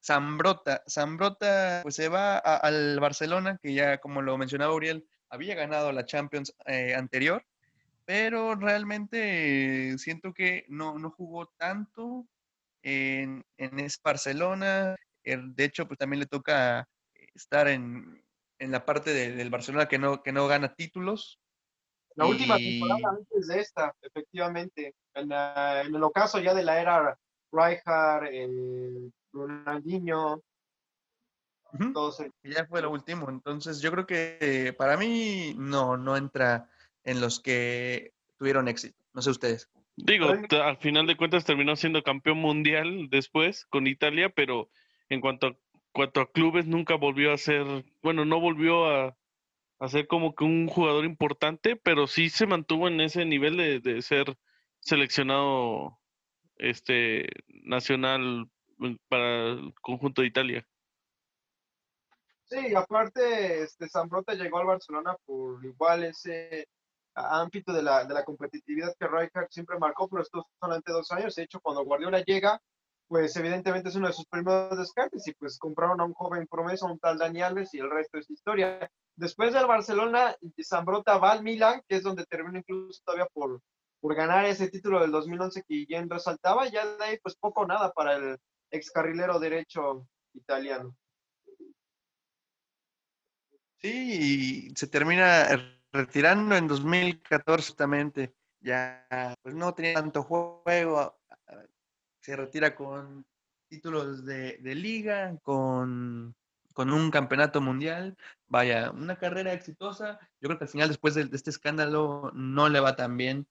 Zambrota. 0.03 0.83
Zambrota 0.87 1.79
pues 1.81 1.95
se 1.95 2.09
va 2.09 2.37
al 2.37 2.99
Barcelona, 2.99 3.57
que 3.59 3.73
ya 3.73 3.97
como 3.97 4.21
lo 4.21 4.37
mencionaba 4.37 4.75
Uriel, 4.75 5.03
había 5.27 5.55
ganado 5.55 5.91
la 5.91 6.05
Champions 6.05 6.53
eh, 6.67 6.93
anterior, 6.93 7.43
pero 8.05 8.53
realmente 8.53 9.97
siento 9.97 10.31
que 10.31 10.65
no, 10.67 10.99
no 10.99 11.09
jugó 11.09 11.47
tanto 11.57 12.27
en, 12.83 13.43
en 13.57 13.79
ese 13.79 13.97
Barcelona. 14.03 14.95
De 15.23 15.63
hecho, 15.63 15.87
pues 15.87 15.97
también 15.97 16.19
le 16.19 16.27
toca 16.27 16.87
estar 17.33 17.67
en, 17.67 18.23
en 18.59 18.71
la 18.71 18.85
parte 18.85 19.13
de, 19.13 19.31
del 19.31 19.49
Barcelona 19.49 19.87
que 19.87 19.99
no, 19.99 20.21
que 20.23 20.31
no 20.31 20.47
gana 20.47 20.73
títulos. 20.73 21.39
La 22.15 22.25
última 22.25 22.57
temporada 22.57 23.17
antes 23.17 23.47
de 23.47 23.59
esta, 23.59 23.95
efectivamente. 24.01 24.95
En, 25.13 25.31
en, 25.31 25.95
el 25.95 26.03
ocaso 26.03 26.39
ya 26.39 26.53
de 26.53 26.63
la 26.63 26.81
era 26.81 27.17
Rijkaard, 27.51 28.25
el 28.25 29.13
Ronaldinho. 29.31 30.43
Ya 32.43 32.65
fue 32.65 32.81
lo 32.81 32.91
último. 32.91 33.29
Entonces, 33.29 33.81
yo 33.81 33.91
creo 33.91 34.05
que 34.05 34.75
para 34.77 34.97
mí 34.97 35.53
no, 35.57 35.95
no 35.95 36.17
entra 36.17 36.69
en 37.03 37.21
los 37.21 37.39
que 37.39 38.13
tuvieron 38.37 38.67
éxito. 38.67 38.97
No 39.13 39.21
sé 39.21 39.29
ustedes. 39.29 39.69
Digo, 39.95 40.27
al 40.29 40.77
final 40.77 41.07
de 41.07 41.17
cuentas 41.17 41.45
terminó 41.45 41.75
siendo 41.75 42.03
campeón 42.03 42.37
mundial 42.37 43.09
después 43.09 43.65
con 43.65 43.87
Italia, 43.87 44.29
pero 44.29 44.69
en 45.09 45.21
cuanto 45.21 45.47
a 45.47 45.55
cuanto 45.91 46.21
a 46.21 46.31
clubes 46.31 46.65
nunca 46.65 46.95
volvió 46.95 47.33
a 47.33 47.37
ser, 47.37 47.65
bueno, 48.01 48.25
no 48.25 48.39
volvió 48.39 48.85
a, 48.85 49.17
a 49.79 49.87
ser 49.87 50.07
como 50.07 50.35
que 50.35 50.43
un 50.43 50.67
jugador 50.67 51.05
importante, 51.05 51.75
pero 51.75 52.07
sí 52.07 52.29
se 52.29 52.47
mantuvo 52.47 52.87
en 52.87 53.01
ese 53.01 53.25
nivel 53.25 53.57
de, 53.57 53.79
de 53.79 54.01
ser 54.01 54.37
seleccionado 54.79 55.99
este 56.57 57.27
nacional 57.47 58.45
mm, 58.77 58.95
para 59.07 59.47
el 59.47 59.73
conjunto 59.81 60.21
de 60.21 60.27
Italia. 60.27 60.67
Sí, 62.45 62.75
aparte, 62.75 63.63
este 63.63 63.87
Zambrota 63.87 64.33
llegó 64.33 64.59
al 64.59 64.67
Barcelona 64.67 65.15
por 65.25 65.63
igual 65.65 66.03
ese 66.03 66.67
ámbito 67.15 67.73
de 67.73 67.81
la, 67.81 68.05
de 68.05 68.13
la 68.13 68.23
competitividad 68.23 68.95
que 68.99 69.07
Rijkaard 69.07 69.49
siempre 69.49 69.79
marcó, 69.79 70.07
pero 70.09 70.21
estos 70.21 70.43
solamente 70.59 70.91
dos 70.91 71.11
años. 71.11 71.35
De 71.35 71.43
hecho, 71.43 71.59
cuando 71.61 71.83
Guardiola 71.83 72.21
llega, 72.23 72.61
pues 73.11 73.35
evidentemente 73.35 73.89
es 73.89 73.95
uno 73.97 74.07
de 74.07 74.13
sus 74.13 74.25
primeros 74.25 74.77
descartes 74.77 75.27
y 75.27 75.33
pues 75.33 75.59
compraron 75.59 75.99
a 75.99 76.05
un 76.05 76.13
joven 76.13 76.47
promesa, 76.47 76.85
un 76.85 76.97
tal 76.97 77.17
Dani 77.17 77.41
Alves 77.41 77.73
y 77.73 77.79
el 77.79 77.91
resto 77.91 78.17
es 78.17 78.29
historia. 78.29 78.89
Después 79.17 79.51
del 79.51 79.65
Barcelona, 79.65 80.33
Zambrota 80.63 81.17
va 81.17 81.33
al 81.33 81.43
Milan, 81.43 81.81
que 81.89 81.97
es 81.97 82.03
donde 82.03 82.25
terminó 82.25 82.59
incluso 82.59 83.01
todavía 83.03 83.27
por, 83.33 83.59
por 83.99 84.15
ganar 84.15 84.45
ese 84.45 84.69
título 84.69 85.01
del 85.01 85.11
2011 85.11 85.61
que 85.67 85.85
ya 85.89 86.01
resaltaba, 86.07 86.65
y 86.65 86.71
ya 86.71 86.85
de 86.85 87.03
ahí 87.03 87.19
pues 87.21 87.35
poco 87.35 87.67
nada 87.67 87.91
para 87.91 88.15
el 88.15 88.37
excarrilero 88.69 89.39
derecho 89.39 90.07
italiano. 90.33 90.95
Sí, 93.81 94.71
se 94.73 94.87
termina 94.87 95.49
retirando 95.91 96.55
en 96.55 96.65
2014 96.65 97.71
justamente. 97.71 98.33
Ya 98.61 99.05
pues 99.41 99.53
no 99.53 99.73
tenía 99.73 99.95
tanto 99.95 100.23
juego, 100.23 101.20
se 102.21 102.35
retira 102.35 102.75
con 102.75 103.25
títulos 103.69 104.25
de, 104.25 104.57
liga, 104.75 105.37
con, 105.43 106.35
un 106.75 107.11
campeonato 107.11 107.61
mundial. 107.61 108.17
Vaya, 108.47 108.91
una 108.91 109.17
carrera 109.17 109.53
exitosa. 109.53 110.19
Yo 110.39 110.47
creo 110.47 110.57
que 110.57 110.65
al 110.65 110.69
final, 110.69 110.87
después 110.87 111.15
de, 111.15 111.29
este 111.31 111.49
escándalo, 111.49 112.31
no 112.33 112.69
le 112.69 112.79
va 112.79 112.95
tan 112.95 113.17
bien. 113.17 113.47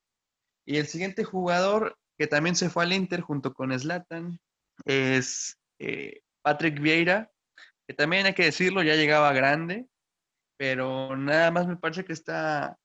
Y 0.65 0.77
el 0.77 0.87
siguiente 0.87 1.25
jugador 1.25 1.97
que 2.19 2.27
también 2.27 2.55
se 2.55 2.69
fue 2.69 2.85
al 2.85 2.93
Inter 2.93 3.23
junto 3.23 3.55
con 3.55 3.77
Slatan 3.79 4.39
es 4.85 5.59
eh, 5.79 6.21
Patrick 6.43 6.79
Vieira, 6.79 7.31
que 7.87 7.95
también 7.95 8.27
hay 8.27 8.35
que 8.35 8.45
decirlo, 8.45 8.83
ya 8.83 8.95
llegaba 8.95 9.33
grande, 9.33 9.87
pero 10.59 11.17
nada 11.17 11.51
más 11.51 11.67
me 11.67 11.77
parece 11.77 12.05
que 12.05 12.13
está 12.13 12.79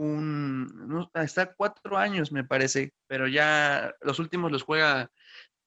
un, 0.00 1.10
está 1.14 1.54
cuatro 1.54 1.98
años, 1.98 2.32
me 2.32 2.44
parece, 2.44 2.94
pero 3.06 3.28
ya 3.28 3.94
los 4.00 4.18
últimos 4.18 4.50
los 4.50 4.62
juega 4.62 5.10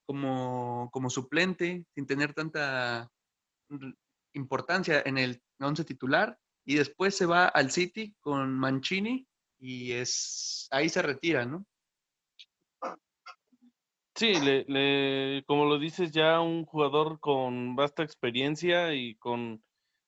como, 0.06 0.90
como 0.92 1.10
suplente, 1.10 1.86
sin 1.94 2.08
tener 2.08 2.34
tanta 2.34 3.10
importancia 4.34 5.04
en 5.06 5.18
el 5.20 5.42
once 5.60 5.84
titular, 5.84 6.38
y 6.66 6.76
después 6.76 7.16
se 7.16 7.26
va 7.26 7.46
al 7.46 7.72
City 7.72 8.16
con 8.22 8.58
Mancini 8.58 9.28
y 9.60 9.92
es 9.92 10.68
ahí 10.72 10.90
se 10.90 11.02
retira, 11.02 11.46
¿no? 11.46 11.66
Sí, 14.16 14.34
le, 14.40 15.44
como 15.46 15.66
lo 15.66 15.80
dices, 15.80 16.12
ya 16.12 16.40
un 16.40 16.66
jugador 16.66 17.20
con 17.20 17.76
vasta 17.76 18.04
experiencia 18.04 18.94
y 18.94 19.16
con 19.16 19.64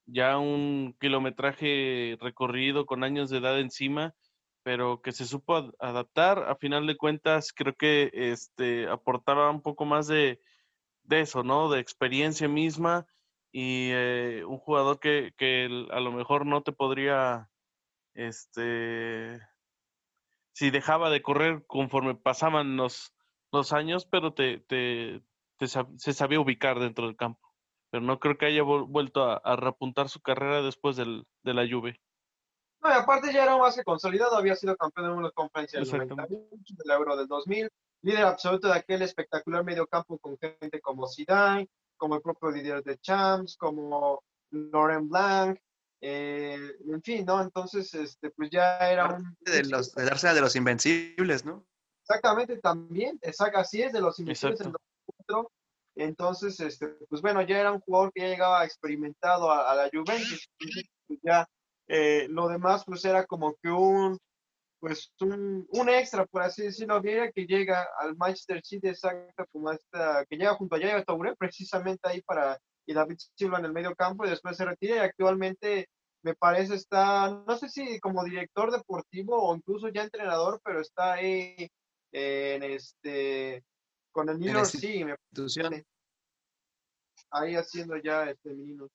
ya 0.05 0.37
un 0.37 0.95
kilometraje 0.99 2.17
recorrido 2.21 2.85
con 2.85 3.03
años 3.03 3.29
de 3.29 3.39
edad 3.39 3.59
encima, 3.59 4.15
pero 4.63 5.01
que 5.01 5.11
se 5.11 5.25
supo 5.25 5.71
adaptar. 5.79 6.39
A 6.49 6.55
final 6.55 6.87
de 6.87 6.97
cuentas, 6.97 7.53
creo 7.53 7.75
que 7.75 8.11
este 8.13 8.87
aportaba 8.87 9.49
un 9.51 9.61
poco 9.61 9.85
más 9.85 10.07
de, 10.07 10.41
de 11.03 11.21
eso, 11.21 11.43
¿no? 11.43 11.69
De 11.69 11.79
experiencia 11.79 12.47
misma 12.47 13.05
y 13.51 13.89
eh, 13.93 14.43
un 14.45 14.57
jugador 14.57 14.99
que, 14.99 15.33
que, 15.37 15.87
a 15.91 15.99
lo 16.01 16.11
mejor 16.11 16.45
no 16.45 16.61
te 16.61 16.73
podría, 16.73 17.49
este, 18.13 19.39
si 20.51 20.71
dejaba 20.71 21.09
de 21.09 21.21
correr 21.21 21.63
conforme 21.65 22.15
pasaban 22.15 22.75
los, 22.75 23.13
los 23.53 23.71
años, 23.71 24.05
pero 24.05 24.33
te, 24.33 24.59
te, 24.59 25.21
se, 25.59 26.13
sabía 26.13 26.39
ubicar 26.41 26.79
dentro 26.79 27.07
del 27.07 27.15
campo. 27.15 27.44
Pero 27.95 28.05
no 28.05 28.19
creo 28.19 28.37
que 28.37 28.47
haya 28.47 28.61
vuelto 28.61 29.23
a, 29.23 29.37
a, 29.37 29.55
repuntar 29.55 30.09
su 30.09 30.19
carrera 30.19 30.61
después 30.61 30.97
del, 30.97 31.25
de 31.45 31.53
la 31.53 31.65
Juve. 31.65 31.97
No, 32.83 32.89
y 32.89 32.91
aparte 32.93 33.31
ya 33.31 33.43
era 33.43 33.57
más 33.57 33.77
que 33.77 33.85
consolidado, 33.85 34.35
había 34.35 34.53
sido 34.57 34.75
campeón 34.75 35.07
de 35.07 35.13
una 35.13 35.31
conferencia 35.31 35.79
del 35.79 35.89
90, 35.89 36.27
del 36.27 36.91
Euro 36.91 37.15
del 37.15 37.25
2000, 37.29 37.69
líder 38.01 38.25
absoluto 38.25 38.67
de 38.67 38.73
aquel 38.73 39.01
espectacular 39.01 39.63
mediocampo 39.63 40.17
con 40.17 40.37
gente 40.37 40.81
como 40.81 41.07
Zidane, 41.07 41.69
como 41.95 42.15
el 42.15 42.21
propio 42.21 42.51
líder 42.51 42.83
de 42.83 42.97
Champs, 42.97 43.55
como 43.55 44.21
Laurent 44.51 45.09
Blanc, 45.09 45.57
eh, 46.01 46.71
en 46.85 47.01
fin, 47.01 47.25
¿no? 47.25 47.41
Entonces, 47.41 47.93
este, 47.93 48.29
pues 48.31 48.49
ya 48.49 48.77
era 48.91 49.07
un... 49.07 49.37
De 49.39 49.63
los, 49.63 49.95
de 49.95 50.03
de 50.03 50.41
los 50.41 50.55
invencibles, 50.57 51.45
¿no? 51.45 51.65
Exactamente, 52.01 52.57
también, 52.57 53.17
exacto, 53.21 53.59
así 53.59 53.81
es, 53.81 53.93
de 53.93 54.01
los 54.01 54.19
invencibles 54.19 54.59
Entonces, 55.95 56.59
este, 56.59 56.87
pues 57.09 57.21
bueno, 57.21 57.41
ya 57.41 57.59
era 57.59 57.71
un 57.71 57.79
jugador 57.79 58.11
que 58.13 58.21
ya 58.21 58.27
llegaba 58.27 58.65
experimentado 58.65 59.51
a, 59.51 59.73
la 59.75 59.89
Juventus, 59.91 60.49
pues 61.07 61.19
ya 61.23 61.47
eh, 61.87 62.27
lo 62.29 62.47
demás 62.49 62.83
pues 62.85 63.05
era 63.05 63.25
como 63.25 63.55
que 63.61 63.69
un, 63.69 64.17
pues 64.79 65.13
un, 65.21 65.65
un 65.69 65.89
extra, 65.89 66.25
por 66.25 66.41
así 66.41 66.63
decirlo, 66.63 67.01
Vieira 67.01 67.31
que 67.31 67.45
llega 67.45 67.87
al 67.99 68.15
Manchester 68.17 68.61
City, 68.63 68.89
exacto, 68.89 69.45
como 69.51 69.71
esta, 69.71 70.25
que 70.29 70.37
llega 70.37 70.55
junto 70.55 70.75
a 70.75 70.79
Yaya 70.79 71.03
Touré, 71.03 71.35
precisamente 71.35 72.09
ahí 72.09 72.21
para, 72.21 72.59
y 72.85 72.93
David 72.93 73.17
Silva 73.35 73.59
en 73.59 73.65
el 73.65 73.73
medio 73.73 73.95
campo, 73.95 74.25
y 74.25 74.29
después 74.29 74.57
se 74.57 74.65
retira, 74.65 74.97
y 74.97 74.99
actualmente 74.99 75.87
me 76.23 76.35
parece 76.35 76.75
está, 76.75 77.29
no 77.47 77.55
sé 77.57 77.69
si 77.69 77.99
como 77.99 78.23
director 78.23 78.71
deportivo 78.71 79.41
o 79.41 79.55
incluso 79.55 79.89
ya 79.89 80.03
entrenador, 80.03 80.59
pero 80.63 80.81
está 80.81 81.13
ahí 81.13 81.69
en 82.11 82.63
este, 82.63 83.63
con 84.15 84.29
el 84.29 84.39
New 84.39 84.53
York 84.53 84.65
City, 84.65 85.03
me 85.03 85.85
Ahí 87.31 87.55
haciendo 87.55 87.97
ya 87.97 88.29
este 88.29 88.49
menino. 88.51 88.87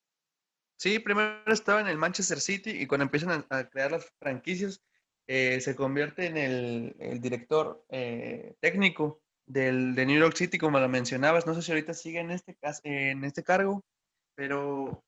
Sí, 0.78 0.98
primero 0.98 1.42
estaba 1.52 1.82
en 1.82 1.88
el 1.88 1.98
Manchester 1.98 2.40
City 2.40 2.70
y 2.70 2.86
cuando 2.86 3.04
empiezan 3.04 3.44
a, 3.50 3.68
crear 3.68 3.92
las 3.92 4.10
franquicias, 4.18 4.82
eh, 5.26 5.60
se 5.60 5.76
convierte 5.76 6.24
en 6.24 6.38
el, 6.38 7.20
director 7.20 7.84
eh, 7.90 8.54
técnico 8.60 9.20
del, 9.44 9.94
de 9.94 10.06
New 10.06 10.18
York 10.18 10.34
City, 10.36 10.56
como 10.56 10.80
lo 10.80 10.88
mencionabas. 10.88 11.46
No 11.46 11.54
sé 11.54 11.60
si 11.60 11.72
ahorita 11.72 11.92
sigue 11.92 12.20
en 12.20 12.30
este, 12.30 12.56
en 12.84 13.22
este 13.24 13.44
cargo, 13.44 13.84
pero 14.34 15.04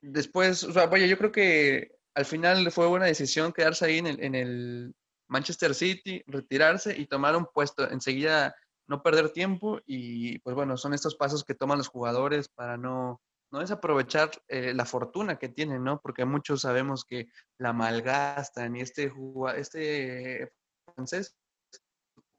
después, 0.00 0.64
o 0.64 0.72
sea, 0.72 0.86
vaya, 0.86 1.04
yo 1.04 1.18
creo 1.18 1.32
que 1.32 1.98
al 2.14 2.24
final 2.24 2.72
fue 2.72 2.86
buena 2.86 3.04
decisión 3.04 3.52
quedarse 3.52 3.84
ahí 3.84 3.98
en 3.98 4.06
el, 4.06 4.24
en 4.24 4.34
el 4.34 4.94
Manchester 5.28 5.74
City, 5.74 6.22
retirarse 6.26 6.96
y 6.96 7.06
tomar 7.06 7.36
un 7.36 7.44
puesto. 7.44 7.90
Enseguida 7.90 8.56
no 8.86 9.02
perder 9.02 9.30
tiempo 9.30 9.80
y 9.86 10.38
pues 10.40 10.54
bueno, 10.54 10.76
son 10.76 10.94
estos 10.94 11.14
pasos 11.16 11.44
que 11.44 11.54
toman 11.54 11.78
los 11.78 11.88
jugadores 11.88 12.48
para 12.48 12.76
no, 12.76 13.20
no 13.50 13.60
desaprovechar 13.60 14.30
eh, 14.48 14.72
la 14.74 14.84
fortuna 14.84 15.38
que 15.38 15.48
tienen, 15.48 15.84
¿no? 15.84 16.00
Porque 16.00 16.24
muchos 16.24 16.62
sabemos 16.62 17.04
que 17.04 17.28
la 17.58 17.72
malgastan 17.72 18.76
y 18.76 18.80
este, 18.80 19.12
este 19.56 20.52
francés 20.94 21.36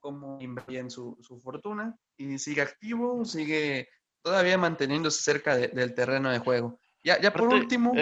como 0.00 0.38
en 0.40 0.90
su, 0.90 1.16
su 1.22 1.40
fortuna 1.40 1.96
y 2.18 2.38
sigue 2.38 2.60
activo, 2.60 3.24
sigue 3.24 3.88
todavía 4.22 4.58
manteniéndose 4.58 5.22
cerca 5.22 5.56
del 5.56 5.94
terreno 5.94 6.30
de 6.30 6.40
juego. 6.40 6.78
Ya, 7.02 7.18
ya 7.20 7.32
por 7.32 7.48
último, 7.48 7.92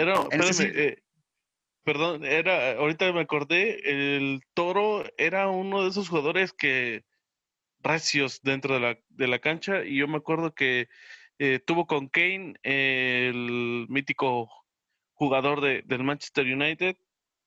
Perdón, 1.85 2.23
era, 2.23 2.77
ahorita 2.77 3.11
me 3.11 3.21
acordé, 3.21 3.77
el 3.83 4.41
Toro 4.53 5.03
era 5.17 5.49
uno 5.49 5.83
de 5.83 5.89
esos 5.89 6.07
jugadores 6.07 6.53
que 6.53 7.03
recios 7.83 8.41
dentro 8.41 8.75
de 8.75 8.79
la, 8.79 8.99
de 9.09 9.27
la 9.27 9.39
cancha 9.39 9.83
y 9.83 9.97
yo 9.97 10.07
me 10.07 10.17
acuerdo 10.17 10.55
que 10.55 10.89
eh, 11.39 11.59
tuvo 11.59 11.85
con 11.87 12.07
Kane 12.07 12.55
el 12.63 13.85
mítico 13.89 14.49
jugador 15.13 15.61
de, 15.61 15.83
del 15.85 16.03
Manchester 16.03 16.45
United. 16.45 16.97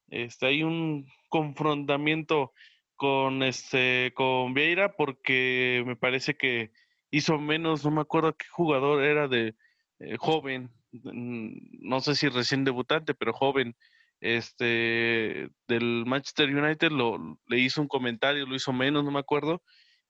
Este, 0.09 0.47
hay 0.47 0.62
un 0.62 1.07
confrontamiento 1.28 2.53
con 2.97 3.43
este 3.43 4.12
con 4.14 4.55
Vieira 4.55 4.97
porque 4.97 5.82
me 5.87 5.97
parece 5.97 6.37
que 6.37 6.70
hizo 7.11 7.39
menos, 7.39 7.84
no 7.84 7.91
me 7.91 8.01
acuerdo 8.01 8.37
qué 8.37 8.47
jugador 8.51 9.05
era 9.05 9.28
de 9.28 9.55
eh, 9.99 10.16
joven, 10.18 10.70
no 10.93 12.01
sé 12.01 12.14
si 12.14 12.28
recién 12.28 12.64
debutante, 12.64 13.14
pero 13.14 13.32
joven 13.32 13.76
este, 14.20 15.51
del 15.68 16.05
Manchester 16.07 16.55
United 16.55 16.91
lo, 16.91 17.39
le 17.47 17.59
hizo 17.59 17.80
un 17.80 17.89
comentario, 17.89 18.47
lo 18.47 18.55
hizo 18.55 18.72
menos, 18.72 19.05
no 19.05 19.11
me 19.11 19.20
acuerdo, 19.20 19.62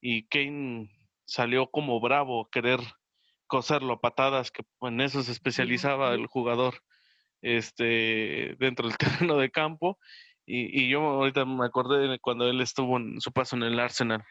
y 0.09 0.29
Kane 0.29 0.89
salió 1.25 1.69
como 1.69 1.99
bravo 1.99 2.43
a 2.43 2.49
querer 2.53 2.79
coserlo 3.49 3.95
a 3.95 4.01
patadas, 4.01 4.53
que 4.53 4.63
en 4.83 5.01
eso 5.01 5.21
se 5.25 5.33
especializaba 5.33 6.15
el 6.15 6.29
jugador 6.29 6.75
este, 7.43 8.55
dentro 8.61 8.87
del 8.87 8.97
terreno 9.29 9.37
de 9.37 9.51
campo. 9.51 9.99
Y, 10.47 10.81
y 10.81 10.89
yo 10.89 11.01
ahorita 11.01 11.45
me 11.45 11.67
acordé 11.67 12.07
de 12.07 12.21
cuando 12.21 12.49
él 12.49 12.61
estuvo 12.61 12.99
en 12.99 13.21
su 13.21 13.33
paso 13.33 13.57
en 13.57 13.65
el 13.65 13.81
Arsenal. 13.81 14.23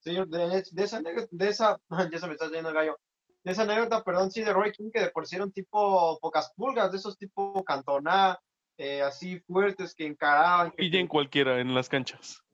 Señor, 0.00 0.28
de, 0.28 0.62
esa, 0.84 1.00
de 1.00 1.48
esa, 1.48 1.80
ya 2.12 2.18
se 2.18 2.26
me 2.26 2.34
está 2.34 2.50
yendo 2.50 2.68
el 2.68 2.74
gallo, 2.74 2.98
de 3.42 3.52
esa 3.52 3.62
anécdota, 3.62 4.04
perdón, 4.04 4.30
sí, 4.30 4.42
de 4.42 4.52
Roy 4.52 4.70
King, 4.72 4.90
que 4.92 5.00
de 5.00 5.10
por 5.12 5.26
sí 5.26 5.36
era 5.36 5.46
un 5.46 5.52
tipo 5.52 6.18
pocas 6.20 6.52
pulgas, 6.54 6.92
de 6.92 6.98
esos 6.98 7.16
tipo 7.16 7.64
cantoná, 7.64 8.38
eh, 8.76 9.00
así 9.00 9.40
fuertes 9.40 9.94
que 9.94 10.04
encaraban. 10.04 10.74
Y 10.76 10.94
en 10.94 11.08
cualquiera, 11.08 11.58
en 11.58 11.74
las 11.74 11.88
canchas. 11.88 12.45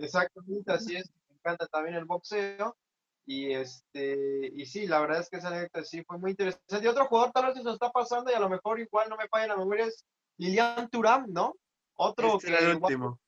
Exactamente, 0.00 0.72
así 0.72 0.96
es. 0.96 1.10
Me 1.28 1.36
encanta 1.36 1.66
también 1.66 1.96
el 1.96 2.04
boxeo. 2.04 2.76
Y 3.26 3.52
este, 3.52 4.50
y 4.54 4.66
sí, 4.66 4.86
la 4.86 5.00
verdad 5.00 5.20
es 5.20 5.30
que 5.30 5.36
esa 5.36 5.48
anécdota 5.48 5.84
sí 5.84 6.02
fue 6.04 6.18
muy 6.18 6.32
interesante. 6.32 6.84
Y 6.84 6.88
otro 6.88 7.06
jugador 7.06 7.32
tal 7.32 7.46
vez 7.46 7.54
se 7.54 7.62
nos 7.62 7.74
está 7.74 7.90
pasando 7.90 8.30
y 8.30 8.34
a 8.34 8.40
lo 8.40 8.48
mejor 8.48 8.80
igual 8.80 9.08
no 9.08 9.16
me 9.16 9.28
falla 9.28 9.48
la 9.48 9.56
memoria 9.56 9.86
es 9.86 10.04
Lilian 10.38 10.88
Turam, 10.90 11.26
¿no? 11.28 11.54
Otro 11.94 12.38
este 12.38 12.48
que. 12.48 12.58
el 12.58 12.76
último. 12.76 13.20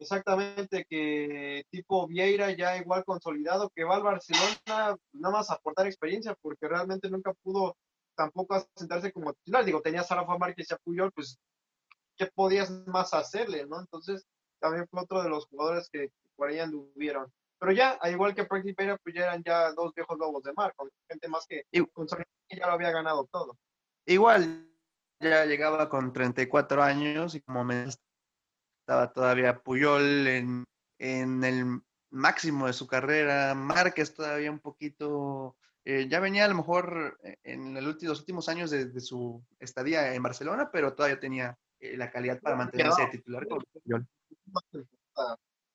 Exactamente, 0.00 0.86
que 0.88 1.64
tipo 1.70 2.06
Vieira 2.06 2.50
ya 2.52 2.76
igual 2.78 3.04
consolidado, 3.04 3.70
que 3.74 3.84
va 3.84 3.96
al 3.96 4.02
Barcelona 4.02 4.96
nada 5.12 5.32
más 5.32 5.50
a 5.50 5.54
aportar 5.54 5.86
experiencia, 5.86 6.34
porque 6.40 6.68
realmente 6.68 7.10
nunca 7.10 7.34
pudo 7.42 7.76
tampoco 8.16 8.54
asentarse 8.54 9.12
como 9.12 9.34
titular. 9.34 9.64
Digo, 9.64 9.82
tenías 9.82 10.10
a 10.10 10.16
Rafa 10.16 10.38
Márquez 10.38 10.68
y 10.70 10.74
a 10.74 10.78
Puyol, 10.78 11.12
pues, 11.12 11.38
¿qué 12.16 12.26
podías 12.34 12.70
más 12.86 13.12
hacerle, 13.12 13.66
no? 13.66 13.78
Entonces, 13.78 14.26
también 14.60 14.86
fue 14.88 15.02
otro 15.02 15.22
de 15.22 15.28
los 15.28 15.46
jugadores 15.46 15.88
que 15.90 16.10
por 16.36 16.48
ahí 16.48 16.58
anduvieron. 16.58 17.32
Pero 17.58 17.72
ya, 17.72 17.90
al 18.00 18.12
igual 18.12 18.34
que 18.34 18.46
Frankie 18.46 18.72
Pereira, 18.72 18.98
pues 19.02 19.14
ya 19.14 19.24
eran 19.24 19.42
ya 19.44 19.72
dos 19.72 19.92
viejos 19.94 20.18
lobos 20.18 20.42
de 20.42 20.52
mar, 20.54 20.72
con 20.74 20.88
gente 21.08 21.28
más 21.28 21.46
que 21.46 21.64
con 21.92 22.06
ya 22.06 22.66
lo 22.66 22.72
había 22.72 22.90
ganado 22.90 23.28
todo. 23.30 23.58
Igual, 24.06 24.66
ya 25.20 25.44
llegaba 25.44 25.88
con 25.90 26.12
34 26.12 26.82
años 26.82 27.34
y 27.34 27.42
como 27.42 27.64
me 27.64 27.84
estaba 27.84 29.12
todavía 29.12 29.60
Puyol 29.62 30.26
en, 30.26 30.64
el 30.98 31.82
máximo 32.10 32.66
de 32.66 32.72
su 32.72 32.86
carrera, 32.86 33.54
Márquez 33.54 34.14
todavía 34.14 34.50
un 34.50 34.58
poquito, 34.58 35.56
eh, 35.84 36.08
ya 36.08 36.18
venía 36.18 36.46
a 36.46 36.48
lo 36.48 36.54
mejor 36.54 37.18
en 37.44 37.74
los 37.74 38.20
últimos 38.20 38.48
años 38.48 38.70
de, 38.70 39.00
su 39.00 39.44
estadía 39.58 40.14
en 40.14 40.22
Barcelona, 40.22 40.70
pero 40.72 40.94
todavía 40.94 41.20
tenía 41.20 41.58
eh, 41.78 41.96
la 41.96 42.10
calidad 42.10 42.40
para 42.40 42.56
mantenerse 42.56 43.02
de 43.02 43.08
titular 43.08 43.46
con 43.46 43.62
Puyol. 43.72 44.08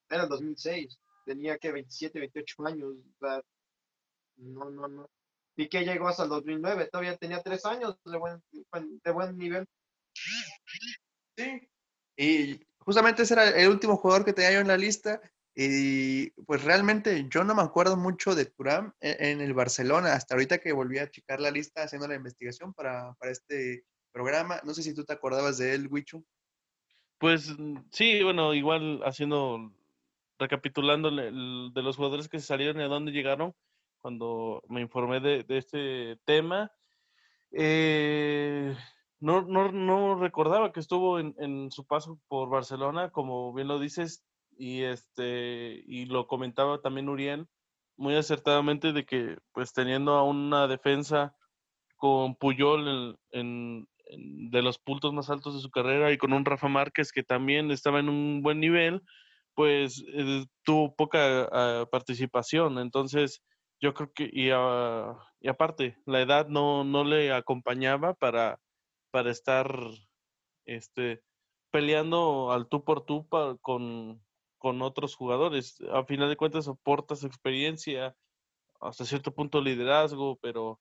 Era 0.10 0.24
el 0.24 0.30
2006, 0.30 1.00
tenía 1.26 1.58
que 1.58 1.72
27, 1.72 2.20
28 2.20 2.68
años, 2.68 2.94
no, 4.38 4.70
no, 4.70 4.88
no. 4.88 5.10
Y 5.56 5.70
que 5.70 5.86
llegó 5.86 6.08
hasta 6.08 6.24
el 6.24 6.30
2009, 6.30 6.90
todavía 6.92 7.18
tenía 7.18 7.42
tres 7.42 7.66
años 7.66 7.98
de 8.04 8.18
buen, 8.18 8.44
de 8.52 9.12
buen 9.12 9.38
nivel. 9.38 9.66
Sí, 11.38 11.70
y 12.18 12.60
justamente 12.80 13.24
ese 13.24 13.34
era 13.34 13.50
el 13.50 13.70
último 13.70 13.98
jugador 13.98 14.26
que 14.26 14.34
tenía 14.34 14.54
yo 14.54 14.60
en 14.60 14.68
la 14.68 14.78
lista. 14.78 15.22
Y 15.58 16.32
pues 16.44 16.66
realmente 16.66 17.28
yo 17.30 17.46
no 17.46 17.56
me 17.56 17.62
acuerdo 17.62 17.96
mucho 17.96 18.36
de 18.36 18.46
Turam 18.46 18.92
e, 19.00 19.32
en, 19.32 19.40
el 19.40 19.54
Barcelona, 19.54 20.14
hasta 20.14 20.36
ahorita 20.36 20.58
que 20.58 20.74
volví 20.74 21.00
a 21.00 21.10
checar 21.10 21.40
la 21.40 21.50
lista 21.50 21.84
haciendo 21.84 22.10
la 22.10 22.16
investigación 22.16 22.74
para, 22.74 23.14
para 23.14 23.32
este 23.32 23.86
programa. 24.12 24.60
No 24.66 24.74
sé 24.74 24.84
si 24.84 24.94
tú 24.94 25.06
te 25.06 25.14
acordabas 25.14 25.58
de 25.58 25.74
él, 25.74 25.88
Wichu. 25.90 26.26
Pues 27.18 27.58
mm, 27.58 27.78
sí, 27.92 28.24
bueno, 28.24 28.54
igual 28.54 29.02
haciendo, 29.04 29.72
recapitulando 30.40 31.12
de 31.12 31.82
los 31.82 31.96
jugadores 31.96 32.30
que 32.30 32.40
se 32.40 32.48
salieron 32.48 32.80
y 32.80 32.84
a 32.84 32.88
dónde 32.88 33.12
llegaron, 33.12 33.54
cuando 34.00 34.64
me 34.68 34.82
informé 34.82 35.20
de, 35.20 35.44
de 35.44 35.58
este 35.58 36.18
tema. 36.26 36.72
Eh, 37.52 38.76
no, 39.20 39.42
no, 39.42 39.72
no 39.72 40.16
recordaba 40.16 40.72
que 40.72 40.80
estuvo 40.80 41.20
en, 41.20 41.36
en, 41.40 41.72
su 41.72 41.86
paso 41.86 42.20
por 42.28 42.50
Barcelona, 42.50 43.12
como 43.12 43.54
bien 43.54 43.68
lo 43.68 43.80
dices, 43.80 44.26
y 44.58 44.84
este, 44.84 45.84
y 45.88 46.06
lo 46.06 46.28
comentaba 46.28 46.82
también 46.82 47.10
Uriel 47.10 47.48
muy 47.98 48.16
acertadamente 48.16 48.94
de 48.94 49.06
que 49.06 49.38
pues 49.54 49.74
teniendo 49.74 50.14
a 50.14 50.24
una 50.24 50.68
defensa 50.68 51.36
con 51.96 52.36
Puyol 52.36 53.18
en, 53.32 53.88
de 54.08 54.62
los 54.62 54.78
puntos 54.80 55.14
más 55.14 55.30
altos 55.30 55.56
de 55.56 55.62
su 55.62 55.70
carrera 55.72 56.12
y 56.12 56.18
con 56.18 56.34
un 56.34 56.46
Rafa 56.46 56.68
Márquez 56.68 57.12
que 57.12 57.24
también 57.24 57.72
estaba 57.72 58.00
en 58.00 58.10
un 58.10 58.42
buen 58.42 58.60
nivel, 58.60 59.02
pues 59.56 60.04
eh, 60.14 60.46
tuvo 60.64 60.96
poca 60.96 61.48
ah, 61.52 61.88
participación. 61.92 62.80
Entonces, 62.80 63.42
yo 63.82 63.94
creo 63.94 64.12
que, 64.14 64.30
y, 64.32 64.50
ah, 64.54 65.16
y 65.40 65.48
aparte, 65.48 65.98
la 66.06 66.22
edad 66.22 66.48
no, 66.48 66.84
no 66.84 67.04
le 67.04 67.32
acompañaba 67.32 68.14
para, 68.14 68.60
para 69.12 69.32
estar 69.32 69.68
este, 70.66 71.22
peleando 71.72 72.52
al 72.52 72.68
tú 72.68 72.84
por 72.84 73.06
tú 73.06 73.28
con, 73.62 74.22
con 74.58 74.82
otros 74.82 75.16
jugadores. 75.16 75.78
A 75.92 76.04
final 76.06 76.30
de 76.30 76.38
cuentas, 76.38 76.68
aportas 76.68 77.24
experiencia, 77.24 78.16
hasta 78.80 79.06
cierto 79.06 79.34
punto 79.34 79.62
liderazgo, 79.62 80.38
pero 80.42 80.80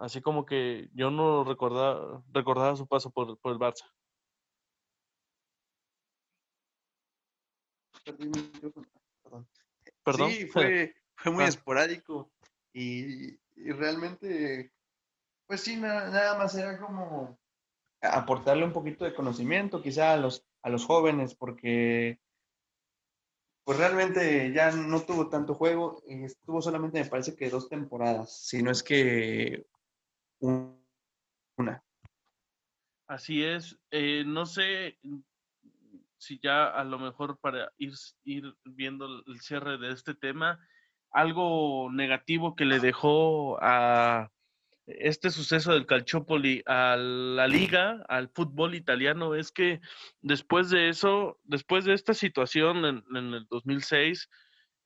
así 0.00 0.20
como 0.20 0.44
que 0.46 0.88
yo 0.94 1.10
no 1.10 1.44
recordaba, 1.44 2.22
recordaba 2.32 2.76
su 2.76 2.86
paso 2.86 3.10
por, 3.10 3.38
por 3.38 3.52
el 3.52 3.58
Barça. 3.58 3.84
Perdón. 10.02 10.30
Sí, 10.30 10.46
fue, 10.46 10.94
fue 11.14 11.32
muy 11.32 11.44
ah. 11.44 11.48
esporádico 11.48 12.32
y, 12.72 13.36
realmente, 13.56 14.72
pues 15.46 15.60
sí, 15.60 15.76
nada, 15.76 16.36
más 16.38 16.54
era 16.54 16.78
como 16.78 17.38
aportarle 18.00 18.64
un 18.64 18.72
poquito 18.72 19.04
de 19.04 19.14
conocimiento 19.14 19.82
quizá 19.82 20.14
a 20.14 20.16
los, 20.16 20.46
a 20.62 20.70
los 20.70 20.86
jóvenes, 20.86 21.34
porque 21.34 22.18
pues 23.64 23.76
realmente 23.78 24.50
ya 24.52 24.70
no 24.72 25.02
tuvo 25.02 25.28
tanto 25.28 25.54
juego, 25.54 26.02
y 26.08 26.24
estuvo 26.24 26.62
solamente 26.62 27.02
me 27.02 27.08
parece 27.08 27.36
que 27.36 27.50
dos 27.50 27.68
temporadas, 27.68 28.32
si 28.32 28.62
no 28.62 28.70
es 28.70 28.82
que 28.82 29.66
una. 30.40 31.84
Así 33.06 33.44
es, 33.44 33.78
eh, 33.90 34.24
no 34.24 34.46
sé 34.46 34.98
si 36.16 36.38
ya 36.38 36.66
a 36.66 36.84
lo 36.84 36.98
mejor 36.98 37.38
para 37.40 37.72
ir, 37.78 37.94
viendo 38.64 39.24
el 39.26 39.40
cierre 39.40 39.78
de 39.78 39.90
este 39.90 40.14
tema, 40.14 40.60
algo 41.10 41.90
negativo 41.90 42.54
que 42.54 42.66
le 42.66 42.78
dejó 42.78 43.58
a 43.60 44.30
este 44.86 45.30
suceso 45.30 45.72
del 45.72 45.86
Calciopoli 45.86 46.62
a 46.66 46.96
la 46.96 47.46
liga, 47.48 48.04
al 48.08 48.28
fútbol 48.28 48.74
italiano, 48.74 49.34
es 49.34 49.50
que 49.50 49.80
después 50.20 50.70
de 50.70 50.88
eso, 50.88 51.38
después 51.44 51.84
de 51.84 51.94
esta 51.94 52.14
situación 52.14 52.84
en, 52.84 53.34
el 53.34 53.46
2006, 53.48 54.28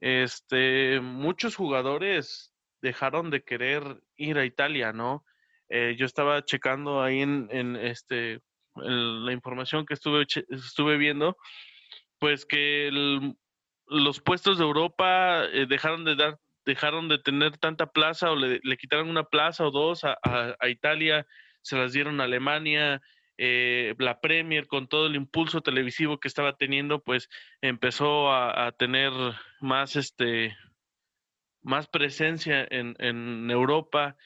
este, 0.01 1.01
muchos 1.01 1.57
jugadores 1.57 2.53
dejaron 2.81 3.31
de 3.31 3.43
querer 3.43 4.03
ir 4.17 4.39
a 4.39 4.45
Italia, 4.45 4.93
¿no? 4.93 5.25
Eh, 5.69 5.97
yo 5.99 6.07
estaba 6.07 6.45
checando 6.45 7.03
ahí 7.03 7.21
en, 7.21 7.49
en 7.51 7.77
este, 7.77 8.41
la 8.77 9.33
información 9.33 9.87
que 9.87 9.95
estuve, 9.95 10.27
estuve 10.49 10.97
viendo, 10.97 11.37
pues 12.19 12.47
que 12.47 12.91
los 13.87 14.21
puestos 14.21 14.59
de 14.59 14.65
Europa 14.65 15.45
eh, 15.53 15.67
dejaron 15.69 16.05
de 16.05 16.17
dar 16.17 16.39
dejaron 16.67 17.09
de 17.09 17.19
tener 17.19 17.59
tanta 17.59 17.87
plaza 17.87 18.31
o 18.31 18.37
le, 18.37 18.61
quitaron 18.79 19.11
una 19.11 19.25
plaza 19.25 19.67
o 19.67 19.71
dos 19.71 20.03
a, 20.05 20.57
Italia, 20.67 21.27
se 21.61 21.77
las 21.77 21.93
dieron 21.93 22.23
a 22.23 22.25
Alemania, 22.25 23.03
eh, 23.37 23.95
la 23.99 24.19
Premier 24.21 24.67
con 24.67 24.89
todo 24.89 25.07
el 25.07 25.15
impulso 25.15 25.61
televisivo 25.61 26.19
que 26.19 26.29
estaba 26.29 26.57
teniendo, 26.57 27.03
pues 27.03 27.29
empezó 27.61 28.33
a, 28.33 28.73
tener 28.79 29.13
más 29.61 29.97
este 29.97 30.57
más 31.63 31.87
presencia 31.87 32.67
en, 32.71 32.95
en 32.99 33.51
Europa 33.51 34.17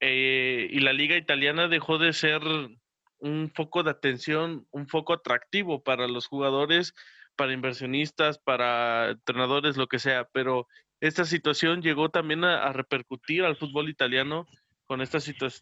eh, 0.00 0.68
y 0.70 0.80
la 0.80 0.92
liga 0.92 1.16
italiana 1.16 1.68
dejó 1.68 1.98
de 1.98 2.12
ser 2.12 2.40
un 3.18 3.50
foco 3.54 3.82
de 3.82 3.90
atención, 3.90 4.66
un 4.70 4.88
foco 4.88 5.12
atractivo 5.12 5.82
para 5.82 6.06
los 6.06 6.26
jugadores, 6.26 6.94
para 7.36 7.52
inversionistas, 7.52 8.38
para 8.38 9.10
entrenadores, 9.10 9.76
lo 9.76 9.86
que 9.86 9.98
sea, 9.98 10.28
pero 10.32 10.66
esta 11.00 11.24
situación 11.24 11.82
llegó 11.82 12.10
también 12.10 12.44
a, 12.44 12.72
repercutir 12.72 13.44
al 13.44 13.56
fútbol 13.56 13.88
italiano 13.88 14.46
con 14.86 15.00
esta 15.00 15.18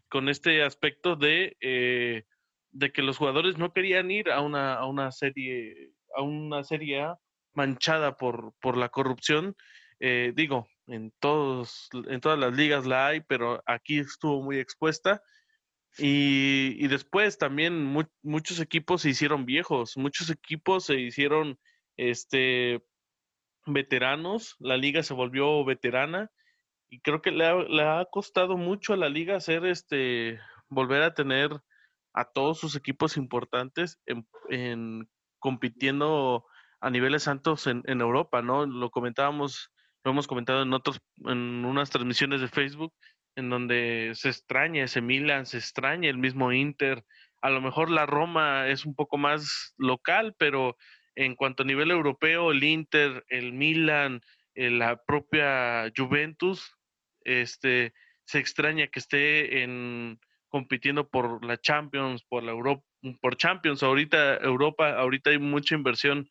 con 0.09 0.29
este 0.29 0.63
aspecto 0.63 1.17
de, 1.17 1.57
eh, 1.61 2.25
de 2.71 2.93
que 2.93 3.03
los 3.03 3.19
jugadores 3.19 3.59
no 3.59 3.73
querían 3.73 4.11
ir 4.11 4.31
a 4.31 4.41
una, 4.41 4.75
a 4.75 4.87
una 4.87 5.11
serie 5.13 5.93
a 6.17 6.23
una 6.23 6.65
serie 6.65 7.07
manchada 7.53 8.17
por, 8.17 8.55
por 8.61 8.77
la 8.77 8.89
corrupción. 8.89 9.55
Eh, 10.01 10.33
digo, 10.35 10.69
en 10.87 11.13
todos, 11.19 11.89
en 12.09 12.21
todas 12.21 12.39
las 12.39 12.55
ligas 12.55 12.87
la 12.87 13.09
hay, 13.09 13.21
pero 13.21 13.63
aquí 13.67 13.99
estuvo 13.99 14.43
muy 14.43 14.59
expuesta 14.59 15.23
y, 15.99 16.87
después 16.89 17.39
también 17.39 17.85
muchos 18.23 18.61
equipos 18.61 19.03
se 19.03 19.11
hicieron 19.11 19.47
viejos, 19.47 19.97
muchos 19.97 20.29
equipos 20.31 20.85
se 20.85 21.01
hicieron 21.01 21.59
este, 21.97 22.85
veteranos, 23.65 24.57
la 24.59 24.77
liga 24.77 25.03
se 25.03 25.15
volvió 25.15 25.65
veterana 25.65 26.31
y 26.89 27.01
creo 27.01 27.23
que 27.23 27.31
le 27.31 27.47
ha, 27.47 28.05
costado 28.11 28.59
mucho 28.59 28.93
a 28.93 28.99
la 28.99 29.09
liga 29.09 29.37
hacer 29.37 29.65
este, 29.65 30.39
volver 30.69 31.03
a 31.03 31.15
tener 31.15 31.51
a 32.13 32.25
todos 32.27 32.59
sus 32.59 32.77
equipos 32.77 33.17
importantes 33.17 33.99
en, 34.51 35.09
compitiendo 35.39 36.45
a 36.81 36.91
niveles 36.91 37.27
altos 37.27 37.67
en, 37.67 37.83
en, 37.87 38.01
Europa, 38.03 38.43
¿no? 38.43 38.67
Lo 38.67 38.91
comentábamos, 38.91 39.73
lo 40.07 40.13
hemos 40.13 40.29
comentado 40.29 40.63
en 40.63 40.73
otros, 40.73 41.01
en 41.25 41.65
unas 41.65 41.91
transmisiones 41.91 42.41
de 42.41 42.47
Facebook, 42.47 42.95
en 43.35 43.51
donde 43.51 44.13
se 44.15 44.29
extraña 44.29 44.85
ese 44.85 45.01
Milan, 45.01 45.47
se 45.47 45.59
extraña 45.59 46.09
el 46.09 46.17
mismo 46.17 46.53
Inter. 46.53 47.05
A 47.43 47.51
lo 47.51 47.61
mejor 47.61 47.91
la 47.91 48.07
Roma 48.07 48.69
es 48.69 48.87
un 48.87 48.95
poco 48.95 49.19
más 49.19 49.75
local, 49.79 50.37
pero 50.39 50.77
en 51.17 51.35
cuanto 51.35 51.65
a 51.65 51.67
nivel 51.67 51.91
europeo, 51.91 52.53
el 52.53 52.63
Inter, 52.63 53.25
el 53.29 53.53
Milan, 53.53 54.21
eh, 54.55 54.71
la 54.71 55.03
propia 55.03 55.91
Juventus, 55.97 56.77
este, 57.23 57.93
se 58.27 58.39
extraña 58.39 58.87
que 58.87 59.01
esté 59.01 59.65
en 59.65 60.21
compitiendo 60.51 61.09
por 61.09 61.45
la 61.45 61.61
Champions, 61.61 62.23
por 62.23 62.45
la 62.45 62.53
Europa, 62.53 62.85
por 63.21 63.37
Champions. 63.37 63.83
Ahorita 63.83 64.37
Europa, 64.37 64.97
ahorita 65.01 65.31
hay 65.31 65.41
mucha 65.41 65.75
inversión 65.75 66.29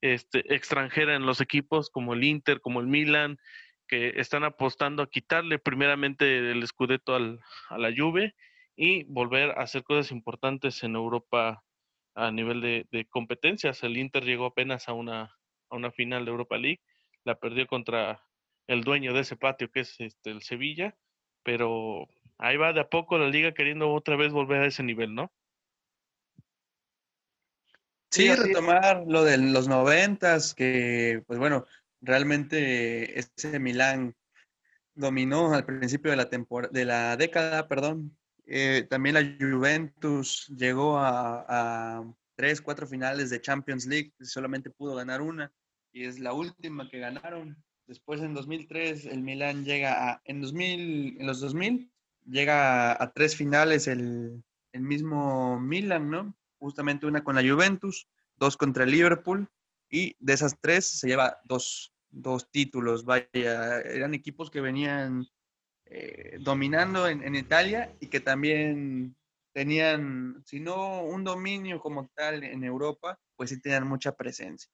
este, 0.00 0.54
extranjera 0.54 1.14
en 1.14 1.26
los 1.26 1.40
equipos 1.40 1.90
como 1.90 2.14
el 2.14 2.24
Inter, 2.24 2.60
como 2.60 2.80
el 2.80 2.86
Milan, 2.86 3.38
que 3.86 4.20
están 4.20 4.44
apostando 4.44 5.02
a 5.02 5.10
quitarle 5.10 5.58
primeramente 5.58 6.50
el 6.50 6.62
escudeto 6.62 7.14
al, 7.14 7.40
a 7.70 7.78
la 7.78 7.92
Juve 7.96 8.34
y 8.76 9.04
volver 9.04 9.50
a 9.50 9.62
hacer 9.62 9.82
cosas 9.82 10.12
importantes 10.12 10.84
en 10.84 10.94
Europa 10.94 11.64
a 12.14 12.30
nivel 12.30 12.60
de, 12.60 13.06
competencias. 13.10 13.82
El 13.82 13.96
Inter 13.96 14.24
llegó 14.24 14.46
apenas 14.46 14.88
a 14.88 14.92
una, 14.92 15.36
a 15.70 15.76
una 15.76 15.90
final 15.90 16.24
de 16.24 16.30
Europa 16.30 16.58
League, 16.58 16.80
la 17.24 17.36
perdió 17.36 17.66
contra 17.66 18.22
el 18.66 18.82
dueño 18.82 19.14
de 19.14 19.20
ese 19.20 19.36
patio 19.36 19.70
que 19.70 19.80
es 19.80 19.98
este, 20.00 20.30
el 20.30 20.42
Sevilla, 20.42 20.96
pero 21.42 22.06
ahí 22.38 22.56
va 22.56 22.72
de 22.72 22.80
a 22.80 22.88
poco 22.88 23.18
la 23.18 23.28
liga 23.28 23.52
queriendo 23.52 23.92
otra 23.92 24.16
vez 24.16 24.32
volver 24.32 24.62
a 24.62 24.66
ese 24.66 24.82
nivel, 24.82 25.14
¿no? 25.14 25.32
Sí, 28.10 28.34
retomar 28.34 29.04
lo 29.06 29.24
de 29.24 29.36
los 29.38 29.68
noventas, 29.68 30.54
que 30.54 31.22
pues 31.26 31.38
bueno, 31.38 31.66
realmente 32.00 33.18
ese 33.18 33.58
Milán 33.58 34.16
dominó 34.94 35.52
al 35.54 35.64
principio 35.64 36.10
de 36.10 36.16
la 36.16 36.30
temporada, 36.30 36.72
de 36.72 36.84
la 36.84 37.16
década, 37.16 37.68
perdón. 37.68 38.16
Eh, 38.46 38.86
también 38.88 39.14
la 39.14 39.36
Juventus 39.38 40.46
llegó 40.56 40.98
a, 40.98 42.02
tres, 42.34 42.62
cuatro 42.62 42.86
finales 42.86 43.30
de 43.30 43.40
Champions 43.40 43.86
League, 43.86 44.12
solamente 44.20 44.70
pudo 44.70 44.94
ganar 44.94 45.20
una 45.20 45.52
y 45.92 46.04
es 46.04 46.18
la 46.18 46.32
última 46.32 46.88
que 46.88 46.98
ganaron. 46.98 47.62
Después 47.86 48.20
en 48.20 48.34
2003 48.34 49.06
el 49.06 49.22
Milán 49.22 49.64
llega 49.64 50.10
a, 50.10 50.22
en 50.24 50.40
2000, 50.40 51.20
en 51.20 51.26
los 51.26 51.40
2000 51.40 51.90
llega 52.26 53.02
a, 53.02 53.12
tres 53.12 53.36
finales 53.36 53.86
el, 53.86 54.42
el 54.72 54.82
mismo 54.82 55.58
Milan, 55.58 56.10
¿no? 56.10 56.34
Justamente 56.58 57.06
una 57.06 57.22
con 57.22 57.34
la 57.36 57.42
Juventus, 57.42 58.08
dos 58.36 58.56
contra 58.56 58.84
el 58.84 58.90
Liverpool 58.90 59.48
y 59.90 60.16
de 60.18 60.32
esas 60.32 60.58
tres 60.60 60.86
se 60.86 61.08
lleva 61.08 61.38
dos, 61.44 61.92
títulos, 62.50 63.04
vaya, 63.04 63.80
eran 63.80 64.14
equipos 64.14 64.50
que 64.50 64.60
venían 64.60 65.26
eh, 65.86 66.38
dominando 66.40 67.08
en, 67.08 67.34
Italia 67.34 67.94
y 68.00 68.08
que 68.08 68.20
también 68.20 69.16
tenían, 69.52 70.42
si 70.46 70.60
no 70.60 71.02
un 71.02 71.24
dominio 71.24 71.80
como 71.80 72.08
tal 72.14 72.44
en 72.44 72.64
Europa, 72.64 73.18
pues 73.36 73.50
sí 73.50 73.60
tenían 73.60 73.86
mucha 73.86 74.12
presencia. 74.12 74.70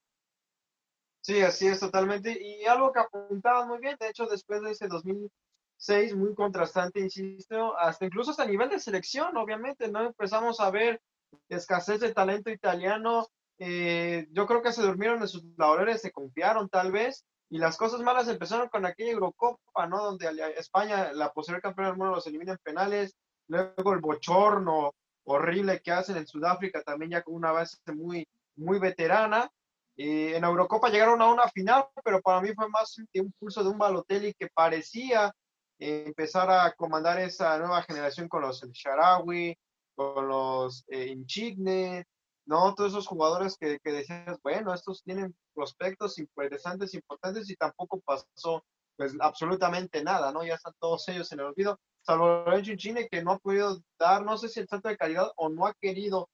Sí, 1.20 1.40
así 1.40 1.66
es 1.66 1.80
totalmente. 1.80 2.38
Y 2.38 2.66
algo 2.66 2.92
que 2.92 3.00
apuntaba 3.00 3.64
muy 3.64 3.78
bien, 3.78 3.96
de 3.98 4.08
hecho, 4.08 4.26
después 4.26 4.60
de 4.62 4.72
ese 4.72 4.88
2006, 4.88 6.14
muy 6.14 6.34
contrastante, 6.34 7.00
insisto, 7.00 7.78
hasta 7.78 8.04
incluso 8.04 8.32
hasta 8.32 8.44
nivel 8.44 8.68
de 8.68 8.78
selección, 8.78 9.34
obviamente, 9.36 9.88
¿no? 9.88 10.04
Empezamos 10.04 10.60
a 10.60 10.70
ver 10.70 11.00
escasez 11.48 12.00
de 12.00 12.12
talento 12.12 12.50
italiano, 12.50 13.26
eh, 13.58 14.26
yo 14.32 14.46
creo 14.46 14.62
que 14.62 14.72
se 14.72 14.82
durmieron 14.82 15.22
en 15.22 15.28
sus 15.28 15.44
laureles, 15.56 16.02
se 16.02 16.12
confiaron 16.12 16.68
tal 16.68 16.92
vez, 16.92 17.24
y 17.50 17.58
las 17.58 17.76
cosas 17.76 18.00
malas 18.00 18.28
empezaron 18.28 18.68
con 18.68 18.84
aquella 18.84 19.12
Eurocopa, 19.12 19.86
¿no? 19.86 20.02
Donde 20.02 20.28
España, 20.56 21.12
la 21.12 21.32
posterior 21.32 21.62
campeona 21.62 21.90
del 21.90 21.98
mundo, 21.98 22.14
los 22.14 22.26
elimina 22.26 22.52
en 22.52 22.58
penales, 22.58 23.14
luego 23.48 23.92
el 23.92 24.00
bochorno 24.00 24.94
horrible 25.24 25.80
que 25.80 25.92
hacen 25.92 26.16
en 26.16 26.26
Sudáfrica, 26.26 26.82
también 26.82 27.12
ya 27.12 27.22
con 27.22 27.34
una 27.34 27.52
base 27.52 27.78
muy, 27.92 28.26
muy 28.56 28.78
veterana. 28.78 29.50
en 29.96 30.42
Eurocopa 30.42 30.90
llegaron 30.90 31.22
a 31.22 31.32
una 31.32 31.48
final, 31.48 31.86
pero 32.04 32.20
para 32.20 32.40
mí 32.40 32.52
fue 32.54 32.68
más 32.68 32.96
un 33.14 33.32
pulso 33.38 33.62
de 33.62 33.70
un 33.70 33.78
Balotelli 33.78 34.34
que 34.34 34.48
parecía 34.52 35.32
empezar 35.78 36.50
a 36.50 36.72
comandar 36.72 37.20
esa 37.20 37.58
nueva 37.58 37.82
generación 37.82 38.28
con 38.28 38.42
los 38.42 38.62
El 38.62 38.72
Sharawi, 38.72 39.56
con 39.94 40.28
los 40.28 40.84
eh, 40.88 41.06
Inchigne, 41.06 42.04
¿no? 42.46 42.74
Todos 42.74 42.92
esos 42.92 43.06
jugadores 43.06 43.56
que, 43.58 43.78
que 43.80 43.92
decías, 43.92 44.38
bueno, 44.42 44.74
estos 44.74 45.02
tienen 45.02 45.34
prospectos 45.54 46.18
interesantes, 46.18 46.94
importantes 46.94 47.48
y 47.50 47.56
tampoco 47.56 48.00
pasó 48.00 48.64
pues 48.96 49.14
absolutamente 49.20 50.04
nada, 50.04 50.32
¿no? 50.32 50.44
Ya 50.44 50.54
están 50.54 50.74
todos 50.78 51.08
ellos 51.08 51.30
en 51.32 51.40
el 51.40 51.46
olvido, 51.46 51.80
salvo 52.02 52.26
Lorenzo 52.26 52.70
Inchigne 52.70 53.08
que 53.08 53.22
no 53.22 53.32
ha 53.32 53.38
podido 53.38 53.80
dar, 53.98 54.24
no 54.24 54.36
sé 54.36 54.48
si 54.48 54.60
el 54.60 54.68
salto 54.68 54.88
de 54.88 54.96
calidad 54.96 55.32
o 55.36 55.48
no 55.48 55.66
ha 55.66 55.74
querido 55.74 56.28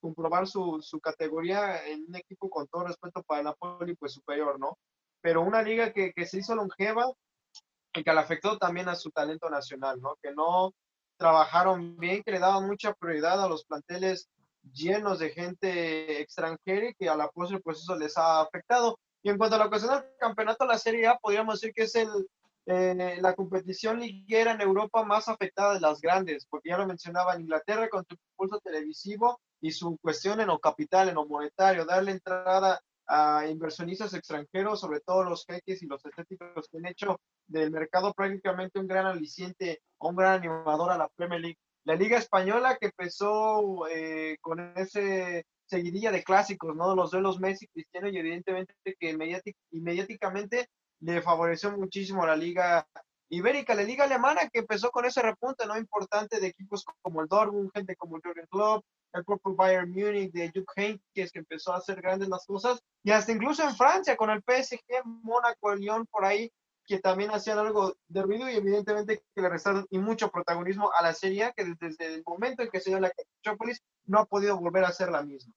comprobar 0.00 0.46
su, 0.46 0.80
su 0.80 0.98
categoría 0.98 1.86
en 1.86 2.06
un 2.08 2.16
equipo 2.16 2.48
con 2.48 2.66
todo 2.68 2.84
respeto 2.84 3.22
para 3.22 3.40
el 3.40 3.44
Napoli, 3.44 3.94
pues 3.94 4.12
superior, 4.12 4.58
¿no? 4.58 4.78
Pero 5.20 5.42
una 5.42 5.62
liga 5.62 5.92
que, 5.92 6.12
que 6.12 6.26
se 6.26 6.38
hizo 6.38 6.54
longeva 6.54 7.12
y 7.94 8.02
que 8.02 8.12
le 8.12 8.20
afectó 8.20 8.58
también 8.58 8.88
a 8.88 8.94
su 8.94 9.10
talento 9.10 9.50
nacional, 9.50 10.00
¿no? 10.00 10.16
Que 10.22 10.32
no 10.32 10.72
trabajaron 11.20 11.98
bien, 11.98 12.22
que 12.22 12.32
le 12.32 12.38
daban 12.38 12.66
mucha 12.66 12.94
prioridad 12.94 13.44
a 13.44 13.48
los 13.48 13.64
planteles 13.66 14.30
llenos 14.72 15.18
de 15.18 15.30
gente 15.30 16.20
extranjera 16.20 16.88
y 16.88 16.94
que 16.94 17.08
a 17.10 17.16
la 17.16 17.28
postre 17.28 17.60
pues 17.60 17.78
eso 17.78 17.94
les 17.94 18.16
ha 18.16 18.40
afectado. 18.40 18.98
Y 19.22 19.28
en 19.28 19.36
cuanto 19.36 19.56
a 19.56 19.58
la 19.58 19.68
cuestión 19.68 19.94
del 19.94 20.04
campeonato, 20.18 20.64
la 20.64 20.78
Serie 20.78 21.06
A 21.06 21.18
podríamos 21.18 21.60
decir 21.60 21.74
que 21.74 21.82
es 21.82 21.94
el, 21.94 22.08
eh, 22.64 23.18
la 23.20 23.34
competición 23.34 24.00
liguera 24.00 24.52
en 24.52 24.62
Europa 24.62 25.04
más 25.04 25.28
afectada 25.28 25.74
de 25.74 25.80
las 25.80 26.00
grandes, 26.00 26.46
porque 26.46 26.70
ya 26.70 26.78
lo 26.78 26.86
mencionaba 26.86 27.34
en 27.34 27.42
Inglaterra 27.42 27.90
con 27.90 28.04
su 28.08 28.14
impulso 28.14 28.58
televisivo 28.60 29.40
y 29.60 29.72
su 29.72 29.98
cuestión 29.98 30.40
en 30.40 30.46
lo 30.46 30.58
capital, 30.58 31.10
en 31.10 31.16
lo 31.16 31.26
monetario, 31.26 31.84
darle 31.84 32.12
entrada 32.12 32.80
a 33.10 33.46
inversionistas 33.48 34.14
extranjeros, 34.14 34.80
sobre 34.80 35.00
todo 35.00 35.24
los 35.24 35.44
jeques 35.44 35.82
y 35.82 35.86
los 35.86 36.04
estéticos 36.06 36.68
que 36.70 36.78
han 36.78 36.86
hecho 36.86 37.20
del 37.48 37.72
mercado 37.72 38.14
prácticamente 38.14 38.78
un 38.78 38.86
gran 38.86 39.06
aliciente, 39.06 39.80
un 39.98 40.14
gran 40.14 40.38
animador 40.38 40.92
a 40.92 40.98
la 40.98 41.08
Premier 41.08 41.40
League. 41.40 41.58
La 41.84 41.96
Liga 41.96 42.18
Española 42.18 42.76
que 42.78 42.86
empezó 42.86 43.88
eh, 43.88 44.36
con 44.40 44.60
ese 44.76 45.44
seguidilla 45.66 46.12
de 46.12 46.22
clásicos, 46.22 46.76
¿no? 46.76 46.94
Los 46.94 47.10
duelos 47.10 47.40
Messi, 47.40 47.66
Cristiano 47.68 48.08
y 48.08 48.18
evidentemente 48.18 48.74
que 48.98 49.16
inmediáticamente 49.70 50.68
le 51.00 51.22
favoreció 51.22 51.72
muchísimo 51.76 52.22
a 52.22 52.28
la 52.28 52.36
Liga 52.36 52.86
Ibérica, 53.28 53.74
la 53.74 53.82
Liga 53.82 54.04
Alemana 54.04 54.48
que 54.52 54.60
empezó 54.60 54.90
con 54.90 55.04
ese 55.04 55.22
repunte, 55.22 55.66
¿no? 55.66 55.76
Importante 55.76 56.40
de 56.40 56.48
equipos 56.48 56.84
como 57.02 57.22
el 57.22 57.28
Dortmund, 57.28 57.70
gente 57.72 57.96
como 57.96 58.20
Jürgen 58.20 58.46
Klopp, 58.50 58.84
el 59.12 59.24
propio 59.24 59.54
Bayern 59.54 59.90
Munich 59.90 60.32
de 60.32 60.50
Jupp 60.54 60.68
Heynckes 60.76 61.32
que 61.32 61.38
empezó 61.38 61.72
a 61.72 61.78
hacer 61.78 62.00
grandes 62.00 62.28
las 62.28 62.46
cosas 62.46 62.80
y 63.02 63.10
hasta 63.10 63.32
incluso 63.32 63.62
en 63.62 63.74
Francia 63.74 64.16
con 64.16 64.30
el 64.30 64.42
PSG, 64.42 65.04
Mónaco, 65.04 65.74
Lyon 65.74 66.06
por 66.06 66.24
ahí 66.24 66.50
que 66.90 66.98
también 66.98 67.30
hacían 67.30 67.58
algo 67.58 67.94
de 68.08 68.22
ruido 68.22 68.50
y 68.50 68.56
evidentemente 68.56 69.22
que 69.34 69.42
le 69.42 69.48
restaron 69.48 69.86
y 69.90 69.98
mucho 69.98 70.30
protagonismo 70.30 70.90
a 70.98 71.02
la 71.02 71.12
Serie 71.12 71.52
que 71.56 71.64
desde, 71.78 72.14
el 72.16 72.24
momento 72.26 72.62
en 72.62 72.70
que 72.70 72.80
se 72.80 72.90
dio 72.90 72.98
la 72.98 73.12
Metrópolis 73.36 73.80
no 74.06 74.18
ha 74.18 74.26
podido 74.26 74.58
volver 74.58 74.84
a 74.84 74.92
ser 74.92 75.10
la 75.10 75.22
misma. 75.22 75.54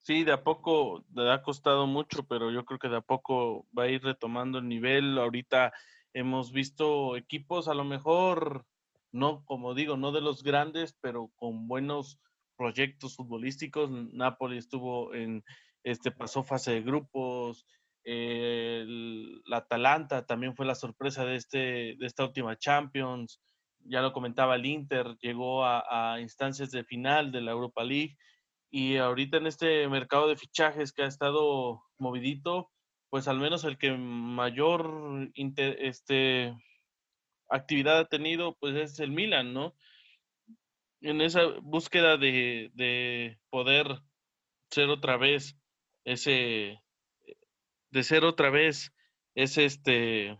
Sí, 0.00 0.24
de 0.24 0.32
a 0.32 0.42
poco 0.42 1.04
le 1.14 1.30
ha 1.30 1.42
costado 1.42 1.86
mucho, 1.86 2.24
pero 2.24 2.50
yo 2.50 2.64
creo 2.64 2.78
que 2.78 2.88
de 2.88 2.96
a 2.96 3.02
poco 3.02 3.66
va 3.76 3.84
a 3.84 3.88
ir 3.88 4.02
retomando 4.02 4.58
el 4.58 4.68
nivel. 4.68 5.18
Ahorita 5.18 5.72
hemos 6.14 6.50
visto 6.50 7.16
equipos 7.16 7.68
a 7.68 7.74
lo 7.74 7.84
mejor, 7.84 8.64
no, 9.12 9.44
como 9.44 9.74
digo, 9.74 9.96
no 9.96 10.10
de 10.10 10.22
los 10.22 10.42
grandes, 10.42 10.96
pero 11.00 11.30
con 11.36 11.68
buenos 11.68 12.18
proyectos 12.56 13.16
futbolísticos. 13.16 13.90
Napoli 13.90 14.56
estuvo 14.56 15.14
en, 15.14 15.44
este, 15.84 16.10
pasó 16.10 16.42
fase 16.42 16.72
de 16.72 16.82
grupos. 16.82 17.66
el, 18.04 19.42
la 19.44 19.58
Atalanta 19.58 20.26
también 20.26 20.56
fue 20.56 20.66
la 20.66 20.74
sorpresa 20.74 21.24
de, 21.24 21.36
este, 21.36 21.58
de 21.98 22.06
esta 22.06 22.24
última 22.24 22.56
Champions. 22.58 23.40
Ya 23.84 24.00
lo 24.00 24.12
comentaba 24.12 24.54
el 24.56 24.66
Inter, 24.66 25.16
llegó 25.20 25.64
a, 25.64 26.18
instancias 26.20 26.70
de 26.70 26.84
final 26.84 27.32
de 27.32 27.40
la 27.40 27.50
Europa 27.50 27.84
League 27.84 28.16
y 28.70 28.96
ahorita 28.96 29.36
en 29.36 29.46
este 29.46 29.86
mercado 29.88 30.28
de 30.28 30.36
fichajes 30.36 30.92
que 30.92 31.02
ha 31.02 31.06
estado 31.06 31.82
movidito, 31.98 32.70
pues 33.10 33.28
al 33.28 33.38
menos 33.38 33.64
el 33.64 33.76
que 33.76 33.92
mayor 33.92 35.30
este, 35.34 36.54
actividad 37.54 37.98
ha 37.98 38.04
tenido, 38.06 38.56
pues 38.58 38.74
es 38.76 39.00
el 39.00 39.10
Milan, 39.10 39.52
¿no? 39.52 39.74
En 41.00 41.20
esa 41.20 41.44
búsqueda 41.62 42.16
de, 42.16 42.70
de 42.74 43.38
poder 43.50 44.02
ser 44.70 44.88
otra 44.88 45.16
vez 45.16 45.56
ese, 46.04 46.80
de 47.90 48.02
ser 48.02 48.24
otra 48.24 48.50
vez 48.50 48.92
ese, 49.34 49.64
este, 49.64 50.38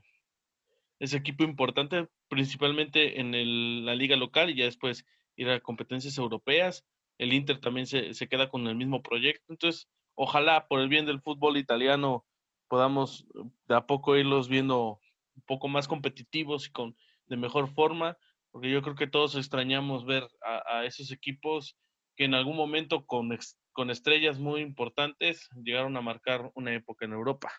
ese 1.01 1.17
equipo 1.17 1.45
importante, 1.45 2.09
principalmente 2.29 3.21
en 3.21 3.35
el, 3.35 3.85
la 3.85 3.95
liga 3.95 4.17
local 4.17 4.51
y 4.51 4.57
ya 4.57 4.65
después 4.65 5.05
ir 5.37 5.51
a 5.51 5.61
competencias 5.61 6.19
europeas 6.19 6.85
el 7.23 7.33
Inter 7.33 7.61
también 7.61 7.87
se, 7.87 8.15
se 8.15 8.29
queda 8.29 8.49
con 8.49 8.67
el 8.67 8.75
mismo 8.75 9.03
proyecto. 9.03 9.45
Entonces, 9.53 9.89
ojalá 10.15 10.67
por 10.67 10.81
el 10.81 10.89
bien 10.89 11.07
del 11.07 11.21
fútbol 11.21 11.57
italiano 11.57 12.25
podamos 12.69 13.27
de 13.69 13.77
a 13.77 13.87
poco 13.87 14.17
irlos 14.17 14.49
viendo 14.49 15.01
un 15.35 15.43
poco 15.43 15.69
más 15.69 15.89
competitivos 15.89 16.67
y 16.67 16.73
con 16.73 16.97
de 17.27 17.37
mejor 17.37 17.73
forma, 17.73 18.17
porque 18.51 18.71
yo 18.71 18.83
creo 18.83 18.95
que 18.95 19.07
todos 19.07 19.35
extrañamos 19.35 20.05
ver 20.05 20.29
a, 20.43 20.85
esos 20.85 21.11
equipos 21.11 21.77
que 22.17 22.25
en 22.25 22.35
algún 22.35 22.57
momento 22.57 23.07
con, 23.07 23.37
con 23.73 23.91
estrellas 23.91 24.39
muy 24.39 24.61
importantes 24.61 25.49
llegaron 25.63 25.97
a 25.97 26.03
marcar 26.03 26.51
una 26.55 26.75
época 26.75 27.07
en 27.07 27.13
Europa. 27.13 27.53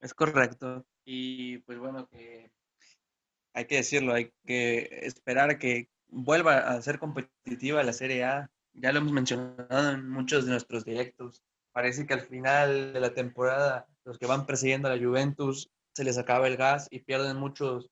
Es 0.00 0.12
correcto. 0.12 0.84
Y 1.04 1.58
pues 1.58 1.78
bueno, 1.78 2.08
que 2.08 2.50
hay 3.54 3.66
que 3.66 3.76
decirlo, 3.76 4.14
hay 4.14 4.32
que 4.44 4.88
esperar 5.02 5.58
que 5.58 5.88
vuelva 6.08 6.58
a 6.58 6.82
ser 6.82 6.98
competitiva 6.98 7.82
la 7.82 7.92
Serie 7.92 8.24
A. 8.24 8.50
Ya 8.72 8.92
lo 8.92 8.98
hemos 8.98 9.12
mencionado 9.12 9.90
en 9.92 10.08
muchos 10.08 10.44
de 10.44 10.50
nuestros 10.50 10.84
directos. 10.84 11.44
Parece 11.72 12.06
que 12.06 12.14
al 12.14 12.22
final 12.22 12.92
de 12.92 13.00
la 13.00 13.14
temporada 13.14 13.86
los 14.04 14.18
que 14.18 14.26
van 14.26 14.46
persiguiendo 14.46 14.88
a 14.88 14.96
la 14.96 15.02
Juventus 15.02 15.70
se 15.94 16.04
les 16.04 16.18
acaba 16.18 16.46
el 16.46 16.56
gas 16.56 16.88
y 16.90 17.00
pierden 17.00 17.36
muchos, 17.36 17.90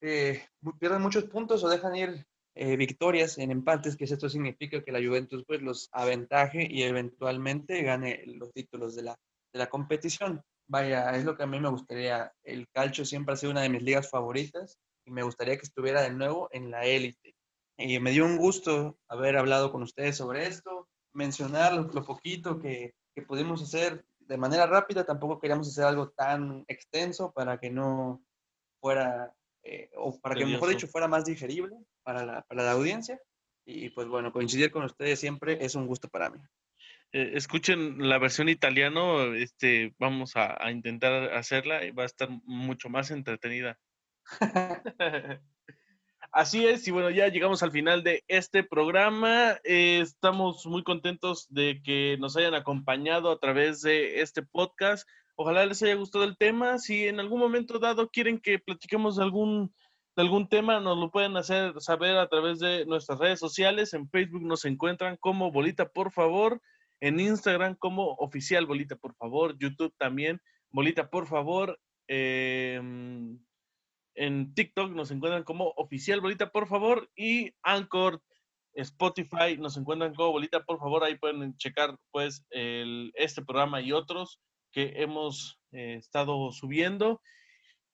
eh, 0.00 0.42
pierden 0.78 1.02
muchos 1.02 1.24
puntos 1.24 1.64
o 1.64 1.68
dejan 1.68 1.96
ir 1.96 2.26
eh, 2.56 2.76
victorias 2.76 3.38
en 3.38 3.50
empates, 3.50 3.96
que 3.96 4.04
esto 4.04 4.28
significa 4.28 4.82
que 4.84 4.92
la 4.92 5.04
Juventus 5.04 5.44
pues 5.46 5.60
los 5.60 5.88
aventaje 5.92 6.66
y 6.70 6.82
eventualmente 6.82 7.82
gane 7.82 8.22
los 8.26 8.52
títulos 8.52 8.94
de 8.94 9.02
la, 9.02 9.18
de 9.52 9.58
la 9.58 9.68
competición. 9.68 10.42
Vaya, 10.68 11.10
es 11.16 11.24
lo 11.24 11.36
que 11.36 11.42
a 11.42 11.46
mí 11.46 11.58
me 11.58 11.68
gustaría. 11.68 12.32
El 12.42 12.68
calcio 12.68 13.04
siempre 13.04 13.34
ha 13.34 13.36
sido 13.36 13.52
una 13.52 13.62
de 13.62 13.70
mis 13.70 13.82
ligas 13.82 14.08
favoritas 14.08 14.78
y 15.04 15.10
me 15.10 15.22
gustaría 15.22 15.56
que 15.56 15.64
estuviera 15.64 16.02
de 16.02 16.10
nuevo 16.10 16.48
en 16.52 16.70
la 16.70 16.84
élite. 16.84 17.34
Y 17.76 17.98
me 17.98 18.12
dio 18.12 18.24
un 18.24 18.36
gusto 18.36 18.98
haber 19.08 19.36
hablado 19.36 19.72
con 19.72 19.82
ustedes 19.82 20.16
sobre 20.16 20.46
esto, 20.46 20.88
mencionar 21.12 21.74
lo, 21.74 22.04
poquito 22.04 22.60
que, 22.60 22.94
que, 23.14 23.22
pudimos 23.22 23.62
hacer 23.62 24.04
de 24.26 24.36
manera 24.36 24.66
rápida, 24.66 25.04
tampoco 25.04 25.38
queríamos 25.38 25.68
hacer 25.68 25.84
algo 25.84 26.10
tan 26.10 26.64
extenso 26.68 27.32
para 27.32 27.58
que 27.58 27.70
no 27.70 28.22
fuera, 28.80 29.34
eh, 29.62 29.90
o 29.96 30.18
para 30.20 30.34
que 30.34 30.46
mejor 30.46 30.68
dicho 30.68 30.86
fuera 30.86 31.08
más 31.08 31.24
digerible 31.24 31.76
para 32.02 32.24
la, 32.24 32.42
para 32.42 32.64
la 32.64 32.72
audiencia. 32.72 33.20
Y 33.66 33.90
pues 33.90 34.08
bueno, 34.08 34.32
coincidir 34.32 34.70
con 34.70 34.84
ustedes 34.84 35.18
siempre 35.18 35.64
es 35.64 35.74
un 35.74 35.86
gusto 35.86 36.08
para 36.08 36.30
mí. 36.30 36.38
Eh, 37.12 37.32
escuchen 37.34 38.08
la 38.08 38.18
versión 38.18 38.48
italiano, 38.48 39.34
este, 39.34 39.94
vamos 39.98 40.36
a, 40.36 40.56
a, 40.62 40.70
intentar 40.70 41.32
hacerla 41.34 41.84
y 41.84 41.92
va 41.92 42.02
a 42.02 42.06
estar 42.06 42.28
mucho 42.44 42.88
más 42.88 43.10
entretenida. 43.10 43.78
Así 46.34 46.66
es, 46.66 46.88
y 46.88 46.90
bueno, 46.90 47.10
ya 47.10 47.28
llegamos 47.28 47.62
al 47.62 47.70
final 47.70 48.02
de 48.02 48.24
este 48.26 48.64
programa. 48.64 49.56
Eh, 49.62 50.00
estamos 50.00 50.66
muy 50.66 50.82
contentos 50.82 51.46
de 51.48 51.80
que 51.80 52.16
nos 52.18 52.36
hayan 52.36 52.54
acompañado 52.54 53.30
a 53.30 53.38
través 53.38 53.82
de 53.82 54.20
este 54.20 54.42
podcast. 54.42 55.08
Ojalá 55.36 55.64
les 55.64 55.80
haya 55.84 55.94
gustado 55.94 56.24
el 56.24 56.36
tema. 56.36 56.80
Si 56.80 57.06
en 57.06 57.20
algún 57.20 57.38
momento 57.38 57.78
dado 57.78 58.10
quieren 58.10 58.40
que 58.40 58.58
platiquemos 58.58 59.14
de 59.14 59.22
algún, 59.22 59.72
algún 60.16 60.48
tema, 60.48 60.80
nos 60.80 60.98
lo 60.98 61.12
pueden 61.12 61.36
hacer 61.36 61.80
saber 61.80 62.16
a 62.16 62.28
través 62.28 62.58
de 62.58 62.84
nuestras 62.84 63.20
redes 63.20 63.38
sociales. 63.38 63.94
En 63.94 64.10
Facebook 64.10 64.42
nos 64.42 64.64
encuentran 64.64 65.16
como 65.18 65.52
Bolita, 65.52 65.88
por 65.88 66.10
favor. 66.10 66.60
En 66.98 67.20
Instagram 67.20 67.76
como 67.76 68.14
Oficial 68.14 68.66
Bolita, 68.66 68.96
por 68.96 69.14
favor. 69.14 69.56
YouTube 69.56 69.94
también, 69.98 70.40
Bolita, 70.72 71.08
por 71.08 71.28
favor. 71.28 71.78
Eh, 72.08 72.80
en 74.14 74.54
TikTok 74.54 74.92
nos 74.92 75.10
encuentran 75.10 75.44
como 75.44 75.72
Oficial 75.76 76.20
Bolita, 76.20 76.50
por 76.50 76.68
favor. 76.68 77.10
Y 77.16 77.52
Anchor, 77.62 78.22
Spotify 78.74 79.56
nos 79.58 79.76
encuentran 79.76 80.14
como 80.14 80.32
Bolita, 80.32 80.64
por 80.64 80.78
favor. 80.78 81.04
Ahí 81.04 81.16
pueden 81.16 81.56
checar 81.56 81.96
pues 82.10 82.44
este 82.50 83.42
programa 83.42 83.80
y 83.80 83.92
otros 83.92 84.40
que 84.74 84.92
hemos 84.96 85.58
eh, 85.70 85.94
estado 85.94 86.50
subiendo. 86.52 87.22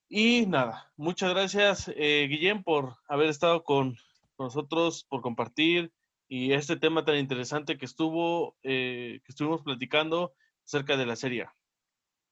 Y 0.08 0.46
nada, 0.46 0.90
muchas 0.96 1.30
gracias, 1.30 1.92
eh, 1.94 2.28
por 2.64 2.96
haber 3.06 3.28
estado 3.28 3.62
con, 3.62 3.96
nosotros, 4.38 5.04
por 5.04 5.20
compartir 5.20 5.92
y 6.26 6.52
este 6.52 6.76
tema 6.76 7.04
tan 7.04 7.16
interesante 7.16 7.76
que 7.76 7.84
estuvo, 7.84 8.56
eh, 8.62 9.20
que 9.22 9.32
estuvimos 9.32 9.62
platicando 9.62 10.32
acerca 10.64 10.96
de 10.96 11.06
la 11.06 11.14
serie. 11.14 11.46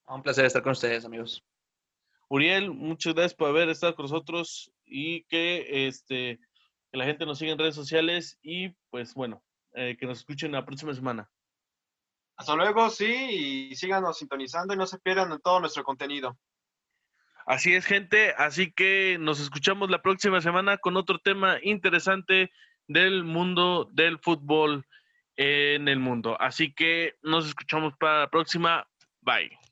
Un 0.06 0.22
placer 0.22 0.46
estar 0.46 0.62
con 0.62 0.72
ustedes, 0.72 1.04
amigos. 1.04 1.44
Uriel, 2.28 2.70
muchas 2.70 3.14
gracias 3.14 3.34
por 3.34 3.48
haber 3.48 3.68
estado 3.68 3.94
con 3.94 4.04
nosotros 4.04 4.70
y 4.84 5.24
que, 5.24 5.88
este, 5.88 6.38
que 6.90 6.98
la 6.98 7.06
gente 7.06 7.24
nos 7.24 7.38
siga 7.38 7.52
en 7.52 7.58
redes 7.58 7.74
sociales 7.74 8.38
y 8.42 8.70
pues 8.90 9.14
bueno, 9.14 9.42
eh, 9.74 9.96
que 9.98 10.06
nos 10.06 10.18
escuchen 10.18 10.52
la 10.52 10.64
próxima 10.64 10.94
semana. 10.94 11.30
Hasta 12.36 12.54
luego, 12.54 12.88
sí, 12.90 13.70
y 13.70 13.74
síganos 13.74 14.18
sintonizando 14.18 14.74
y 14.74 14.76
no 14.76 14.86
se 14.86 14.98
pierdan 14.98 15.40
todo 15.40 15.60
nuestro 15.60 15.82
contenido. 15.82 16.38
Así 17.46 17.74
es, 17.74 17.86
gente. 17.86 18.34
Así 18.36 18.70
que 18.72 19.16
nos 19.18 19.40
escuchamos 19.40 19.90
la 19.90 20.02
próxima 20.02 20.40
semana 20.42 20.76
con 20.76 20.96
otro 20.96 21.18
tema 21.18 21.58
interesante 21.62 22.52
del 22.86 23.24
mundo 23.24 23.88
del 23.90 24.18
fútbol 24.18 24.86
en 25.36 25.88
el 25.88 25.98
mundo. 25.98 26.36
Así 26.40 26.74
que 26.74 27.14
nos 27.22 27.46
escuchamos 27.46 27.94
para 27.98 28.20
la 28.20 28.30
próxima. 28.30 28.86
Bye. 29.22 29.67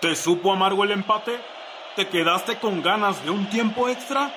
¿Te 0.00 0.16
supo 0.16 0.50
amargo 0.50 0.84
el 0.84 0.92
empate? 0.92 1.38
¿Te 1.94 2.08
quedaste 2.08 2.56
con 2.56 2.82
ganas 2.82 3.22
de 3.22 3.30
un 3.30 3.50
tiempo 3.50 3.86
extra? 3.86 4.32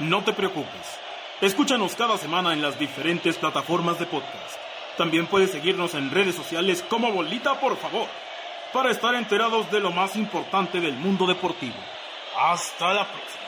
No 0.00 0.24
te 0.24 0.32
preocupes. 0.32 0.98
Escúchanos 1.40 1.94
cada 1.94 2.18
semana 2.18 2.52
en 2.52 2.60
las 2.60 2.80
diferentes 2.80 3.36
plataformas 3.36 4.00
de 4.00 4.06
podcast. 4.06 4.58
También 4.98 5.26
puedes 5.26 5.52
seguirnos 5.52 5.94
en 5.94 6.10
redes 6.10 6.34
sociales 6.34 6.84
como 6.88 7.12
Bolita, 7.12 7.60
por 7.60 7.76
favor, 7.76 8.08
para 8.72 8.90
estar 8.90 9.14
enterados 9.14 9.70
de 9.70 9.78
lo 9.78 9.92
más 9.92 10.16
importante 10.16 10.80
del 10.80 10.94
mundo 10.94 11.28
deportivo. 11.28 11.76
Hasta 12.36 12.92
la 12.92 13.06
próxima. 13.06 13.43